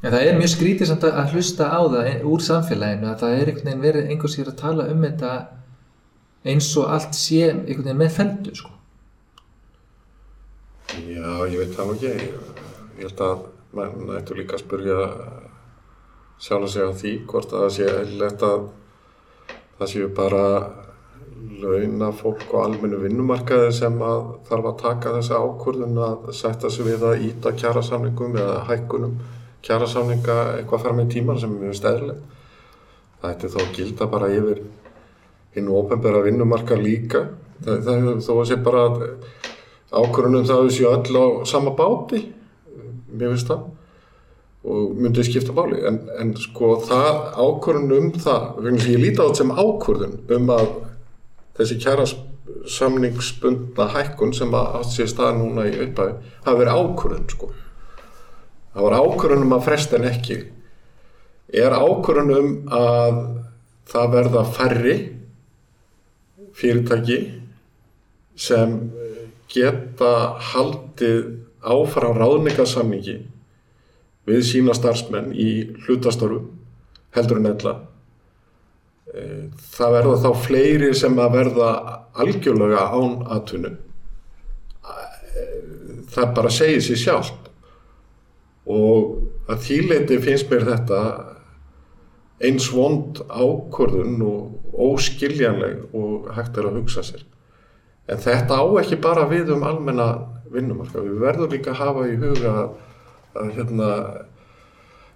En 0.00 0.14
það 0.14 0.26
er 0.26 0.38
mjög 0.38 0.52
skrítið 0.54 0.88
samt 0.88 1.04
að 1.04 1.16
að 1.20 1.32
hlusta 1.34 1.68
á 1.68 1.80
það 1.92 2.26
úr 2.30 2.44
samfélaginu 2.44 3.08
að 3.10 3.22
það 3.22 3.34
er 3.36 3.50
einhvern 3.50 3.66
veginn 3.66 3.84
verið 3.84 4.12
einhvers 4.12 4.36
hér 4.40 4.50
að 4.52 4.60
tala 4.62 4.86
um 4.88 5.02
þetta 5.04 5.32
eins 6.50 6.70
og 6.80 6.92
allt 6.96 7.18
sé 7.18 7.42
einhvern 7.50 7.84
veginn 7.84 8.00
með 8.00 8.14
feldu 8.16 8.54
sko. 8.56 8.72
Já, 10.90 11.30
ég 11.52 11.58
veit 11.60 11.76
það 11.76 11.94
ekki. 11.94 12.10
Ég, 12.10 12.54
ég 12.98 13.04
held 13.06 13.24
að 13.28 13.44
maður 13.76 14.08
nættu 14.08 14.38
líka 14.38 14.56
að 14.56 14.64
spurja 14.64 15.00
sjálf 16.40 16.72
sig 16.72 16.88
á 16.88 16.90
því 16.96 17.12
hvort 17.28 17.52
að 17.52 17.66
það 17.66 17.74
sé 17.76 17.90
að 17.92 18.70
það 19.80 19.92
séu 19.92 20.08
bara 20.16 20.44
launa 21.60 22.10
fólk 22.16 22.46
á 22.56 22.64
almennu 22.64 23.00
vinnumarkaði 23.02 23.70
sem 23.76 23.96
að 24.04 24.22
þarf 24.48 24.70
að 24.70 24.80
taka 24.82 25.14
þessi 25.16 25.36
ákvörðun 25.36 26.00
að 26.06 26.30
sætta 26.36 26.70
sig 26.72 26.88
við 26.88 27.06
að 27.08 27.24
íta 27.28 27.54
kjærasamningum 27.56 28.36
eða 28.40 28.58
hækkunum 28.70 29.18
kjærasamninga 29.66 30.36
eitthvað 30.58 30.84
fram 30.86 31.02
í 31.02 31.08
tíman 31.12 31.40
sem 31.40 31.54
er 31.56 31.64
mjög 31.66 31.78
stæðilegt. 31.80 32.36
Það 33.20 33.34
ætti 33.34 33.52
þá 33.52 33.60
að 33.60 33.72
gilda 33.76 34.10
bara 34.14 34.32
yfir 34.32 34.62
hinn 35.56 35.68
ópenbæra 35.68 36.24
vinnumarkað 36.24 36.84
líka. 36.84 37.26
Það, 37.60 37.82
það 37.84 37.98
hefur 38.00 38.22
þó 38.24 38.32
að 38.36 38.46
sé 38.48 38.60
bara 38.64 38.84
að 38.86 39.02
ákvörðunum 39.90 40.46
það 40.48 40.64
við 40.66 40.76
séu 40.76 40.90
öll 40.92 41.18
á 41.18 41.26
sama 41.50 41.74
báti 41.76 42.22
mér 43.10 43.34
finnst 43.34 43.50
það 43.50 43.68
og 44.70 44.96
myndið 45.00 45.26
skipta 45.30 45.54
báli 45.56 45.80
en, 45.88 45.98
en 46.20 46.34
sko 46.36 46.74
það 46.84 47.20
ákvörðun 47.40 47.94
um 47.96 48.08
það 48.20 48.46
sem 48.66 48.92
ég 48.92 49.02
líti 49.02 49.18
á 49.18 49.24
þetta 49.24 49.40
sem 49.40 49.52
ákvörðun 49.56 50.16
um 50.36 50.52
að 50.54 50.72
þessi 51.60 51.78
kjæra 51.84 52.06
samningsbundna 52.70 53.88
hækkun 53.94 54.32
sem 54.36 54.54
átt 54.56 54.92
sér 54.94 55.10
stað 55.10 55.38
núna 55.38 55.66
í 55.68 55.76
upphafi 55.84 56.32
hafi 56.46 56.62
verið 56.62 56.80
ákvörðun 56.80 57.28
sko 57.30 57.50
það 58.74 58.86
var 58.86 58.98
ákvörðun 59.00 59.46
um 59.46 59.56
að 59.56 59.66
fresta 59.68 59.98
en 59.98 60.08
ekki 60.10 60.38
er 61.62 61.76
ákvörðun 61.76 62.36
um 62.38 62.50
að 62.80 63.20
það 63.90 64.14
verða 64.16 64.44
færri 64.56 64.96
fyrirtæki 66.60 67.18
sem 68.40 68.76
geta 69.50 70.12
haldið 70.52 71.26
áfram 71.60 72.16
ráðningarsamningi 72.16 73.18
við 74.30 74.42
sína 74.46 74.74
starfsmenn 74.76 75.34
í 75.34 75.50
hlutastorfum 75.84 76.50
heldur 77.16 77.40
en 77.40 77.50
ella. 77.50 77.74
Það 79.10 79.94
verða 79.96 80.16
þá 80.22 80.30
fleiri 80.44 80.90
sem 80.94 81.16
að 81.18 81.32
verða 81.34 81.70
algjörlega 82.14 82.82
án. 82.94 83.12
Eh, 83.60 83.76
Það 86.10 86.34
bara 86.34 86.50
segir 86.50 86.82
sér 86.82 86.98
sjálft 86.98 87.50
og 88.70 89.50
að 89.50 89.60
þýleiti 89.66 90.16
finnst 90.22 90.50
mér 90.50 90.64
þetta 90.66 91.00
eins 92.40 92.66
vond 92.72 93.20
ákvörðun 93.28 94.22
og 94.24 94.76
óskiljanleg 94.88 95.94
og 95.96 96.30
hægt 96.34 96.58
er 96.58 96.68
að 96.70 96.80
hugsa 96.80 97.04
sér. 97.04 97.22
En 98.10 98.18
þetta 98.18 98.58
á 98.58 98.64
ekki 98.80 98.98
bara 99.02 99.28
við 99.30 99.52
um 99.54 99.62
almenna 99.66 100.08
vinnumarka. 100.50 101.02
Við 101.04 101.20
verðum 101.22 101.52
líka 101.52 101.74
að 101.74 101.82
hafa 101.84 102.06
í 102.10 102.16
huga 102.18 102.54
að, 102.62 102.70
að, 103.36 103.50
hérna, 103.58 103.90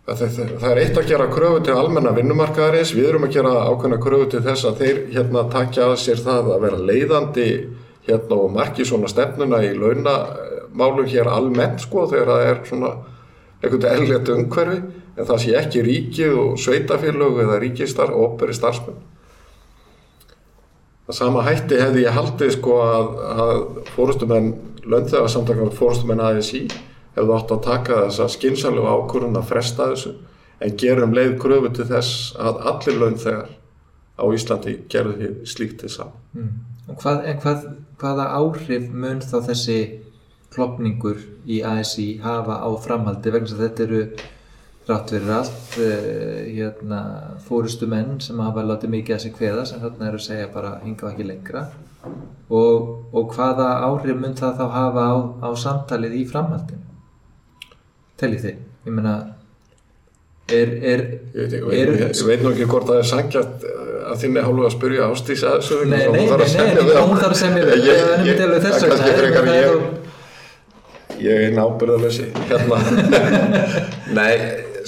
það, 0.04 0.66
er 0.68 0.80
eitt 0.82 0.98
að 1.00 1.08
gera 1.08 1.30
kröfu 1.32 1.62
til 1.64 1.76
almenna 1.78 2.12
vinnumarkaðarins, 2.16 2.92
við 2.96 3.08
erum 3.08 3.24
að 3.24 3.38
gera 3.38 3.54
ákveðna 3.70 4.00
kröfu 4.02 4.26
til 4.34 4.42
þess 4.44 4.68
að 4.68 4.82
þeir 4.82 5.00
hérna, 5.14 5.46
takja 5.52 5.88
að 5.88 5.96
sér 6.02 6.20
það 6.24 6.50
að 6.52 6.66
vera 6.66 6.82
leiðandi 6.90 7.48
hérna, 8.08 8.36
og 8.36 8.52
marki 8.52 8.84
svona 8.84 9.08
stefnuna 9.08 9.62
í 9.64 9.72
launamálum 9.78 11.08
hér 11.08 11.32
almennt 11.32 11.80
sko, 11.86 12.04
þegar 12.12 12.34
það 12.34 12.50
er 12.50 12.62
svona 12.68 12.92
einhvern 13.64 13.80
veginn 13.80 13.90
eðlilegt 13.94 14.32
umhverfi 14.34 14.78
en 15.14 15.28
það 15.30 15.40
sé 15.40 15.56
ekki 15.56 15.82
ríkið 15.86 16.38
og 16.42 16.54
sveitafélög 16.60 17.40
eða 17.46 17.58
ríkistar 17.62 18.12
og 18.12 18.34
operi 18.34 18.56
starfsmenn. 18.56 19.00
Það 21.04 21.16
sama 21.18 21.44
hætti 21.44 21.78
hefði 21.80 22.04
ég 22.04 22.16
haldið 22.16 22.54
sko 22.56 22.78
að, 22.82 23.08
að 23.34 23.58
fórustumenn 23.94 24.52
löndlegasamtakar 24.84 25.72
fórustumenn 25.76 26.22
ASI 27.14 27.20
hefðu 27.20 27.34
átt 27.36 27.52
að 27.54 27.64
taka 27.64 27.98
þessa 28.08 28.28
skynsalegu 28.28 28.86
ákvörðun 28.90 29.38
að 29.38 29.48
fresta 29.48 29.88
þessu 29.92 30.14
en 30.60 30.76
gerum 30.76 31.14
leið 31.14 31.38
kröfu 31.38 31.70
til 31.74 31.86
þess 31.88 32.34
að 32.40 32.60
allir 32.70 33.00
launþegar 33.00 33.50
á 34.14 34.24
Íslandi 34.34 34.76
gerðu 34.88 35.14
því 35.18 35.30
slíkt 35.46 35.80
til 35.80 35.90
saman. 35.90 36.20
Mm. 36.34 36.52
Hvað, 37.00 37.24
en 37.24 37.40
hvað, 37.40 37.64
hvaða 37.98 38.26
áhrif 38.38 38.90
mun 38.92 39.20
þá 39.24 39.38
þessi 39.48 39.78
klopningur 40.54 41.18
í 41.46 41.62
ASI 41.66 42.20
hafa 42.22 42.60
á 42.62 42.70
framhaldi 42.78 43.32
vegna 43.34 43.48
þess 43.48 43.58
að 43.58 43.64
þetta 43.64 43.82
eru 43.82 44.02
rátt 44.84 45.10
fyrir 45.10 45.30
allt 45.32 45.78
uh, 45.80 46.40
hérna, 46.44 47.00
fórustu 47.46 47.88
menn 47.88 48.20
sem 48.20 48.38
hafa 48.38 48.62
látið 48.62 48.92
mikið 48.92 49.16
að 49.16 49.22
sig 49.24 49.34
kveða 49.38 49.64
sem 49.66 49.80
þarna 49.80 50.10
eru 50.10 50.20
að 50.20 50.26
segja 50.26 50.50
bara 50.52 50.78
hinga 50.84 51.10
ekki 51.10 51.24
lengra 51.24 51.68
og, 52.52 53.08
og 53.16 53.32
hvaða 53.32 53.70
áhrif 53.88 54.18
mun 54.20 54.36
það 54.36 54.60
þá 54.60 54.66
hafa 54.76 55.06
á, 55.08 55.14
á 55.40 55.48
samtalið 55.56 56.18
í 56.20 56.26
framhaldinu 56.28 56.93
Teljið 58.20 58.44
þið, 58.46 58.58
ég 58.86 58.94
meina 58.94 59.14
er, 60.54 60.70
er, 60.92 61.00
Ég 61.34 61.40
veit, 61.40 61.54
ég, 61.54 61.64
er 61.80 61.90
veit, 61.94 62.02
ég 62.20 62.26
veit 62.28 62.42
nú 62.44 62.50
ekki 62.52 62.66
hvort 62.70 62.86
það 62.90 62.98
er 63.00 63.08
sangjart 63.10 63.64
að 64.04 64.18
þinni 64.22 64.42
hálfu 64.44 64.66
að 64.68 64.74
spyrja 64.76 65.06
Ástís 65.10 65.42
að 65.48 65.54
þessu 65.58 65.78
Nei, 65.88 65.96
nei, 66.12 66.26
að 66.28 66.44
nei, 66.44 66.98
hún 67.00 67.18
þarf 67.22 67.32
að 67.32 67.40
semja 67.40 67.64
við, 67.64 67.86
Ég- 67.88 67.88
ég 67.88 67.96
er 67.96 68.28
ég- 68.28 68.42
alveg 68.44 68.66
þess 68.66 68.84
er 68.84 69.18
frekar 69.18 69.48
það 69.48 69.56
er 69.56 69.64
ég- 69.64 70.02
Ég 71.24 71.44
er 71.46 71.52
nábyrðalösi 71.54 72.24
hérna. 72.50 72.78
Nei, 74.18 74.32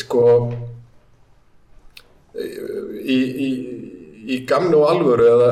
sko 0.01 0.23
í, 2.37 3.19
í, 3.47 3.51
í 4.35 4.39
gamni 4.49 4.75
og 4.77 4.89
alvöru 4.91 5.29
eða, 5.31 5.51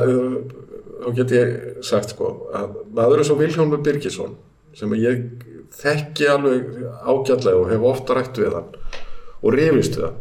þá 1.04 1.08
get 1.20 1.34
ég 1.36 1.54
sagt 1.86 2.14
sko 2.14 2.32
að 2.56 2.74
maður 2.96 3.22
er 3.22 3.28
svo 3.28 3.36
Vilhjálmur 3.40 3.82
Birgisson 3.86 4.34
sem 4.76 4.92
ég 4.98 5.22
þekki 5.72 6.28
alveg 6.30 6.68
ágætlega 7.04 7.60
og 7.60 7.70
hef 7.72 7.86
ofta 7.88 8.18
rætt 8.18 8.38
við 8.40 8.56
hann 8.58 8.70
og 9.44 9.56
rifist 9.56 9.98
við 9.98 10.06
hann. 10.08 10.20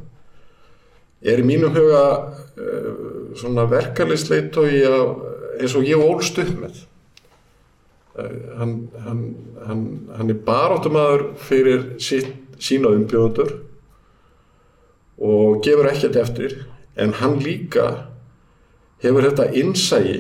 Er 1.24 1.40
í 1.40 1.46
mínum 1.48 1.76
huga 1.76 2.06
uh, 2.20 2.88
svona 3.40 3.68
verkefnisleitói 3.72 4.82
eins 4.84 5.76
og 5.80 5.88
ég 5.88 6.02
ólst 6.04 6.40
upp 6.44 6.56
með. 6.60 6.82
Uh, 8.14 8.40
hann, 8.60 8.74
hann, 9.06 9.22
hann, 9.68 9.84
hann 10.18 10.34
er 10.34 10.42
baráttumadur 10.48 11.30
fyrir 11.40 11.94
sitt, 12.04 12.34
sína 12.60 12.92
umbjóðundur 12.94 13.56
og 15.24 15.64
gefur 15.66 15.90
ekkert 15.90 16.20
eftir 16.20 16.58
en 17.00 17.16
hann 17.20 17.40
líka 17.42 17.88
hefur 19.04 19.26
þetta 19.26 19.50
innsægi 19.60 20.20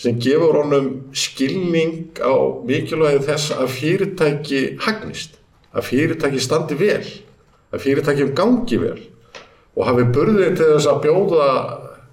sem 0.00 0.16
gefur 0.22 0.56
honum 0.62 0.88
skilning 1.12 2.16
á 2.24 2.32
mikilvægi 2.64 3.24
þess 3.26 3.52
að 3.52 3.74
fyrirtæki 3.76 4.62
hagnist, 4.86 5.36
að 5.76 5.90
fyrirtæki 5.90 6.40
standi 6.40 6.78
vel, 6.80 7.04
að 7.70 7.84
fyrirtæki 7.84 8.30
gangi 8.36 8.80
vel 8.80 8.98
og 9.76 9.86
hafi 9.86 10.06
burðið 10.14 10.56
til 10.56 10.70
þess 10.72 10.88
að 10.90 11.02
bjóða 11.04 11.50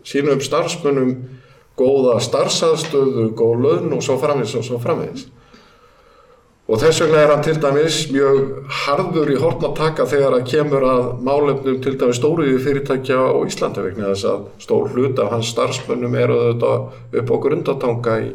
sínum 0.07 0.43
starfsmönnum 0.43 1.15
góða 1.77 2.17
starfsaðstöðu, 2.25 3.31
góð 3.37 3.63
laun 3.63 3.95
og 3.97 4.03
svo 4.05 4.17
framvegis 4.21 4.55
og 4.57 4.65
svo 4.65 4.79
framvegis. 4.81 5.27
Og 6.67 6.81
þess 6.81 6.99
vegna 6.99 7.19
er 7.23 7.29
hann 7.31 7.43
til 7.45 7.55
dæmis 7.63 7.97
mjög 8.11 8.39
harður 8.83 9.29
í 9.31 9.37
hortnataka 9.39 10.03
þegar 10.11 10.33
að 10.35 10.49
kemur 10.51 10.83
að 10.83 11.05
málefnum 11.23 11.77
til 11.83 11.93
dæmis 11.95 12.17
stóriði 12.19 12.57
fyrirtækja 12.65 13.19
á 13.23 13.39
Íslandi 13.47 13.85
vegna 13.85 14.09
þess 14.09 14.27
að 14.27 14.41
stór 14.65 14.89
hlut 14.91 15.21
af 15.23 15.31
hans 15.31 15.51
starfsmönnum 15.53 16.17
eru 16.19 16.39
þetta 16.49 16.71
upp 17.21 17.31
á 17.31 17.35
grundatanga 17.45 18.17
í 18.25 18.27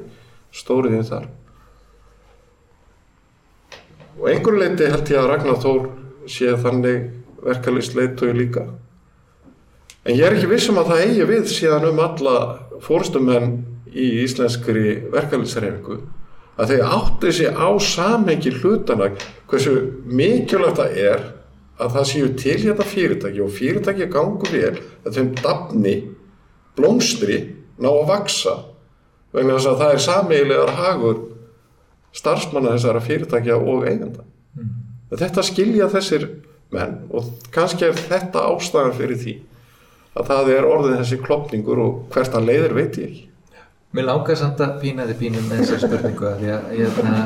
stóriðin 0.63 1.05
þar. 1.11 1.27
Og 4.17 4.31
einhverju 4.33 4.65
leiti 4.65 4.89
held 4.95 5.13
ég 5.13 5.21
að 5.21 5.29
Ragnar 5.35 5.61
Þór 5.61 5.85
sé 6.31 6.57
þannig 6.65 7.05
verkalist 7.45 7.99
leitói 7.99 8.33
líka. 8.33 8.65
En 10.09 10.17
ég 10.17 10.25
er 10.25 10.39
ekki 10.39 10.49
vissum 10.55 10.81
að 10.81 10.95
það 10.95 11.05
eigi 11.05 11.29
við 11.29 11.53
síðan 11.53 11.89
um 11.91 12.01
alla 12.01 12.37
fórstumenn 12.81 13.55
í 13.93 14.09
íslenskri 14.25 15.03
verkefnisreifingu 15.13 16.01
að 16.61 16.73
þeir 16.73 16.83
átti 16.99 17.33
sig 17.33 17.55
á 17.55 17.69
samhengi 17.81 18.53
hlutana 18.59 19.13
hversu 19.51 19.77
mikilvægt 20.05 20.81
það 20.81 20.99
er 21.07 21.25
að 21.83 21.97
það 21.97 22.09
séu 22.11 22.29
til 22.39 22.59
hérna 22.61 22.87
fyrirtæki 22.87 23.43
og 23.43 23.55
fyrirtæki 23.57 24.09
gangu 24.13 24.51
vel 24.53 24.77
að 25.07 25.17
þeim 25.17 25.33
dafni, 25.41 25.95
blómstri, 26.77 27.39
ná 27.81 27.89
að 27.91 28.09
vaksa 28.11 28.57
vegna 29.33 29.57
þess 29.57 29.71
að 29.71 29.81
það 29.81 29.95
er 29.95 30.05
sameigilegar 30.07 30.75
hagur 30.79 31.23
starfsmanna 32.13 32.77
þessara 32.77 33.01
fyrirtækja 33.01 33.57
og 33.57 33.87
eigenda. 33.89 34.27
Mm. 34.59 34.73
Þetta 35.17 35.45
skilja 35.49 35.89
þessir 35.93 36.29
menn 36.73 36.99
og 37.13 37.33
kannski 37.53 37.89
er 37.89 37.97
þetta 37.97 38.45
ástæðan 38.53 38.97
fyrir 38.97 39.21
því 39.21 39.35
að 40.13 40.29
það 40.29 40.51
er 40.53 40.69
orðin 40.69 40.99
þessi 41.01 41.21
klopningur 41.25 41.81
og 41.81 42.01
hvert 42.13 42.37
hann 42.37 42.49
leiðir 42.49 42.77
veit 42.77 42.99
ég 43.01 43.09
ekki. 43.09 43.29
Mér 43.93 44.07
langar 44.09 44.39
samt 44.41 44.61
að 44.65 44.79
pína 44.81 45.05
þig 45.05 45.19
pínum 45.21 45.49
með 45.51 45.59
þessar 45.67 45.83
spurningu 45.83 46.25
að 46.25 46.45
að 46.49 46.71
ég, 46.79 47.01
na, 47.05 47.17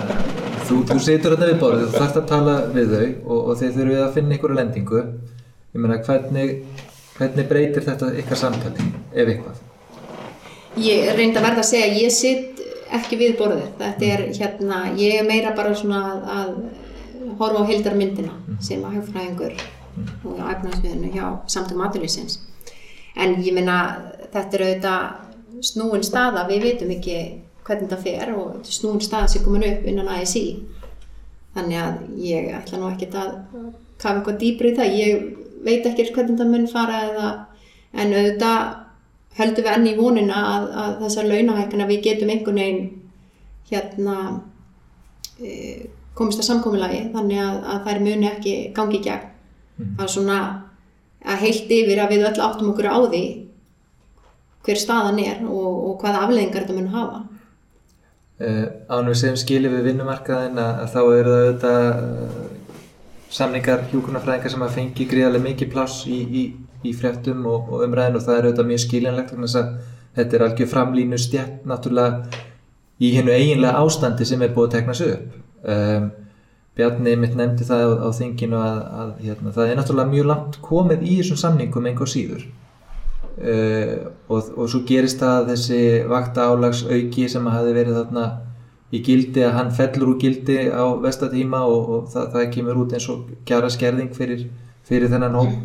þú, 0.66 0.78
þú 0.88 0.96
situr 1.04 1.34
hérna 1.36 1.50
við 1.52 1.58
borðið, 1.60 1.84
þú 1.92 2.00
þarfst 2.00 2.16
að 2.18 2.24
tala 2.32 2.54
við 2.74 2.94
þau 2.94 3.04
og, 3.06 3.36
og 3.36 3.50
þeir 3.60 3.74
þurfið 3.76 4.00
að 4.02 4.16
finna 4.16 4.34
ykkur 4.34 4.54
lendingu. 4.56 5.02
Ég 5.76 5.84
meina, 5.84 5.98
hvernig, 6.08 6.80
hvernig 7.20 7.46
breytir 7.52 7.86
þetta 7.86 8.08
ykkar 8.18 8.40
samtali, 8.40 8.86
ef 9.14 9.30
eitthvað? 9.30 9.60
Ég 10.82 11.12
reyndi 11.14 11.38
að 11.38 11.46
verða 11.46 11.62
að 11.62 11.68
segja 11.68 11.86
að 11.86 12.00
ég 12.00 12.16
sitt 12.16 12.64
ekki 12.98 13.18
við 13.20 13.36
borðið. 13.38 13.68
Þetta 13.84 14.08
er 14.16 14.24
hérna, 14.40 14.80
ég 14.98 15.20
er 15.20 15.28
meira 15.28 15.52
bara 15.54 15.76
svona 15.78 16.00
að, 16.08 16.26
að 16.34 17.36
horfa 17.38 17.62
á 17.62 17.68
heildarmyndina 17.70 18.58
sem 18.58 18.82
að 18.82 18.98
hagfræðingur 18.98 19.54
og 20.26 20.42
á 20.42 20.50
efnarsviðinu 20.56 21.14
hjá 21.14 21.30
samtum 21.46 21.86
aturlýsins. 21.86 22.40
En 23.14 23.38
ég 23.46 23.54
meina, 23.54 23.78
þetta 24.34 24.58
er 24.58 24.66
auðvitað 24.66 25.25
snúin 25.64 26.04
staða, 26.04 26.46
við 26.48 26.64
veitum 26.66 26.92
ekki 26.96 27.18
hvernig 27.66 27.88
þetta 27.88 28.02
fer 28.02 28.32
og 28.36 28.66
snúin 28.68 29.02
staða 29.02 29.30
sem 29.30 29.44
komin 29.44 29.66
upp 29.68 29.86
innan 29.88 30.10
ASI. 30.14 30.46
Þannig 31.56 31.80
að 31.82 32.00
ég 32.20 32.48
ætla 32.56 32.80
nú 32.80 32.90
ekkert 32.90 33.16
að 33.16 33.30
kafa 34.00 34.18
eitthvað 34.18 34.40
dýbri 34.42 34.72
í 34.72 34.76
það. 34.76 34.96
Ég 35.00 35.22
veit 35.66 35.86
ekki 35.88 36.10
hvernig 36.12 36.34
þetta 36.36 36.48
mun 36.50 36.68
fara 36.70 36.98
eða, 37.08 37.30
en 37.96 38.12
auðvitað 38.14 38.58
höldum 39.36 39.66
við 39.66 39.72
enn 39.72 39.88
í 39.88 39.96
vonina 39.96 40.42
að, 40.50 40.68
að 40.82 40.92
þessar 41.04 41.30
launahækana 41.30 41.88
við 41.90 42.04
getum 42.06 42.32
einhvern 42.32 42.60
veginn 42.60 42.84
hérna 43.70 44.18
e, 45.40 45.88
komist 46.16 46.40
að 46.40 46.48
samkomulagi 46.50 47.02
þannig 47.12 47.42
að, 47.42 47.58
að 47.72 47.82
þær 47.88 48.04
muni 48.04 48.30
ekki 48.30 48.54
gangi 48.76 49.00
í 49.00 49.04
gegn. 49.04 49.26
Mm. 49.76 49.90
Það 49.96 50.06
er 50.06 50.12
svona 50.14 50.38
að 51.26 51.42
heilt 51.42 51.74
yfir 51.76 52.00
að 52.00 52.14
við 52.14 52.28
öll 52.30 52.44
áttum 52.46 52.70
okkur 52.72 52.88
á 52.88 52.98
því 53.10 53.24
hver 54.66 54.82
staðan 54.82 55.22
er 55.22 55.40
og, 55.46 55.72
og 55.90 55.96
hvaða 56.02 56.26
afleðingar 56.26 56.66
þetta 56.66 56.76
mun 56.76 56.92
hafa. 56.94 57.22
Uh, 58.36 58.64
ánum 58.92 59.14
við 59.14 59.20
segjum 59.22 59.40
skilið 59.40 59.78
við 59.78 59.86
vinnumarkaðin 59.90 60.58
að, 60.60 60.80
að 60.82 60.90
þá 60.92 61.00
eru 61.02 61.34
það 61.34 61.44
auðvitað 61.46 61.86
uh, 62.02 62.56
samningar 63.36 63.86
hjúkunarfræðingar 63.92 64.52
sem 64.52 64.64
að 64.66 64.74
fengi 64.74 65.06
gríðarlega 65.08 65.46
mikið 65.46 65.70
pláss 65.72 66.02
í, 66.10 66.18
í, 66.20 66.42
í 66.84 66.92
fréttum 66.96 67.46
og, 67.48 67.70
og 67.72 67.86
umræðin 67.86 68.18
og 68.18 68.26
það 68.26 68.36
er 68.36 68.48
auðvitað 68.50 68.68
mjög 68.72 68.82
skiljanlegt 68.84 69.32
þannig 69.32 69.56
að 69.62 69.72
þetta 70.18 70.36
er 70.36 70.44
algjör 70.46 70.70
framlínu 70.74 71.18
stjætt 71.20 71.64
náttúrulega 71.68 72.44
í 73.00 73.10
hennu 73.16 73.32
eiginlega 73.32 73.80
ástandi 73.80 74.28
sem 74.28 74.44
er 74.44 74.54
búið 74.56 74.68
að 74.68 74.76
tekna 74.76 74.96
sig 74.96 75.16
upp. 75.16 75.42
Um, 75.66 76.06
Bjarni 76.76 77.14
mitt 77.16 77.32
nefndi 77.36 77.64
það 77.64 77.82
á, 77.88 77.88
á 78.04 78.08
þinginu 78.12 78.56
að, 78.60 78.78
að 79.00 79.12
hérna, 79.24 79.52
það 79.56 79.70
er 79.70 79.78
náttúrulega 79.78 80.12
mjög 80.12 80.26
langt 80.28 80.58
komið 80.64 81.04
í 81.08 81.14
þessum 81.22 81.38
samningum 81.40 81.88
einhver 81.88 82.10
síður. 82.12 82.42
Uh, 83.36 84.12
og, 84.32 84.52
og 84.56 84.68
svo 84.72 84.80
gerist 84.88 85.20
það 85.20 85.50
þessi 85.50 85.80
vakta 86.08 86.46
álags 86.48 86.86
auki 86.88 87.26
sem 87.28 87.48
hafi 87.52 87.74
verið 87.76 87.98
þarna 87.98 88.26
í 88.96 89.00
gildi 89.04 89.42
að 89.44 89.56
hann 89.58 89.72
fellur 89.76 90.14
úr 90.14 90.20
gildi 90.22 90.56
á 90.72 90.84
vestatíma 91.02 91.60
og, 91.68 91.90
og 91.92 92.06
það, 92.14 92.30
það 92.32 92.46
kemur 92.54 92.80
út 92.84 92.94
eins 92.96 93.08
og 93.12 93.26
kjara 93.48 93.68
skerðing 93.74 94.14
fyrir, 94.16 94.46
fyrir 94.88 95.12
þennan 95.12 95.36
hóp. 95.36 95.58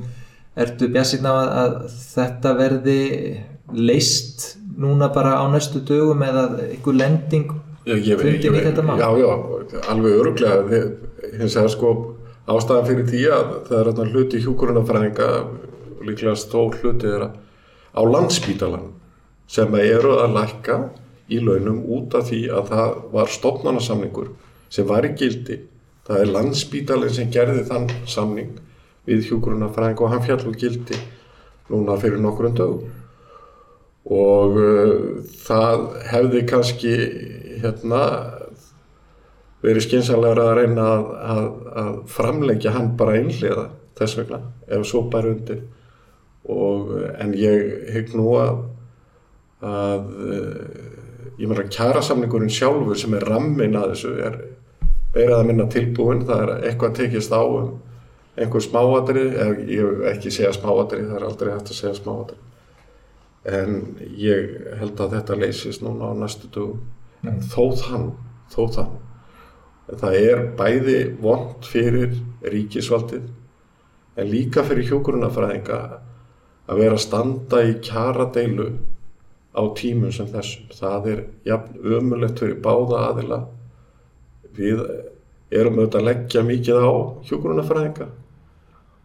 Ertu 0.59 0.89
bjassinn 0.91 1.29
á 1.29 1.31
að, 1.31 1.51
að 1.61 1.77
þetta 2.11 2.53
verði 2.59 2.99
leist 3.71 4.49
núna 4.77 5.07
bara 5.15 5.37
á 5.39 5.45
næstu 5.51 5.79
dögum 5.87 6.23
eða 6.27 6.47
einhver 6.65 6.97
lending 6.97 7.53
fundin 7.85 8.57
í 8.57 8.63
þetta 8.65 8.83
mál? 8.85 8.99
já, 8.99 9.07
já, 9.17 9.31
alveg 9.89 10.17
öruglega 10.19 10.81
hins 11.37 11.55
vegar 11.55 11.71
sko 11.73 11.93
ástæðan 12.51 12.89
fyrir 12.89 13.07
því 13.09 13.21
að 13.35 13.53
það 13.69 13.91
er 13.93 14.11
hluti 14.11 14.41
hjúkurunafræðinga 14.43 15.29
líklega 16.07 16.35
stór 16.39 16.77
hluti 16.81 17.07
þeirra 17.07 17.31
á 17.91 18.01
landsbítalan 18.07 18.91
sem 19.51 19.73
eru 19.75 20.15
að 20.23 20.35
lækka 20.37 20.77
í 21.31 21.39
launum 21.43 21.83
út 21.91 22.15
af 22.15 22.29
því 22.29 22.41
að 22.51 22.71
það 22.71 22.95
var 23.15 23.31
stopnarnasamningur 23.35 24.31
sem 24.71 24.87
var 24.87 25.07
í 25.07 25.13
gildi. 25.19 25.59
Það 26.07 26.23
er 26.23 26.33
landsbítalin 26.35 27.13
sem 27.13 27.31
gerði 27.31 27.65
þann 27.67 27.89
samning 28.09 28.55
við 29.07 29.27
hjúkurunafræðinga 29.29 30.05
og 30.05 30.13
hann 30.13 30.25
fjall 30.25 30.43
úr 30.49 30.57
gildi 30.59 30.97
núna 31.71 31.97
fyrir 31.99 32.21
nokkrum 32.23 32.55
dögum. 32.57 32.89
Og 34.11 34.57
uh, 34.57 35.19
það 35.45 35.83
hefði 36.09 36.45
kannski 36.49 36.93
hérna 37.61 38.01
verið 39.61 39.85
skynsanlegra 39.85 40.47
að 40.49 40.57
reyna 40.57 40.87
að, 40.95 41.03
að, 41.35 41.43
að 41.83 41.91
framlengja 42.09 42.73
hann 42.75 42.95
bara 42.97 43.19
einhliða 43.19 43.67
þess 43.99 44.17
vegna 44.17 44.41
ef 44.65 44.87
svo 44.89 45.03
bæri 45.11 45.35
undir 45.35 45.61
og, 46.49 46.93
en 47.21 47.33
ég 47.37 47.91
hygg 47.93 48.15
nú 48.17 48.31
að 48.39 48.67
að 49.61 50.07
ég 51.37 51.49
meina 51.49 51.67
kjærasamningurinn 51.69 52.49
sjálfur 52.49 52.97
sem 52.97 53.13
er 53.13 53.27
rammin 53.29 53.77
að 53.77 53.93
þessu 53.93 54.13
er, 54.25 54.37
meira 55.13 55.37
eða 55.37 55.47
minna 55.47 55.67
tilbúin, 55.69 56.23
það 56.25 56.43
er 56.45 56.69
eitthvað 56.69 56.95
tekist 56.97 57.33
á 57.33 57.41
um 57.45 57.75
einhver 58.39 58.63
smáadri, 58.63 59.25
eða 59.35 59.65
ég 59.67 60.03
ekki 60.13 60.31
segja 60.31 60.53
smáadri, 60.55 61.03
það 61.03 61.17
er 61.17 61.27
aldrei 61.27 61.51
hægt 61.53 61.71
að 61.73 61.77
segja 61.77 61.97
smáadri. 61.99 62.37
En 63.51 63.77
ég 64.17 64.53
held 64.79 65.01
að 65.01 65.15
þetta 65.17 65.37
leysist 65.41 65.83
núna 65.83 66.13
á 66.13 66.15
næstu 66.15 66.47
dögum. 66.53 66.79
En 67.27 67.41
þó 67.51 67.75
þann, 67.81 68.07
þó 68.53 68.61
þann. 68.77 68.93
Það 69.91 70.17
er 70.21 70.43
bæði 70.57 70.99
vond 71.21 71.67
fyrir 71.67 72.15
ríkisvaldið, 72.53 73.27
en 74.15 74.31
líka 74.31 74.63
fyrir 74.65 74.87
hjókurunafræðinga 74.87 75.81
að 76.69 76.83
vera 76.83 76.97
að 76.97 77.05
standa 77.05 77.61
í 77.67 77.73
kjara 77.83 78.27
deilu 78.35 78.67
á 79.51 79.61
tímum 79.77 80.13
sem 80.15 80.29
þessum. 80.31 80.69
Það 80.75 81.09
er 81.13 81.23
jafn 81.47 81.95
ömulegt 81.97 82.43
fyrir 82.43 82.61
báða 82.63 83.05
aðila. 83.09 83.41
Við 84.55 84.83
erum 85.51 85.79
auðvitað 85.79 86.01
að 86.01 86.07
leggja 86.07 86.43
mikið 86.47 86.85
á 86.87 86.91
hjókurunafræðinga 87.27 88.07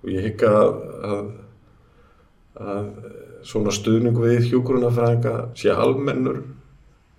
og 0.06 0.12
ég 0.12 0.28
hygg 0.28 0.44
að, 0.46 0.76
að, 1.10 1.32
að 2.62 2.86
svona 3.46 3.74
stuðning 3.74 4.18
við 4.20 4.46
hjókurunafræðinga 4.52 5.34
sé 5.58 5.74
almennur 5.74 6.44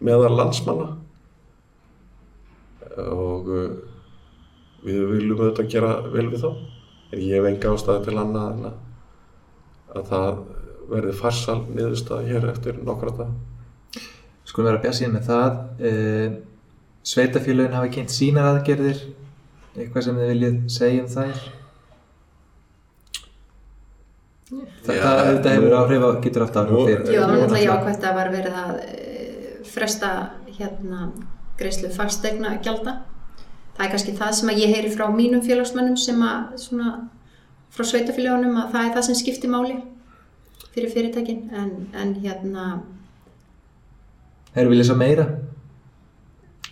meðal 0.04 0.32
landsmanna 0.38 0.94
og 2.98 3.52
uh, 3.52 3.70
við 4.86 5.04
viljum 5.12 5.42
auðvitað 5.42 5.72
gera 5.74 5.94
vel 6.14 6.28
við 6.32 6.44
þá 6.46 6.50
en 6.52 7.24
ég 7.24 7.36
hef 7.38 7.50
enga 7.52 7.74
ástæði 7.74 8.08
til 8.08 8.18
annað 8.22 8.50
en 8.54 8.70
að, 8.70 8.78
að 9.96 10.10
það 10.12 10.42
verði 10.88 11.14
farsal 11.20 11.60
niðurstað 11.68 12.28
hér 12.32 12.50
eftir 12.54 12.82
nokkra 12.88 13.14
dag 13.18 13.36
Skulum 14.48 14.70
vera 14.70 14.80
bjassið 14.80 15.12
með 15.12 15.26
það. 15.28 15.58
Uh, 15.84 16.38
Sveitafélagin 17.08 17.76
hafa 17.76 17.92
kynnt 17.92 18.12
sínar 18.12 18.50
aðgerðir, 18.54 19.02
eitthvað 19.76 20.06
sem 20.06 20.20
þið 20.20 20.32
viljið 20.34 20.58
segja 20.72 21.04
um 21.04 21.10
þær? 21.12 21.42
Þetta, 24.48 24.96
Já, 24.96 25.08
þetta 25.28 25.54
hefur 25.54 25.76
áhrif 25.76 26.04
á, 26.08 26.10
getur 26.24 26.46
haft 26.46 26.60
áhrif 26.60 26.80
fyrirtæki. 26.80 27.16
Já, 27.16 27.22
náttúrulega 27.28 27.64
jákvæmt 27.66 28.08
að 28.08 28.18
var 28.18 28.32
verið 28.32 28.58
að 28.62 28.74
eh, 28.86 29.48
fresta 29.68 30.12
hérna 30.58 31.10
greiðslu 31.60 31.92
fagstegna 31.96 32.54
gjalda. 32.64 32.98
Það 33.78 33.86
er 33.86 33.94
kannski 33.94 34.16
það 34.18 34.36
sem 34.40 34.52
að 34.52 34.62
ég 34.64 34.76
heyri 34.76 34.92
frá 34.96 35.06
mínum 35.14 35.44
félagsmönnum 35.44 36.00
sem 36.00 36.24
að 36.24 36.56
svona 36.64 36.94
frá 37.78 37.86
sveitafélagunum 37.92 38.58
að 38.64 38.72
það 38.74 38.88
er 38.88 38.96
það 38.96 39.08
sem 39.08 39.20
skiptir 39.22 39.54
máli 39.54 39.76
fyrir 40.74 40.94
fyrirtækin 40.94 41.44
en, 41.54 41.74
en 41.94 42.16
hérna 42.24 42.70
Hefur 44.56 44.72
viljað 44.74 44.90
svo 44.90 44.98
meira 44.98 45.28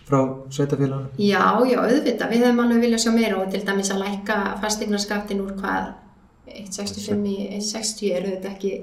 frá 0.06 0.18
sveitafélagunum? 0.50 1.12
já, 1.18 1.44
já, 1.70 1.78
auðvitað, 1.82 2.32
við 2.32 2.44
hefum 2.46 2.64
alveg 2.64 2.82
viljað 2.86 3.04
sjá 3.04 3.12
meira 3.14 3.38
og 3.40 3.52
til 3.54 3.62
dæmis 3.66 3.92
að 3.94 4.02
lækka 4.04 4.40
fastegnarskattin 4.64 5.44
úr 5.44 5.54
hvað 5.60 5.94
1,65 6.56 7.30
í 7.30 7.36
1,60 7.60 8.12
er 8.12 8.26
auðvitað 8.26 8.52
ekki 8.52 8.74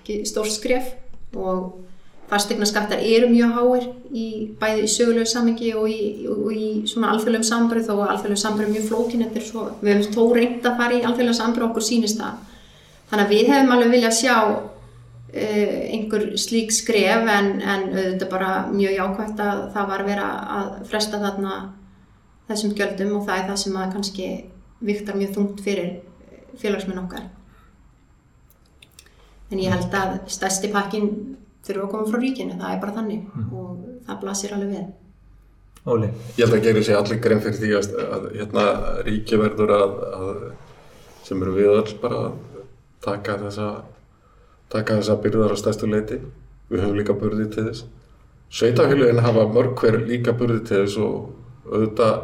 ekki 0.00 0.20
stór 0.28 0.50
skref 0.50 0.92
og 1.34 1.82
fastegnarskattar 2.30 3.02
eru 3.06 3.28
mjög 3.30 3.52
háir 3.54 3.84
í 4.10 4.26
bæði 4.58 4.86
í 4.86 4.90
sögulegu 4.90 5.28
samengi 5.30 5.72
og 5.78 5.86
í, 5.90 6.26
og 6.30 6.48
í 6.50 6.68
svona 6.90 7.12
alþjóðlegum 7.14 7.46
sambröð 7.46 7.90
og 7.94 8.02
alþjóðlegum 8.06 8.42
sambröð 8.42 8.66
er 8.66 8.72
mjög 8.74 8.88
flókin 8.88 9.22
þetta 9.24 9.40
er 9.40 9.46
svo, 9.46 9.66
við 9.80 9.92
hefum 9.92 10.16
þó 10.16 10.34
reynd 10.34 10.66
að 10.66 10.80
fara 10.80 10.96
í 10.96 11.02
alþjóðlega 11.02 11.38
sambröð 11.40 11.68
okkur 11.68 11.86
sýnist 11.86 12.18
það. 12.22 12.40
Þannig 13.10 13.24
að 13.24 13.34
við 13.36 13.52
hefum 13.52 13.72
alveg 13.76 13.94
viljað 13.94 14.16
sjá 14.18 14.34
uh, 14.42 15.78
einhver 15.94 16.26
slík 16.42 16.74
skref 16.74 17.30
en, 17.36 17.52
en 17.62 17.88
auðvitað 17.94 18.34
bara 18.34 18.50
mjög 18.72 18.98
jákvæmt 18.98 19.46
að 19.46 19.62
það 19.76 19.90
var 19.94 20.06
verið 20.10 20.34
að 20.58 20.74
fresta 20.90 21.22
þarna 21.22 21.56
þessum 22.50 22.76
gjöldum 22.78 23.16
og 23.20 23.26
það 23.30 23.38
er 23.38 23.48
það 23.52 23.62
sem 23.62 23.80
að 23.80 23.94
kannski 23.94 24.28
viktar 24.86 25.18
mjög 25.18 25.34
þungt 25.38 25.64
fyrir 25.66 25.96
félagsmenn 26.58 27.02
okkar. 27.04 27.26
En 29.46 29.62
ég 29.62 29.70
held 29.70 29.92
að 29.94 30.16
stærsti 30.32 30.74
pakkin 30.74 31.36
þurfa 31.66 31.84
að 31.86 31.90
koma 31.94 32.10
frá 32.10 32.22
ríkinu, 32.22 32.56
það 32.60 32.72
er 32.74 32.80
bara 32.84 32.96
þannig. 33.00 33.26
Og 33.50 33.82
það 34.06 34.22
blasir 34.22 34.54
alveg 34.56 34.72
við. 34.76 34.86
Óli, 35.86 36.08
Ég 36.34 36.46
held 36.46 36.56
að 36.56 36.64
gera 36.66 36.82
sér 36.82 36.96
allir 36.98 37.20
grein 37.22 37.42
fyrir 37.44 37.60
því 37.60 37.74
að, 37.78 37.90
að 38.16 38.24
hérna, 38.34 38.64
ríki 39.06 39.38
verður 39.38 39.74
að, 39.76 39.92
að 40.16 40.40
sem 41.26 41.42
eru 41.42 41.54
við 41.54 41.68
öll 41.74 41.92
bara 42.02 42.22
að 42.24 42.40
taka 43.06 43.36
þessa 43.44 43.68
taka 44.72 44.96
þessa 44.98 45.18
byrðar 45.22 45.54
á 45.54 45.56
stærstu 45.60 45.86
leiti 45.90 46.18
við 46.70 46.82
höfum 46.82 46.98
líka 46.98 47.14
burði 47.14 47.46
til 47.54 47.68
þess. 47.68 47.84
Sveitafélagin 48.50 49.22
hafa 49.22 49.46
mörg 49.50 49.78
hver 49.78 50.00
líka 50.06 50.34
burði 50.34 50.64
til 50.66 50.82
þess 50.82 50.98
og 51.02 51.70
auðvitað 51.70 52.16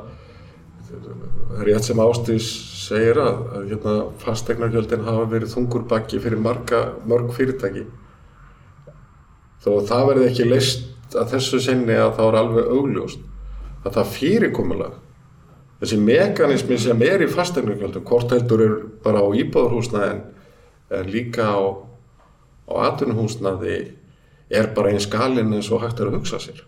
það 0.93 1.67
rétt 1.67 1.87
sem 1.87 2.03
Ástís 2.03 2.51
segir 2.83 3.19
að, 3.23 3.41
að 3.55 3.71
hérna, 3.71 3.95
fastegnargjöldin 4.23 5.07
hafa 5.07 5.27
verið 5.31 5.55
þungur 5.55 5.87
bakki 5.91 6.21
fyrir 6.23 6.43
marga, 6.43 6.83
mörg 7.09 7.31
fyrirtæki 7.37 7.87
þó 9.63 9.71
að 9.77 9.87
það 9.91 10.09
verði 10.11 10.29
ekki 10.31 10.49
leist 10.49 11.17
að 11.19 11.33
þessu 11.37 11.61
sinni 11.63 11.97
að 11.97 12.17
það 12.19 12.29
er 12.29 12.39
alveg 12.41 12.75
augljóst 12.77 13.25
að 13.83 13.97
það 13.99 14.13
fyrirkomulag 14.17 14.99
þessi 15.83 15.99
mekanismi 15.99 16.79
sem 16.79 17.01
er 17.03 17.25
í 17.25 17.31
fastegnargjöldum 17.31 18.05
hvort 18.07 18.35
heldur 18.35 18.63
er 18.63 18.77
bara 19.03 19.23
á 19.23 19.27
íbáðurhúsnaði 19.35 20.13
en, 20.13 20.23
líka 21.11 21.49
á, 21.51 21.63
á 22.71 22.73
atvinnuhúsnaði 22.93 23.79
er 24.53 24.69
bara 24.77 24.93
einn 24.93 25.03
skalinn 25.03 25.55
eins 25.57 25.71
og 25.73 25.83
hægt 25.83 26.01
er 26.01 26.11
að 26.11 26.21
hugsa 26.21 26.39
sér. 26.43 26.61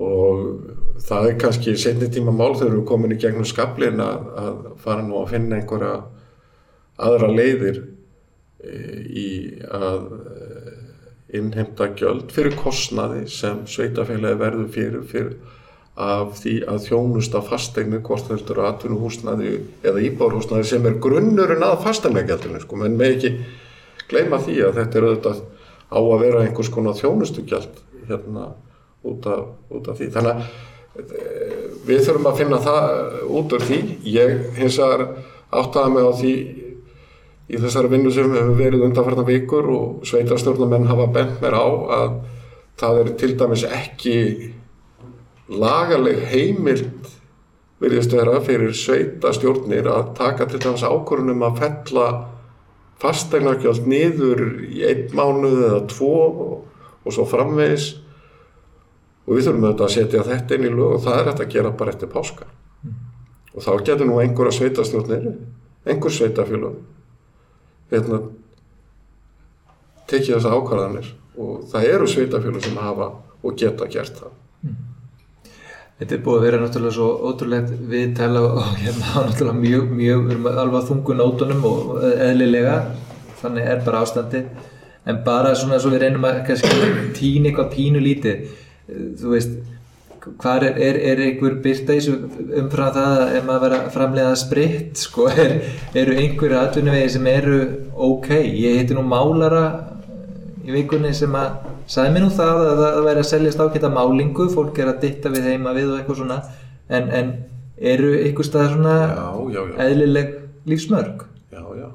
Og 0.00 1.00
það 1.04 1.30
er 1.30 1.38
kannski 1.40 1.74
setni 1.80 2.08
tíma 2.12 2.32
mál 2.32 2.54
þegar 2.54 2.76
við 2.78 2.86
komin 2.88 3.14
í 3.16 3.20
gegnum 3.20 3.48
skablin 3.48 4.00
að, 4.04 4.26
að 4.38 4.58
fara 4.84 5.04
nú 5.04 5.18
að 5.20 5.32
finna 5.34 5.58
einhverja 5.58 5.94
aðra 6.96 7.30
leiðir 7.32 7.82
e, 8.64 8.76
í 9.12 9.28
að 9.66 10.08
innheimta 11.38 11.90
gjöld 11.98 12.32
fyrir 12.34 12.56
kostnaði 12.58 13.26
sem 13.30 13.62
sveitafélagi 13.70 14.40
verður 14.40 14.72
fyrir, 14.74 15.04
fyrir 15.10 15.36
af 15.96 16.34
því 16.42 16.58
að 16.68 16.82
þjónusta 16.90 17.40
fastegni 17.44 18.02
hvort 18.04 18.28
heldur 18.28 18.60
atvinnuhúsnaði 18.68 19.52
eða 19.86 20.02
íbárhúsnaði 20.10 20.68
sem 20.68 20.88
er 20.88 20.98
grunnurinn 21.00 21.64
að 21.64 21.78
fastegnagjaldinu 21.86 22.60
sko, 22.60 22.80
menn 22.82 22.98
með 23.00 23.14
ekki 23.14 23.32
gleyma 24.10 24.42
því 24.44 24.58
að 24.66 24.80
þetta 24.80 24.98
er 24.98 25.06
auðvitað 25.08 25.42
á 25.86 25.98
að 25.98 26.22
vera 26.22 26.42
einhvers 26.44 26.70
konar 26.74 26.98
þjónustugjald 26.98 27.80
hérna 28.10 28.50
út 29.06 29.26
af, 29.30 29.46
út 29.70 29.88
af 29.88 29.98
því. 29.98 30.10
Þannig 30.14 30.32
að 30.34 30.44
e, 31.00 31.48
við 31.86 32.04
þurfum 32.06 32.30
að 32.30 32.38
finna 32.42 32.60
það 32.62 33.16
út 33.38 33.56
úr 33.56 33.66
því. 33.66 33.80
Ég 34.10 34.36
hins 34.58 34.78
vegar 34.82 35.06
áttaði 35.54 35.94
mig 35.94 36.06
á 36.06 36.12
því 36.20 36.34
í 37.46 37.58
þessari 37.62 37.92
vinnu 37.92 38.10
sem 38.14 38.32
hefur 38.34 38.56
verið 38.58 38.86
undanfarnar 38.88 39.26
vikur 39.28 39.68
og 39.70 40.06
sveitarstjórnamenn 40.08 40.88
hafa 40.90 41.06
bent 41.14 41.42
mér 41.42 41.54
á 41.54 41.66
að 42.00 42.16
það 42.80 43.02
er 43.02 43.12
til 43.20 43.34
dæmis 43.38 43.66
ekki 43.68 44.16
lagaleg 45.48 46.24
heimild 46.32 47.12
virðist 47.82 48.14
vera 48.16 48.40
fyrir 48.44 48.72
sveitastjórnir 48.74 49.86
að 49.92 50.10
taka 50.18 50.48
til 50.50 50.60
dæmis 50.64 50.84
ákvörunum 50.86 51.44
að 51.46 51.60
fella 51.60 52.08
fastegnarkjöld 53.02 53.86
niður 53.86 54.42
í 54.64 54.82
einn 54.88 55.12
mánuð 55.16 55.62
eða 55.68 55.80
tvo 55.92 56.12
og, 56.26 57.12
svo 57.12 57.26
framvegis. 57.28 57.92
Og 59.26 59.36
við 59.36 59.48
þurfum 59.48 59.66
auðvitað 59.66 59.86
að 59.86 59.94
setja 59.94 60.24
þetta 60.26 60.56
inn 60.56 60.66
í 60.66 60.72
lög 60.72 60.96
og 60.96 61.04
það 61.04 61.18
er 61.18 61.28
þetta 61.28 61.44
að 61.44 61.52
gera 61.52 61.72
bara 61.78 61.92
eftir 61.92 62.10
páska. 62.10 62.48
Og 63.52 63.64
þá 63.64 63.70
getur 63.86 64.08
nú 64.08 64.18
einhverja 64.22 64.56
sveitastjórnir 64.56 65.28
einhver 65.86 66.14
sveitafélög 66.14 66.95
hérna 67.92 68.20
tekið 70.10 70.34
þessa 70.36 70.56
ákvarðanir. 70.56 71.12
Og 71.36 71.64
það 71.70 71.88
eru 71.92 72.10
sveitafélög 72.10 72.64
sem 72.64 72.76
hafa 72.80 73.10
og 73.42 73.56
geta 73.60 73.88
gert 73.92 74.20
það. 74.20 74.36
Þetta 75.96 76.12
er 76.12 76.22
búið 76.24 76.38
að 76.38 76.44
vera 76.44 76.58
náttúrulega 76.60 76.92
svo 76.92 77.08
ótrúlegt 77.24 77.70
viðtæla 77.88 78.40
og 78.44 78.56
hérna 78.82 79.22
náttúrulega 79.30 79.60
mjög, 79.62 79.92
mjög, 79.96 80.24
við 80.26 80.34
erum 80.34 80.48
alveg 80.50 80.78
að 80.80 80.88
þungu 80.90 81.16
nótunum 81.16 81.62
og 81.70 81.92
eðlilega, 82.04 82.74
þannig 83.40 83.70
er 83.72 83.80
bara 83.86 84.02
ástandi. 84.04 84.42
En 85.08 85.22
bara 85.24 85.54
svona 85.56 85.78
svo 85.80 85.94
við 85.94 86.02
reynum 86.04 86.26
að 86.28 86.42
tína 87.16 87.48
eitthvað 87.48 87.72
pínu 87.72 88.02
lítið, 88.02 88.44
þú 89.22 89.32
veist, 89.32 89.56
hvað 90.40 90.66
er, 90.68 90.78
er, 90.88 90.98
er 91.10 91.22
einhver 91.26 91.56
byrta 91.64 91.96
umfram 92.62 92.92
það 92.96 93.12
að 93.20 93.34
ef 93.38 93.46
maður 93.46 93.64
verið 93.66 93.78
að 93.78 93.92
framlega 93.94 94.38
spritt, 94.40 95.00
sko, 95.00 95.28
er, 95.44 95.56
eru 95.94 96.16
einhverju 96.22 96.58
atvinnuvegi 96.60 97.12
sem 97.16 97.30
eru 97.30 97.58
ok. 98.08 98.30
Ég 98.36 98.80
heiti 98.80 98.96
nú 98.96 99.04
málara 99.06 99.64
í 100.66 100.74
vikunni 100.74 101.12
sem 101.14 101.34
að 101.38 101.60
sagði 101.90 102.14
mér 102.16 102.26
nú 102.26 102.32
það 102.34 102.62
að 102.64 102.80
það 102.82 103.04
væri 103.06 103.22
að 103.22 103.28
seljast 103.30 103.62
ákveðta 103.62 103.92
málingu, 103.94 104.48
fólk 104.54 104.80
er 104.82 104.90
að 104.90 105.04
ditta 105.04 105.30
við 105.34 105.52
heima 105.52 105.74
við 105.76 105.92
og 105.92 106.00
eitthvað 106.00 106.20
svona, 106.22 106.40
en, 106.90 107.12
en 107.14 107.30
eru 107.76 108.10
eitthvað 108.18 108.48
staðar 108.50 108.74
svona 108.74 108.96
Já, 109.12 109.28
já, 109.54 109.60
já. 109.60 109.76
eðlileg 109.86 110.34
lífsmörg? 110.66 111.24
Já, 111.54 111.62
já. 111.78 111.88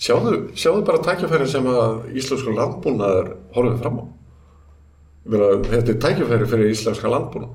Sjáðu, 0.00 0.36
sjáðu 0.56 0.84
bara 0.86 1.02
tækjafærin 1.04 1.50
sem 1.50 1.66
að 1.68 2.14
íslensku 2.16 2.54
landbúnaður 2.56 3.34
horfið 3.56 3.82
fram 3.82 3.98
á. 4.00 4.04
Ég 5.20 5.34
meina, 5.34 5.48
þetta 5.68 5.92
er 5.92 6.00
tækjafæri 6.00 6.48
fyrir 6.48 6.72
íslenska 6.72 7.10
landbúnað. 7.12 7.52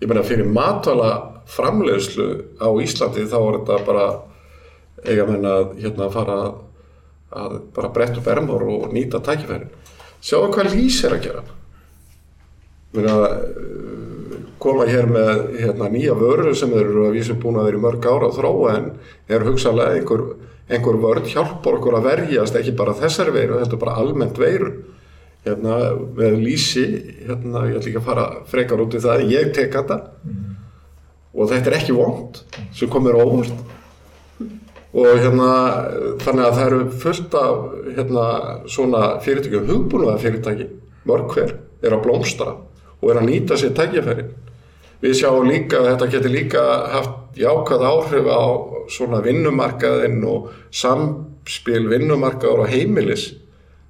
ég 0.00 0.06
meina 0.06 0.22
fyrir 0.22 0.46
matvala 0.46 1.42
framleiðslu 1.50 2.26
á 2.62 2.68
Íslandi 2.78 3.24
þá 3.26 3.38
er 3.38 3.56
þetta 3.58 3.78
bara 3.86 4.04
eiga 5.02 5.24
menna 5.26 5.54
að 5.58 5.72
hérna 5.82 6.10
fara 6.14 6.36
að, 6.44 6.52
að 7.42 7.56
bara 7.74 7.90
bretta 7.96 8.20
upp 8.20 8.28
ermar 8.30 8.62
og 8.62 8.92
nýta 8.94 9.18
tækifærin. 9.18 9.72
Sjáu 10.22 10.52
hvað 10.52 10.74
lýs 10.74 11.00
er 11.04 11.16
að 11.16 11.24
gera. 11.26 11.42
Meina, 12.94 13.16
koma 14.62 14.86
hér 14.86 15.10
með 15.10 15.42
hérna, 15.58 15.90
nýja 15.90 16.14
vörur 16.18 16.54
sem 16.56 16.70
eru 16.78 17.08
að 17.08 17.18
vísum 17.18 17.40
búin 17.42 17.58
að 17.58 17.68
vera 17.68 17.80
í 17.80 17.82
mörg 17.82 18.06
ára 18.06 18.30
að 18.30 18.38
þróa 18.38 18.76
en 18.76 18.86
er 19.34 19.46
hugsalega 19.46 19.98
einhver, 19.98 20.24
einhver 20.70 21.02
vörð 21.02 21.26
hjálpar 21.32 21.80
okkur 21.80 21.98
að 21.98 22.08
verjast 22.12 22.58
ekki 22.58 22.76
bara 22.78 22.96
þessari 22.98 23.34
veiru, 23.34 23.58
þetta 23.58 23.76
er 23.76 23.82
bara 23.82 23.98
almennt 23.98 24.38
veiru 24.38 24.72
hérna, 25.48 25.78
með 26.18 26.38
lýsi 26.42 26.84
hérna, 27.24 27.64
ég 27.68 27.80
ætla 27.80 27.90
ekki 27.90 28.00
að 28.02 28.08
fara 28.10 28.28
frekar 28.50 28.84
út 28.84 28.94
í 28.94 29.02
það, 29.02 29.24
ég 29.32 29.50
tek 29.56 29.74
þetta 29.74 29.98
mm. 30.24 30.46
og 31.34 31.50
þetta 31.52 31.72
er 31.72 31.78
ekki 31.80 31.96
vond 31.96 32.40
sem 32.76 32.92
komir 32.92 33.18
óvart 33.18 33.76
og 34.98 35.20
hérna 35.20 35.50
þannig 36.22 36.44
að 36.46 36.54
það 36.56 36.66
eru 36.66 36.80
fullt 37.02 37.34
af 37.38 37.64
hérna 37.96 38.26
svona 38.70 39.02
fyrirtæki 39.24 39.64
hugbúnuða 39.68 40.18
fyrirtæki, 40.22 40.68
mörg 41.08 41.34
hver 41.34 41.56
er 41.84 41.94
að 41.94 42.04
blómstra 42.06 42.54
og 42.98 43.10
er 43.12 43.20
að 43.20 43.28
nýta 43.28 43.58
sér 43.58 43.74
tækjafæri. 43.78 44.24
Við 44.98 45.14
sjáum 45.20 45.46
líka 45.46 45.78
að 45.78 45.90
þetta 45.92 46.08
getur 46.14 46.32
líka 46.34 46.62
haft 46.94 47.38
jákvæð 47.38 47.84
áhrif 47.86 48.26
á 48.26 48.42
svona 48.90 49.20
vinnumarkaðinn 49.22 50.24
og 50.26 50.48
samspil 50.74 51.84
vinnumarkaður 51.92 52.64
og 52.64 52.72
heimilis 52.72 53.28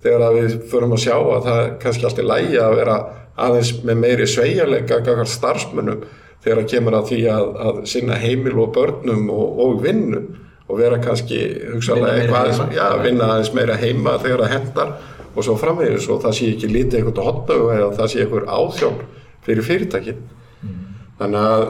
þegar 0.05 0.25
að 0.29 0.39
við 0.39 0.57
förum 0.71 0.95
að 0.95 1.05
sjá 1.05 1.15
að 1.19 1.47
það 1.49 1.61
er 1.63 1.71
kannski 1.83 2.09
alltaf 2.09 2.29
lægi 2.31 2.59
að 2.63 2.77
vera 2.79 2.97
aðeins 3.39 3.73
með 3.87 4.01
meiri 4.03 4.27
sveigjarleika 4.31 5.01
kakar 5.07 5.31
starfsmönnum 5.31 6.05
þegar 6.45 6.63
að 6.63 6.69
kemur 6.73 6.97
að 6.99 7.09
því 7.11 7.21
að, 7.35 7.49
að 7.67 7.81
sinna 7.93 8.19
heimil 8.23 8.57
og 8.63 8.73
börnum 8.77 9.29
og, 9.35 9.63
og 9.65 9.83
vinnu 9.83 10.23
og 10.69 10.81
vera 10.81 10.99
kannski 11.03 11.39
hugsaðlega 11.75 12.23
eitthvað 12.23 12.75
já, 12.77 12.87
vinna 13.03 13.31
aðeins 13.33 13.55
meira 13.57 13.79
heima 13.81 14.19
þegar 14.23 14.45
það 14.45 14.55
hendar 14.55 14.93
og 15.35 15.47
svo 15.47 15.55
framvegis 15.61 16.09
og 16.13 16.23
það 16.25 16.37
sé 16.39 16.51
ekki 16.55 16.71
lítið 16.73 17.01
eitthvað 17.01 17.31
hotnögu 17.31 17.71
eða 17.75 17.93
það 17.99 18.11
sé 18.13 18.23
eitthvað 18.25 18.51
áþjón 18.59 18.99
fyrir 19.47 19.67
fyrirtækin 19.67 20.21
mm. 20.21 20.83
þannig 21.21 21.49
að 21.53 21.65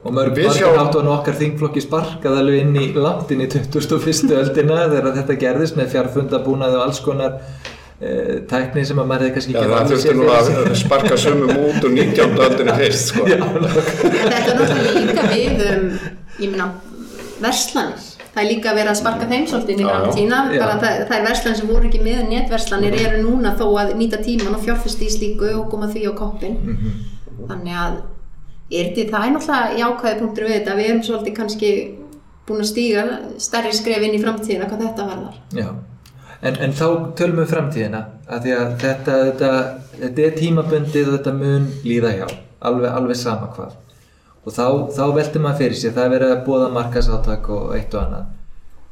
og 0.00 0.14
mörg 0.16 0.38
margar 0.38 0.78
áttu 0.80 1.00
að 1.02 1.08
nokkar 1.10 1.36
þingflokki 1.36 1.82
sparkað 1.84 2.38
alveg 2.40 2.62
inn 2.62 2.76
í 2.80 2.86
landin 2.96 3.44
í 3.44 3.48
2001. 3.52 4.30
öldina 4.32 4.86
þegar 4.88 5.16
þetta 5.18 5.36
gerðist 5.42 5.76
með 5.76 5.90
fjárfundabúnaði 5.94 6.78
og 6.78 6.84
alls 6.86 7.00
konar 7.04 7.34
e, 8.00 8.12
tækni 8.48 8.84
sem 8.88 9.00
að 9.02 9.10
maður 9.10 9.26
hefði 9.26 9.34
kannski 9.34 9.56
ekki 9.56 9.66
ja, 9.66 9.72
það 9.74 9.90
þurfti 9.92 10.14
nú 10.16 10.30
að 10.32 10.78
sparka 10.80 11.18
sömum 11.20 11.52
út 11.66 11.84
og 11.84 11.92
19. 11.98 12.38
öldinu 12.46 12.76
fyrst 12.78 13.12
sko. 13.12 13.26
þetta 13.26 14.38
er 14.38 14.62
náttúrulega 14.62 15.02
líka 15.08 15.26
við 15.34 15.66
um, 15.66 15.90
ég 16.38 16.46
minna 16.46 16.70
verslanir 17.42 18.06
það 18.30 18.40
er 18.40 18.48
líka 18.48 18.72
verið 18.78 18.92
að 18.94 18.98
sparka 19.02 19.28
þeim 19.28 19.44
svolítið 19.50 19.82
í 19.82 19.88
framtína 19.90 20.38
það, 20.54 20.86
það 20.86 21.16
er 21.18 21.26
verslan 21.26 21.58
sem 21.58 21.68
voru 21.74 21.90
ekki 21.90 22.00
með 22.06 22.22
netverslanir 22.30 22.96
mm. 22.96 23.04
eru 23.10 23.20
núna 23.26 23.52
þó 23.58 23.66
að 23.82 23.92
nýta 24.00 24.22
tíman 24.24 24.56
og 24.56 24.64
fjárfyrst 24.64 25.04
í 25.04 25.10
slíku 25.12 25.52
og 25.58 25.68
koma 25.72 25.90
því 25.92 26.06
á 26.08 26.12
koppin 26.16 26.56
mm 26.56 26.78
-hmm. 26.78 27.46
þannig 27.50 27.78
að 27.84 28.00
er 28.70 28.92
þetta, 28.94 29.18
það 29.18 29.26
er 29.26 29.34
náttúrulega 29.34 29.78
jákvæði 29.80 30.20
punktur 30.20 30.46
við 30.46 30.56
þetta, 30.56 30.76
við 30.78 30.90
erum 30.90 31.02
svolítið 31.06 31.36
kannski 31.36 31.70
búin 32.48 32.64
að 32.64 32.70
stíga 32.70 33.04
stærri 33.42 33.72
skref 33.74 34.06
inn 34.06 34.16
í 34.16 34.22
framtíðina 34.22 34.68
hvað 34.70 34.84
þetta 34.86 35.06
varðar. 35.10 35.38
Já, 35.54 35.68
en, 36.40 36.58
en 36.66 36.74
þá 36.78 36.86
tölum 37.18 37.42
við 37.42 37.52
framtíðina 37.54 38.02
að 38.30 38.46
því 38.46 38.56
að 38.56 38.72
þetta, 38.84 39.18
þetta, 39.28 39.52
þetta 39.98 40.26
er 40.26 40.38
tímabundið 40.38 41.10
og 41.10 41.16
þetta 41.18 41.36
mun 41.38 41.68
líða 41.86 42.16
hjá. 42.18 42.26
Alveg, 42.70 42.90
alveg 42.92 43.18
sama 43.18 43.50
hvað. 43.56 43.76
Og 44.40 44.54
þá, 44.56 44.66
þá 44.96 45.04
veldur 45.16 45.44
maður 45.44 45.62
fyrir 45.62 45.78
sér 45.80 45.94
það 45.96 46.06
er 46.06 46.14
verið 46.14 46.34
að 46.34 46.44
bóða 46.46 46.70
markasáttak 46.74 47.50
og 47.52 47.74
eitt 47.76 47.94
og 47.96 48.04
annað. 48.06 48.28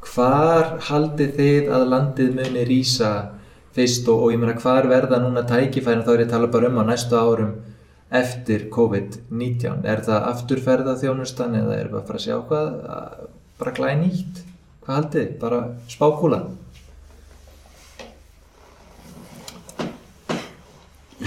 Hvar 0.08 0.70
haldið 0.88 1.34
þið 1.38 1.72
að 1.74 1.88
landið 1.92 2.34
muni 2.36 2.64
rýsa 2.68 3.12
fyrst 3.76 4.08
og, 4.10 4.26
og 4.26 4.34
ég 4.34 4.40
meina 4.40 4.56
hvar 4.60 4.88
verða 4.90 5.20
núna 5.22 5.44
tækifærin? 5.48 6.04
Þá 6.06 6.12
er 6.14 6.22
ég 6.22 6.28
að 6.28 6.34
tala 6.34 6.50
bara 6.52 6.70
um 6.70 6.80
á 6.80 6.84
næstu 6.88 7.18
árum 7.18 7.56
eftir 8.08 8.68
COVID-19. 8.72 9.82
Er 9.84 10.04
það 10.06 10.28
afturferða 10.32 10.96
þjónustan 11.00 11.56
eða 11.58 11.76
er 11.76 11.90
það 11.90 11.98
að 12.00 12.06
fara 12.08 12.20
að 12.20 12.24
sjá 12.24 12.36
hvað 12.48 12.70
bara 13.58 13.74
glæði 13.76 13.98
nýtt? 14.04 14.40
Hvað 14.84 14.98
haldið, 15.02 15.32
bara 15.42 15.60
spákúla 15.92 16.42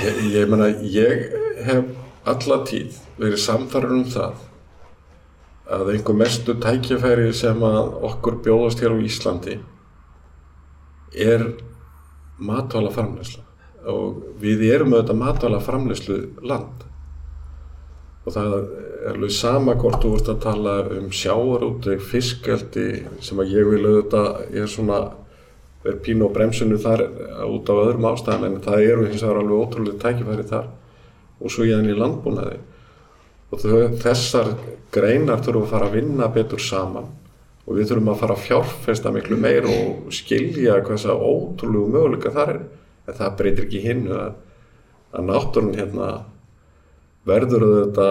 Ég, 0.02 0.22
ég 0.34 0.48
meina 0.50 0.72
ég 0.82 1.34
hef 1.68 1.90
alla 2.32 2.58
tíð 2.66 2.96
verið 3.20 3.42
samfarið 3.44 3.94
um 3.94 4.06
það 4.10 4.40
að 5.78 5.92
einhver 5.94 6.18
mestu 6.18 6.56
tækjafæri 6.64 7.28
sem 7.38 7.62
að 7.68 7.92
okkur 8.10 8.40
bjóðast 8.48 8.82
hér 8.82 8.96
á 8.98 9.04
Íslandi 9.06 9.60
er 11.28 11.46
matvala 12.42 12.90
framlegslu 12.96 13.44
og 13.90 14.22
við 14.42 14.66
erum 14.70 14.94
auðvitað 14.94 15.22
matvala 15.22 15.62
framlegslu 15.64 16.18
land. 16.46 16.86
Og 18.22 18.36
það 18.36 18.52
er 18.54 19.16
alveg 19.16 19.34
sama 19.34 19.74
hvort 19.82 20.04
þú 20.04 20.12
vart 20.14 20.30
að 20.30 20.44
tala 20.44 20.76
um 20.98 21.08
sjáarútveik, 21.16 22.04
fiskeldi 22.06 22.88
sem 23.24 23.40
að 23.42 23.56
ég 23.56 23.72
vil 23.72 23.82
auðvitað, 23.82 24.28
ég 24.54 24.68
er 24.68 24.70
svona 24.70 25.00
verið 25.82 26.04
pínu 26.06 26.28
á 26.30 26.36
bremsunu 26.36 26.78
þar 26.82 27.08
út 27.48 27.72
af 27.74 27.82
öðrum 27.88 28.06
ástæðan 28.12 28.46
en 28.52 28.60
það 28.62 28.84
eru 28.86 29.08
hins 29.08 29.24
vegar 29.26 29.40
alveg 29.42 29.64
ótrúlega 29.64 30.04
tækifæri 30.04 30.46
þar 30.52 30.68
og 31.42 31.54
svo 31.54 31.66
ég 31.66 31.82
enn 31.82 31.90
í 31.90 31.98
landbúnaði. 31.98 32.60
Og 33.52 33.66
þessar 34.04 34.54
greinar 34.94 35.42
þurfum 35.42 35.66
að 35.66 35.74
fara 35.74 35.90
að 35.90 35.98
vinna 35.98 36.30
betur 36.32 36.62
saman 36.62 37.10
og 37.66 37.78
við 37.78 37.90
þurfum 37.90 38.12
að 38.14 38.22
fara 38.22 38.38
að 38.38 38.46
fjárfesta 38.46 39.14
miklu 39.16 39.40
meir 39.42 39.66
og 39.70 40.14
skilja 40.14 40.78
hvað 40.84 40.94
þess 40.94 41.10
að 41.10 41.26
ótrúlegu 41.32 41.90
möguleika 41.96 42.34
þar 42.36 42.54
er 42.54 42.62
en 43.12 43.18
það 43.20 43.38
breytir 43.42 43.68
ekki 43.68 43.82
hinn 43.84 44.06
að, 44.16 44.38
að 45.12 45.28
náttúrun 45.28 45.76
hérna 45.78 46.12
verður 47.28 47.68
þetta 47.70 48.08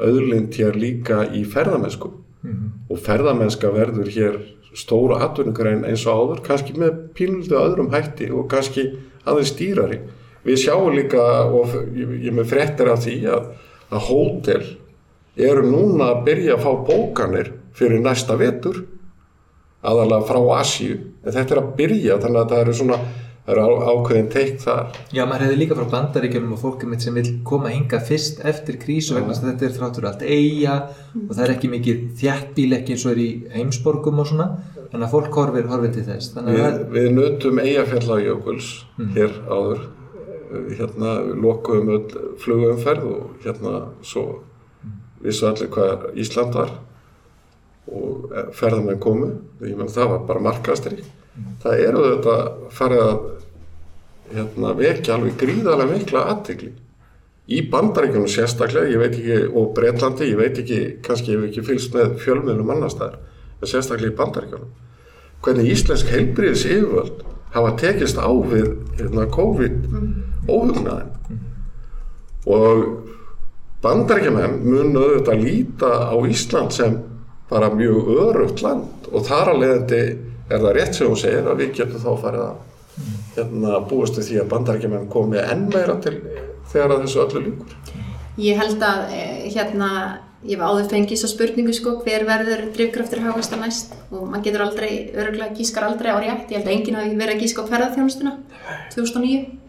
auðlind 0.00 0.56
hér 0.56 0.78
líka 0.80 1.22
í 1.36 1.44
ferðamennsku. 1.44 2.10
Mm 2.40 2.50
-hmm. 2.50 2.68
og 2.88 2.98
ferðamennska 3.04 3.70
verður 3.74 4.08
hér 4.08 4.38
stóra 4.72 5.18
atvinnugrein 5.26 5.84
eins 5.84 6.06
og 6.06 6.16
áður 6.16 6.40
kannski 6.46 6.72
með 6.78 7.02
pínuldu 7.14 7.58
öðrum 7.58 7.90
hætti 7.92 8.30
og 8.32 8.48
kannski 8.48 8.86
aðeins 9.26 9.52
stýrari 9.52 9.98
við 10.46 10.56
sjáum 10.62 10.94
líka 10.96 11.20
og 11.52 11.74
ég 12.00 12.32
með 12.32 12.48
frettir 12.54 12.88
af 12.88 13.02
því 13.04 13.16
að 13.34 13.50
að 13.90 14.06
hótel 14.06 14.62
eru 15.40 15.64
núna 15.66 16.12
að 16.14 16.22
byrja 16.28 16.56
að 16.56 16.64
fá 16.64 16.70
bókanir 16.86 17.52
fyrir 17.76 18.02
næsta 18.04 18.36
vetur 18.38 18.84
aðalega 19.82 20.28
frá 20.28 20.40
Asju 20.60 20.98
en 21.24 21.34
þetta 21.34 21.56
er 21.56 21.62
að 21.62 21.72
byrja 21.78 22.20
þannig 22.22 22.40
að 22.40 22.52
það 22.52 22.62
eru 22.64 22.76
svona 22.78 22.98
það 23.50 23.60
eru 23.64 23.90
ákveðin 23.90 24.28
teikt 24.32 24.64
þar. 24.64 24.98
Já, 25.14 25.22
maður 25.26 25.44
hefði 25.46 25.58
líka 25.60 25.76
frá 25.78 25.86
bandaríkjum 25.94 26.50
og 26.54 26.60
fólkum 26.62 26.96
sem 27.02 27.16
vil 27.18 27.30
koma 27.46 27.72
hinga 27.72 28.00
fyrst 28.06 28.42
eftir 28.46 28.78
krísu 28.80 29.16
vegna 29.16 29.34
ja. 29.34 29.40
þetta 29.46 29.66
er 29.66 29.76
þráttur 29.76 30.08
allt 30.10 30.24
eiga 30.24 30.76
og 31.20 31.32
það 31.32 31.44
er 31.44 31.54
ekki 31.54 31.70
mikið 31.74 32.02
þjættbíl 32.20 32.76
ekki 32.78 32.96
eins 32.96 33.06
og 33.06 33.14
er 33.14 33.22
í 33.22 33.30
heimsborgum 33.54 34.20
og 34.22 34.28
svona 34.30 34.48
þannig 34.90 35.06
að 35.06 35.14
fólk 35.14 35.38
horfir, 35.40 35.70
horfir 35.70 35.94
til 35.96 36.06
þess. 36.08 36.34
Við, 36.36 36.60
að... 36.66 36.82
við 36.94 37.08
nutum 37.16 37.62
eigafjallajökuls 37.64 38.70
mm. 38.98 39.10
hér 39.16 39.40
áður. 39.50 39.88
Hérna 40.50 41.14
lokuðum 41.38 41.92
öll 41.94 42.22
flugumferð 42.42 43.06
og 43.06 43.44
hérna 43.44 43.84
svo 44.02 44.24
vissu 45.22 45.46
allir 45.46 45.70
hvað 45.70 46.08
Ísland 46.18 46.56
var 46.58 46.74
og 47.90 48.34
ferðamenn 48.58 48.98
komu. 49.02 49.30
Ég 49.62 49.78
menn 49.78 49.90
það 49.90 50.16
var 50.16 50.26
bara 50.26 50.46
markastri 50.50 51.04
það 51.62 51.84
eru 51.86 52.02
þetta 52.06 52.36
farið 52.74 53.02
að 53.04 53.20
hérna, 54.34 54.74
vekja 54.78 55.16
alveg 55.16 55.36
gríðarlega 55.40 55.96
mikla 55.96 56.26
aðtegli 56.34 56.70
í 57.50 57.64
bandaríkunum 57.70 58.30
sérstaklega, 58.30 58.92
ég 58.92 59.00
veit 59.02 59.16
ekki 59.18 59.38
og 59.58 59.72
Breitlandi, 59.74 60.30
ég 60.30 60.38
veit 60.38 60.60
ekki 60.62 60.80
kannski 61.06 61.34
ég 61.34 61.40
hef 61.40 61.50
ekki 61.50 61.66
fylgst 61.66 61.96
með 61.96 62.14
fjölmiðlum 62.22 62.72
annars 62.76 62.98
þar 63.00 63.18
en 63.60 63.72
sérstaklega 63.72 64.12
í 64.12 64.18
bandaríkunum 64.20 64.70
hvernig 65.44 65.72
íslensk 65.74 66.12
heilbriðis 66.12 66.66
yfirvöld 66.68 67.24
hafa 67.54 67.74
tekist 67.80 68.20
á 68.20 68.30
við 68.30 68.74
hérna, 69.00 69.26
COVID 69.34 69.78
mm. 69.90 70.10
og 72.50 72.82
bandarækjumenn 73.82 74.58
mun 74.64 74.96
auðvitað 74.96 75.44
líta 75.44 75.92
á 76.12 76.16
Ísland 76.28 76.74
sem 76.76 76.98
bara 77.50 77.70
mjög 77.74 78.10
örugt 78.20 78.62
land 78.62 79.08
og 79.10 79.24
þar 79.26 79.54
að 79.54 79.62
leiðandi 79.64 80.02
er 80.50 80.60
það 80.60 80.74
rétt 80.76 80.98
sem 80.98 81.08
hún 81.08 81.18
segir 81.18 81.48
að 81.48 81.62
við 81.62 81.72
getum 81.78 82.02
þá 82.02 82.10
farið 82.20 82.44
að. 82.44 82.58
Hérna, 83.36 83.80
búast 83.90 84.18
við 84.18 84.30
því 84.30 84.40
að 84.42 84.50
bandarækjumenn 84.54 85.10
komi 85.12 85.38
enn 85.42 85.68
meira 85.72 85.98
til 86.04 86.16
þegar 86.72 86.96
að 86.96 87.04
þessu 87.04 87.22
öllu 87.26 87.44
líkur. 87.46 87.76
Ég 88.40 88.60
held 88.60 88.82
að 88.86 89.14
eh, 89.14 89.46
hérna 89.52 89.90
ég 90.46 90.56
var 90.56 90.72
áður 90.72 90.88
fengið 90.94 91.20
svo 91.20 91.28
spurningu 91.28 91.72
sko 91.76 91.98
hver 92.04 92.24
verður 92.28 92.68
drivkraftur 92.74 93.20
hafast 93.26 93.52
að 93.52 93.66
næst? 93.66 93.96
Og 94.08 94.24
maður 94.24 94.46
getur 94.46 94.64
aldrei, 94.64 94.92
öruglega 95.12 95.56
gískar 95.58 95.88
aldrei 95.88 96.14
á 96.14 96.18
rétt, 96.22 96.48
ég 96.48 96.60
held 96.60 96.70
að 96.70 96.76
enginn 96.76 97.00
hafi 97.00 97.18
verið 97.18 97.34
að 97.36 97.42
gíska 97.44 97.64
á 97.66 97.70
ferðarþjónustuna 97.74 98.36
2009 98.94 99.60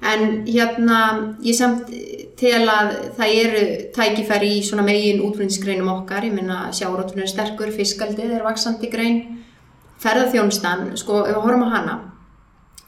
en 0.00 0.46
hérna 0.46 1.00
ég 1.44 1.56
samt 1.56 1.90
tel 2.40 2.62
að 2.72 2.92
það 3.18 3.34
eru 3.42 3.64
tækifæri 3.96 4.52
í 4.56 4.62
svona 4.64 4.84
megin 4.86 5.20
útflutningsgreinum 5.26 5.90
okkar, 5.92 6.24
ég 6.24 6.32
minna 6.32 6.70
sjárótunum 6.72 7.26
er 7.26 7.32
sterkur, 7.32 7.72
fiskaldið 7.74 8.32
er 8.38 8.46
vaksandi 8.46 8.88
grein, 8.92 9.20
ferðarþjónustan, 10.00 10.94
sko 10.96 11.24
ef 11.26 11.34
við 11.34 11.42
horfum 11.44 11.66
á 11.68 11.74
hana, 11.74 11.96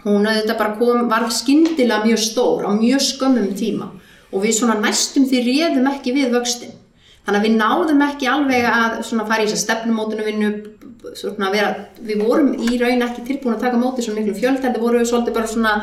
hún 0.04 0.26
auðvitað 0.26 0.58
bara 0.58 0.76
kom, 0.78 1.08
var 1.10 1.26
skyndilega 1.30 2.06
mjög 2.06 2.22
stór 2.22 2.66
á 2.66 2.70
mjög 2.74 3.02
skömmum 3.06 3.52
tíma 3.58 3.90
og 4.32 4.44
við 4.44 4.56
svona 4.58 4.78
næstum 4.80 5.26
því 5.28 5.42
réðum 5.46 5.90
ekki 5.92 6.14
við 6.16 6.32
vöxtin. 6.34 6.78
Þannig 7.22 7.38
að 7.38 7.46
við 7.46 7.58
náðum 7.58 8.04
ekki 8.08 8.28
alveg 8.30 8.64
að 8.66 8.94
svona 9.06 9.26
fara 9.28 9.44
í 9.44 9.46
þess 9.46 9.58
að 9.58 9.64
stefnumótunum 9.66 10.26
vinnu, 10.26 10.48
svona 11.18 11.50
vera, 11.52 11.74
við 12.02 12.22
vorum 12.24 12.54
í 12.56 12.78
raun 12.80 13.04
ekki 13.06 13.26
tilbúin 13.28 13.54
að 13.54 13.66
taka 13.66 13.78
móti 13.78 14.02
svona 14.02 14.22
miklu 14.22 14.34
fjöld, 14.40 14.62
þetta 14.64 14.82
voru 14.82 15.04
svolítið 15.06 15.36
bara 15.36 15.50
svona, 15.52 15.74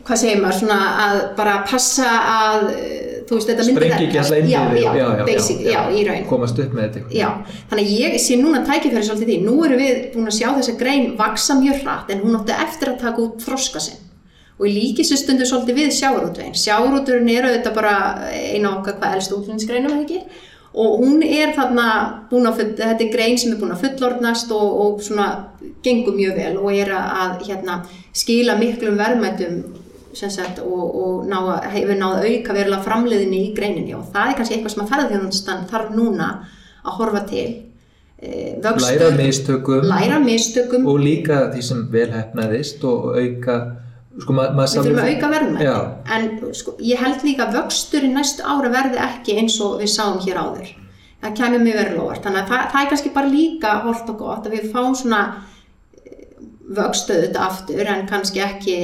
hvað 0.00 0.22
segir 0.24 0.42
maður, 0.42 0.58
svona 0.62 0.80
að 1.04 1.20
bara 1.38 1.54
passa 1.70 2.10
að, 2.32 2.66
þú 3.30 3.38
veist, 3.38 3.50
þetta 3.50 3.64
myndi 3.68 3.78
Sprengi 3.78 4.06
ekki 4.08 4.18
alltaf 4.20 4.38
inn 4.40 4.48
í 4.48 4.52
já, 4.52 4.60
þig. 4.74 5.60
já, 5.62 5.70
já, 5.70 5.80
í 5.94 6.04
raun. 6.08 6.24
Komast 6.26 6.60
upp 6.64 6.74
með 6.74 6.86
þetta. 6.88 7.14
Já, 7.14 7.28
þannig 7.70 7.92
ég 7.94 8.16
sé 8.24 8.38
núna 8.40 8.62
tækifæri 8.66 9.06
svolítið 9.06 9.30
því, 9.30 9.36
nú 9.46 9.56
erum 9.68 9.82
við 9.84 10.00
búin 10.16 10.30
að 10.32 10.38
sjá 10.40 10.48
þessa 10.58 10.76
grein 10.80 11.08
vaksa 11.20 11.58
mjög 11.60 11.82
hratt 11.84 12.10
en 12.10 12.24
hún 12.24 12.38
átti 12.40 12.56
eftir 12.66 12.90
að 12.90 13.02
taka 13.04 13.22
út 13.22 13.44
þroska 13.46 13.82
sinn 13.86 14.06
og 14.60 14.66
ég 14.68 14.76
líki 14.76 15.06
sér 15.06 15.22
stundu 15.22 15.46
svolítið 15.48 15.78
við 15.78 15.92
sjáurútvegin. 15.96 16.58
Sjáurúturinn 16.58 17.30
er 17.32 17.46
auðvitað 17.48 17.76
bara 17.78 17.94
eina 18.28 18.74
okkar 18.74 18.98
hvað 18.98 19.14
elst 19.16 19.32
útlunnsgreinum 19.32 19.94
eða 19.94 20.02
ekki 20.04 20.48
og 20.70 21.00
hún 21.00 21.22
er 21.24 21.54
þarna 21.56 21.86
búin 22.30 22.46
að, 22.46 22.60
þetta 22.78 23.06
er 23.06 23.14
grein 23.14 23.38
sem 23.40 23.54
er 23.54 23.58
búin 23.62 23.72
að 23.74 23.86
fullordnast 23.86 24.52
og, 24.54 24.74
og 24.84 25.00
svona 25.02 25.30
gengur 25.82 26.14
mjög 26.18 26.36
vel 26.36 26.52
og 26.60 26.76
er 26.76 26.92
að 26.94 27.46
hérna, 27.48 27.80
skila 28.12 28.58
miklum 28.60 29.00
verðmætum 29.00 29.62
sagt 30.16 30.60
og, 30.64 30.94
og 31.02 31.26
ná, 31.30 31.38
hefur 31.72 31.98
náð 31.98 32.24
auka 32.26 32.54
verulega 32.56 32.84
framleiðinni 32.84 33.42
í 33.48 33.50
greininni. 33.56 33.94
Og 33.96 34.08
það 34.12 34.30
er 34.30 34.38
kannski 34.38 34.56
eitthvað 34.56 34.74
sem 34.74 34.84
að 34.84 34.94
ferðarþjónustan 34.94 35.66
þarf 35.70 35.92
núna 35.96 36.30
að 36.84 36.96
horfa 36.98 37.22
til. 37.28 37.48
E, 38.20 38.32
vöxtur, 38.62 39.04
Læra 39.04 39.10
mistökum. 39.16 39.84
Læra 39.88 40.18
mistökum. 40.24 40.88
Og 40.90 40.98
líka 41.00 41.44
því 41.54 41.62
sem 41.68 41.84
vel 41.92 42.08
hefnaðist 42.14 42.84
og 42.88 43.14
auka, 43.16 43.58
sko 44.20 44.36
ma 44.36 44.48
við 44.50 44.74
þurfum 44.76 45.02
að 45.04 45.14
auka 45.14 45.32
verðmæti. 45.36 45.68
Já. 45.68 45.78
en 46.16 46.28
sko, 46.60 46.76
ég 46.84 47.00
held 47.00 47.24
líka 47.24 47.46
að 47.46 47.56
vöxturinn 47.60 48.18
næstu 48.18 48.44
ára 48.44 48.72
verði 48.72 49.00
ekki 49.06 49.38
eins 49.40 49.60
og 49.64 49.78
við 49.80 49.94
sáum 49.94 50.20
hér 50.26 50.42
áður. 50.42 50.74
Það 51.20 51.36
kemur 51.36 51.64
mjög 51.64 51.78
verið 51.82 51.96
lofart 52.00 52.26
þannig 52.26 52.42
að 52.42 52.50
það, 52.50 52.66
það 52.72 52.82
er 52.82 52.90
kannski 52.90 53.10
bara 53.14 53.32
líka 53.34 53.72
holt 53.84 54.12
og 54.12 54.20
gott 54.20 54.46
að 54.48 54.54
við 54.56 54.68
fáum 54.72 54.94
svona 54.96 55.22
vöxtuð 56.70 57.24
þetta 57.26 57.46
aftur 57.46 57.90
en 57.92 58.06
kannski 58.08 58.42
ekki 58.44 58.76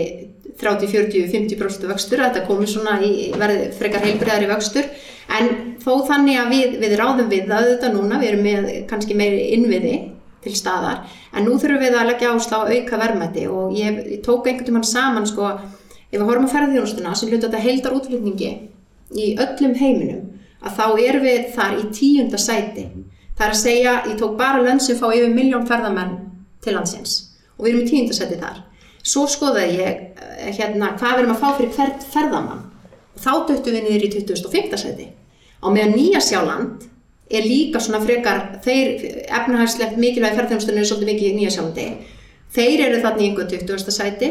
30, 0.60 0.88
40, 0.88 1.28
50% 1.32 1.88
vöxtur 1.90 2.22
að 2.22 2.30
þetta 2.30 2.46
komi 2.48 2.66
svona 2.70 2.96
í 3.04 3.30
verði 3.36 3.70
frekar 3.76 4.04
heilbriðari 4.06 4.50
vöxtur. 4.50 4.88
En 5.36 5.48
þó 5.82 6.06
þannig 6.06 6.38
að 6.40 6.52
við, 6.54 6.76
við 6.82 6.94
ráðum 7.00 7.30
við 7.32 7.48
það 7.50 7.70
þetta 7.72 7.90
núna, 7.94 8.20
við 8.20 8.30
erum 8.30 8.46
með 8.46 8.68
kannski 8.90 9.16
meiri 9.18 9.48
innviði 9.56 9.96
til 10.46 10.54
staðar 10.54 11.02
en 11.34 11.46
nú 11.46 11.56
þurfum 11.58 11.82
við 11.82 11.96
að 11.98 12.08
leggja 12.12 12.30
áslá 12.36 12.60
að 12.60 12.72
auka 12.76 13.00
verðmæti. 13.02 13.48
Og 13.50 13.74
ég, 13.76 13.98
ég 14.14 14.22
tók 14.24 14.46
einhvern 14.46 14.68
tímann 14.68 14.86
saman 14.86 15.26
sko, 15.28 15.50
ef 16.06 16.16
við 16.16 16.26
horfum 16.28 16.46
að 16.46 16.54
ferðarþjónustuna 16.54 17.16
sem 17.18 17.32
hluta 17.32 17.48
þetta 17.48 17.64
heildar 17.66 17.98
útflutningi 17.98 18.52
í 19.16 19.26
öllum 19.42 19.74
heiminum 19.78 20.22
að 20.62 20.78
þá 20.78 20.86
erum 21.08 21.26
við 21.26 21.50
þar 21.56 21.76
í 21.80 21.88
tíunda 21.94 22.40
sæti. 22.40 22.86
Það 23.36 23.46
er 23.46 23.52
að 23.52 23.60
segja, 23.60 23.96
ég 24.08 24.16
tók 24.20 24.38
bara 24.38 24.62
lönd 24.62 24.82
sem 24.82 24.96
fá 24.98 25.10
yfir 25.10 25.34
miljón 25.34 25.66
ferðamenn 25.68 26.16
til 26.64 26.78
landsins. 26.78 27.18
Og 27.58 27.66
við 27.66 27.74
erum 27.74 27.84
í 27.84 27.90
tíunda 27.90 28.16
sæti 28.16 28.40
þar 28.40 28.65
svo 29.06 29.26
skoðaði 29.30 29.76
ég 29.78 30.00
eh, 30.18 30.50
hérna, 30.56 30.92
hvað 30.98 31.12
við 31.14 31.22
erum 31.22 31.34
að 31.36 31.42
fá 31.44 31.48
fyrir 31.60 31.72
hvert 31.76 32.06
ferðamann. 32.12 32.64
Og 33.16 33.22
þá 33.22 33.30
döttum 33.48 33.76
við 33.78 33.86
niður 33.86 34.06
í 34.08 34.10
2005. 34.16 34.76
sæti. 34.82 35.06
Á 35.62 35.66
meðan 35.72 35.94
Nýja 35.96 36.20
Sjáland 36.24 36.84
er 37.26 37.46
líka 37.46 37.80
svona 37.82 37.98
frekar 38.04 38.42
þeir 38.62 39.06
efnahagslegt 39.38 39.96
mikilvægi 39.98 40.36
ferðarþjónustunni 40.36 40.82
er 40.82 40.90
svolítið 40.90 41.10
mikið 41.12 41.30
í 41.30 41.36
Nýja 41.38 41.54
Sjálandi. 41.56 41.86
Þeir 42.56 42.82
eru 42.88 43.00
þarna 43.02 43.24
í 43.24 43.30
einhver 43.30 43.48
20. 43.50 43.90
sæti 43.94 44.28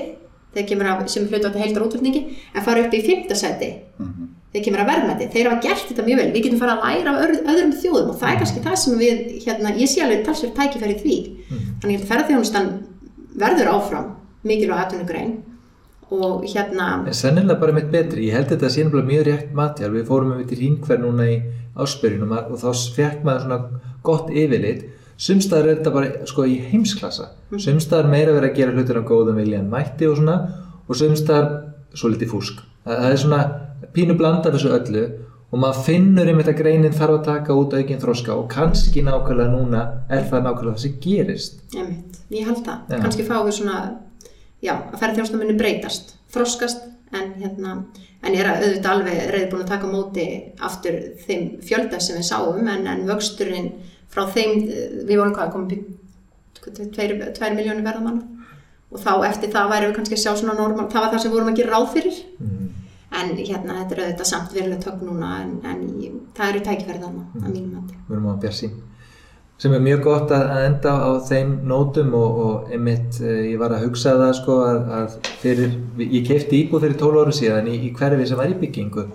þeir 0.56 0.68
kemur 0.70 0.88
að, 0.88 1.02
sem 1.12 1.26
hlutu 1.28 1.50
að 1.50 1.58
heildar 1.60 1.84
útflutningi 1.84 2.22
en 2.56 2.64
fara 2.64 2.86
upp 2.86 2.94
í 2.96 3.02
5. 3.04 3.34
sæti. 3.36 3.72
Þeir 4.56 4.64
kemur 4.70 4.84
að 4.86 4.88
verðmæti, 4.94 5.26
þeir 5.34 5.50
hafa 5.50 5.64
gert 5.66 5.90
þetta 5.90 6.04
mjög 6.08 6.20
vel. 6.22 6.28
Við 6.32 6.46
getum 6.46 6.60
fara 6.62 6.76
að 6.78 6.86
læra 6.86 7.12
af 7.12 7.18
öðru- 7.26 7.42
öðrum 7.52 7.74
þjóðum 7.82 8.12
og 8.14 8.20
það 8.22 8.30
er 8.30 8.38
kannski 8.40 8.62
það 8.64 8.78
sem 8.80 9.02
við, 9.02 9.18
hérna, 9.44 9.74
ég 9.76 9.90
sé 9.92 10.04
alveg 10.06 10.22
talsverð 10.24 10.54
tækifæri 10.56 10.96
því, 11.02 11.18
þannig 11.82 11.98
að 11.98 12.06
ferðarþjónustan 12.14 12.70
verður 13.44 13.72
áfram 13.74 14.08
mikilvæg 14.46 14.82
atvinnugrein 14.86 15.36
og 16.16 16.44
hérna 16.46 16.90
En 17.08 17.18
sennilega 17.18 17.60
bara 17.60 17.74
mitt 17.74 17.92
betri, 17.92 18.28
ég 18.30 18.38
held 18.38 18.52
þetta 18.54 18.70
sé 18.70 18.84
nefnilega 18.86 19.10
mjög 19.10 19.26
rétt 19.30 19.56
matjál, 19.58 19.92
við 19.96 20.06
fórum 20.10 20.34
með 20.34 20.50
til 20.52 20.60
hringverð 20.62 21.06
núna 21.06 21.30
í 21.32 21.40
áspyrjunum 21.76 22.36
og 22.38 22.60
þá 22.62 22.70
fekk 22.96 23.26
maður 23.26 23.46
svona 23.46 23.60
gott 24.06 24.30
yfirlit. 24.30 24.86
Sumstaðar 25.18 25.70
er 25.70 25.78
þetta 25.80 25.94
bara 25.96 26.28
sko 26.30 26.46
í 26.48 26.56
heimsklassa. 26.70 27.30
Sumstaðar 27.56 28.10
meira 28.12 28.34
verið 28.36 28.50
að 28.52 28.58
gera 28.60 28.76
hlutir 28.76 29.00
á 29.00 29.04
góðum 29.08 29.40
vilja 29.40 29.62
en 29.62 29.70
mætti 29.72 30.10
og 30.10 30.18
svona 30.20 30.38
og 30.86 31.00
sumstaðar 31.00 31.52
svo 31.96 32.12
litið 32.12 32.32
fúsk. 32.34 32.60
Það, 32.86 33.06
er 33.10 33.22
svona 33.22 33.40
pínu 33.96 34.18
blanda 34.20 34.52
af 34.52 34.58
þessu 34.58 34.74
öllu 34.76 35.06
og 35.56 35.62
maður 35.62 35.86
finnur 35.88 36.28
einmitt 36.30 36.50
að 36.52 36.60
greinin 36.60 36.96
þarf 36.96 37.20
að 37.20 37.28
taka 37.30 37.56
út 37.56 37.76
aukinn 37.78 38.02
þroska 38.02 38.36
og 38.36 38.50
kannski 38.52 39.04
nákvæmlega 39.06 39.54
núna 39.54 39.84
er 40.12 40.26
það 40.28 40.50
nákvæmlega 40.50 40.76
það 40.76 40.84
sem 40.84 40.98
gerist. 41.06 41.62
Einmitt, 41.76 42.20
ég 42.36 42.50
held 42.50 42.64
það. 42.66 42.98
Kannski 43.06 43.28
fáum 43.28 43.48
við 43.48 43.58
svona, 43.62 43.80
já, 44.66 44.74
að 44.76 45.00
ferðarþjónustan 45.00 45.42
muni 45.42 45.58
breytast, 45.60 46.16
þroskast, 46.34 46.86
en 47.16 47.34
hérna, 47.40 47.76
en 48.26 48.36
ég 48.36 48.42
er 48.42 48.50
að 48.52 48.64
auðvitað 48.64 48.92
alveg 48.92 49.20
reyðbúin 49.34 49.66
að 49.66 49.74
taka 49.74 49.90
móti 49.92 50.28
aftur 50.66 50.98
þeim 51.26 51.50
fjölda 51.66 52.00
sem 52.04 52.18
við 52.20 52.30
sáum, 52.30 52.64
en, 52.68 52.88
en 52.92 53.04
vöxturinn 53.10 53.70
frá 54.12 54.26
þeim, 54.32 54.66
við 55.06 55.20
vorum 55.20 55.36
hvað, 55.36 55.76
tveir, 56.96 57.18
tveir 57.36 57.58
miljónir 57.58 57.86
verðamanna 57.86 58.36
og 58.96 59.02
þá 59.02 59.12
eftir 59.28 59.52
það 59.54 59.72
væri 59.74 59.88
við 59.90 59.96
kannski 59.98 60.18
að 60.18 60.24
sjá 60.24 60.32
svona 60.40 60.58
normal, 60.58 60.88
það 60.92 61.06
var 61.06 61.14
það 61.14 61.24
sem 61.24 61.34
vorum 61.36 61.52
að 61.52 61.60
gera 61.60 61.76
ráð 61.76 61.88
fyrir, 61.96 62.20
mm. 62.40 62.68
en 63.20 63.32
hérna, 63.40 63.78
þetta 63.82 63.96
er 63.96 64.04
auðvitað 64.04 64.30
samt 64.30 64.56
verulega 64.56 64.84
tökk 64.86 65.02
núna, 65.04 65.32
en, 65.44 65.56
en 65.68 66.20
það 66.38 66.52
eru 66.52 66.66
tækifærið 66.68 67.08
þarna, 67.08 67.26
að 67.42 67.50
mínum 67.50 67.72
mati. 67.80 67.98
við 68.08 68.18
erum 68.18 68.30
á 68.32 68.34
bjarsín 68.46 68.78
sem 69.58 69.74
er 69.74 69.84
mjög 69.84 70.02
gott 70.04 70.32
að 70.36 70.50
að 70.52 70.64
enda 70.68 70.94
á 71.00 71.10
þeim 71.30 71.52
nótum 71.70 72.16
og, 72.18 72.40
og 72.46 72.72
einmitt 72.76 73.20
eh, 73.24 73.52
ég 73.54 73.60
var 73.62 73.72
að 73.72 73.86
hugsa 73.86 74.16
það 74.20 74.34
sko 74.42 74.56
að, 74.66 74.80
að 74.98 75.14
fyrir, 75.44 75.78
ég 76.02 76.26
kefti 76.28 76.64
íbúð 76.64 76.84
fyrir 76.84 76.98
12 77.00 77.22
ára 77.22 77.36
síðan 77.38 77.70
í, 77.72 77.78
í 77.88 77.92
hverfi 77.96 78.28
sem 78.28 78.42
var 78.42 78.52
í 78.52 78.58
byggingu. 78.60 79.06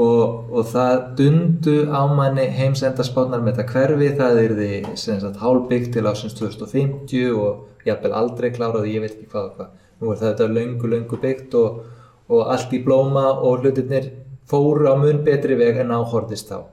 Og, 0.00 0.50
og 0.52 0.68
það 0.68 1.00
dundu 1.18 1.74
á 1.92 2.02
manni 2.08 2.44
heimsendarspánar 2.56 3.44
með 3.44 3.60
þetta 3.60 3.72
hverfi 3.72 4.10
það 4.18 4.40
er 4.42 4.54
því 4.58 4.70
sem 5.00 5.20
sagt 5.22 5.40
hálbyggt 5.40 5.92
til 5.96 6.04
ásins 6.08 6.36
2050 6.36 7.36
og 7.36 7.86
jafnvel 7.88 8.14
aldrei 8.16 8.50
klárað 8.52 8.88
ég 8.90 9.04
veit 9.04 9.14
ekki 9.14 9.30
hvað 9.32 9.48
og 9.48 9.58
hvað. 9.58 9.70
Nú 10.00 10.12
er 10.12 10.20
þetta 10.24 10.50
löngu 10.50 10.90
löngu 10.92 11.20
byggt 11.22 11.56
og, 11.60 11.84
og 12.32 12.52
allt 12.52 12.72
í 12.76 12.82
blóma 12.84 13.30
og 13.36 13.64
hlutirnir 13.64 14.10
fóru 14.50 14.92
á 14.92 14.96
mun 15.00 15.22
betri 15.24 15.56
veg 15.56 15.80
en 15.84 15.94
áhorðist 15.96 16.52
þá. 16.52 16.66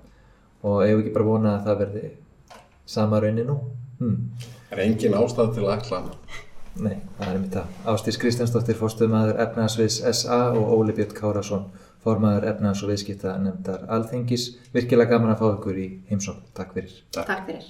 Og 0.67 0.83
ég 0.83 0.91
hef 0.95 1.05
ekki 1.05 1.15
bara 1.15 1.29
vonað 1.29 1.55
að 1.59 1.69
það 1.69 1.79
verði 1.85 2.09
sama 2.86 3.19
raunin 3.19 3.47
nú 3.47 3.59
hmm. 3.99 4.32
Er 4.71 4.79
engin 4.86 5.13
ástæð 5.17 5.53
til 5.57 5.65
að 5.67 5.89
annað. 5.97 6.39
Nei, 6.79 7.01
það 7.17 7.27
er 7.27 7.39
mitt 7.41 7.55
það 7.57 7.89
Ástís 7.91 8.17
Kristjánsdóttir, 8.21 8.77
fórstuðmaður 8.79 9.41
efnahagsviðs 9.43 9.99
SA 10.21 10.39
og 10.55 10.71
Óli 10.77 10.95
Björn 10.95 11.17
Kárasson 11.17 11.67
formaður 12.05 12.47
efnahags 12.53 12.86
og 12.86 12.93
viðskipta 12.93 13.36
nefndar 13.43 13.86
Alþingis 13.91 14.47
virkilega 14.73 15.17
gaman 15.17 15.36
að 15.36 15.43
fá 15.43 15.51
ykkur 15.51 15.84
í 15.84 15.91
heimsókn, 16.09 16.49
takk 16.57 16.73
fyrir 16.77 16.97
Takk 17.17 17.45
fyrir. 17.51 17.69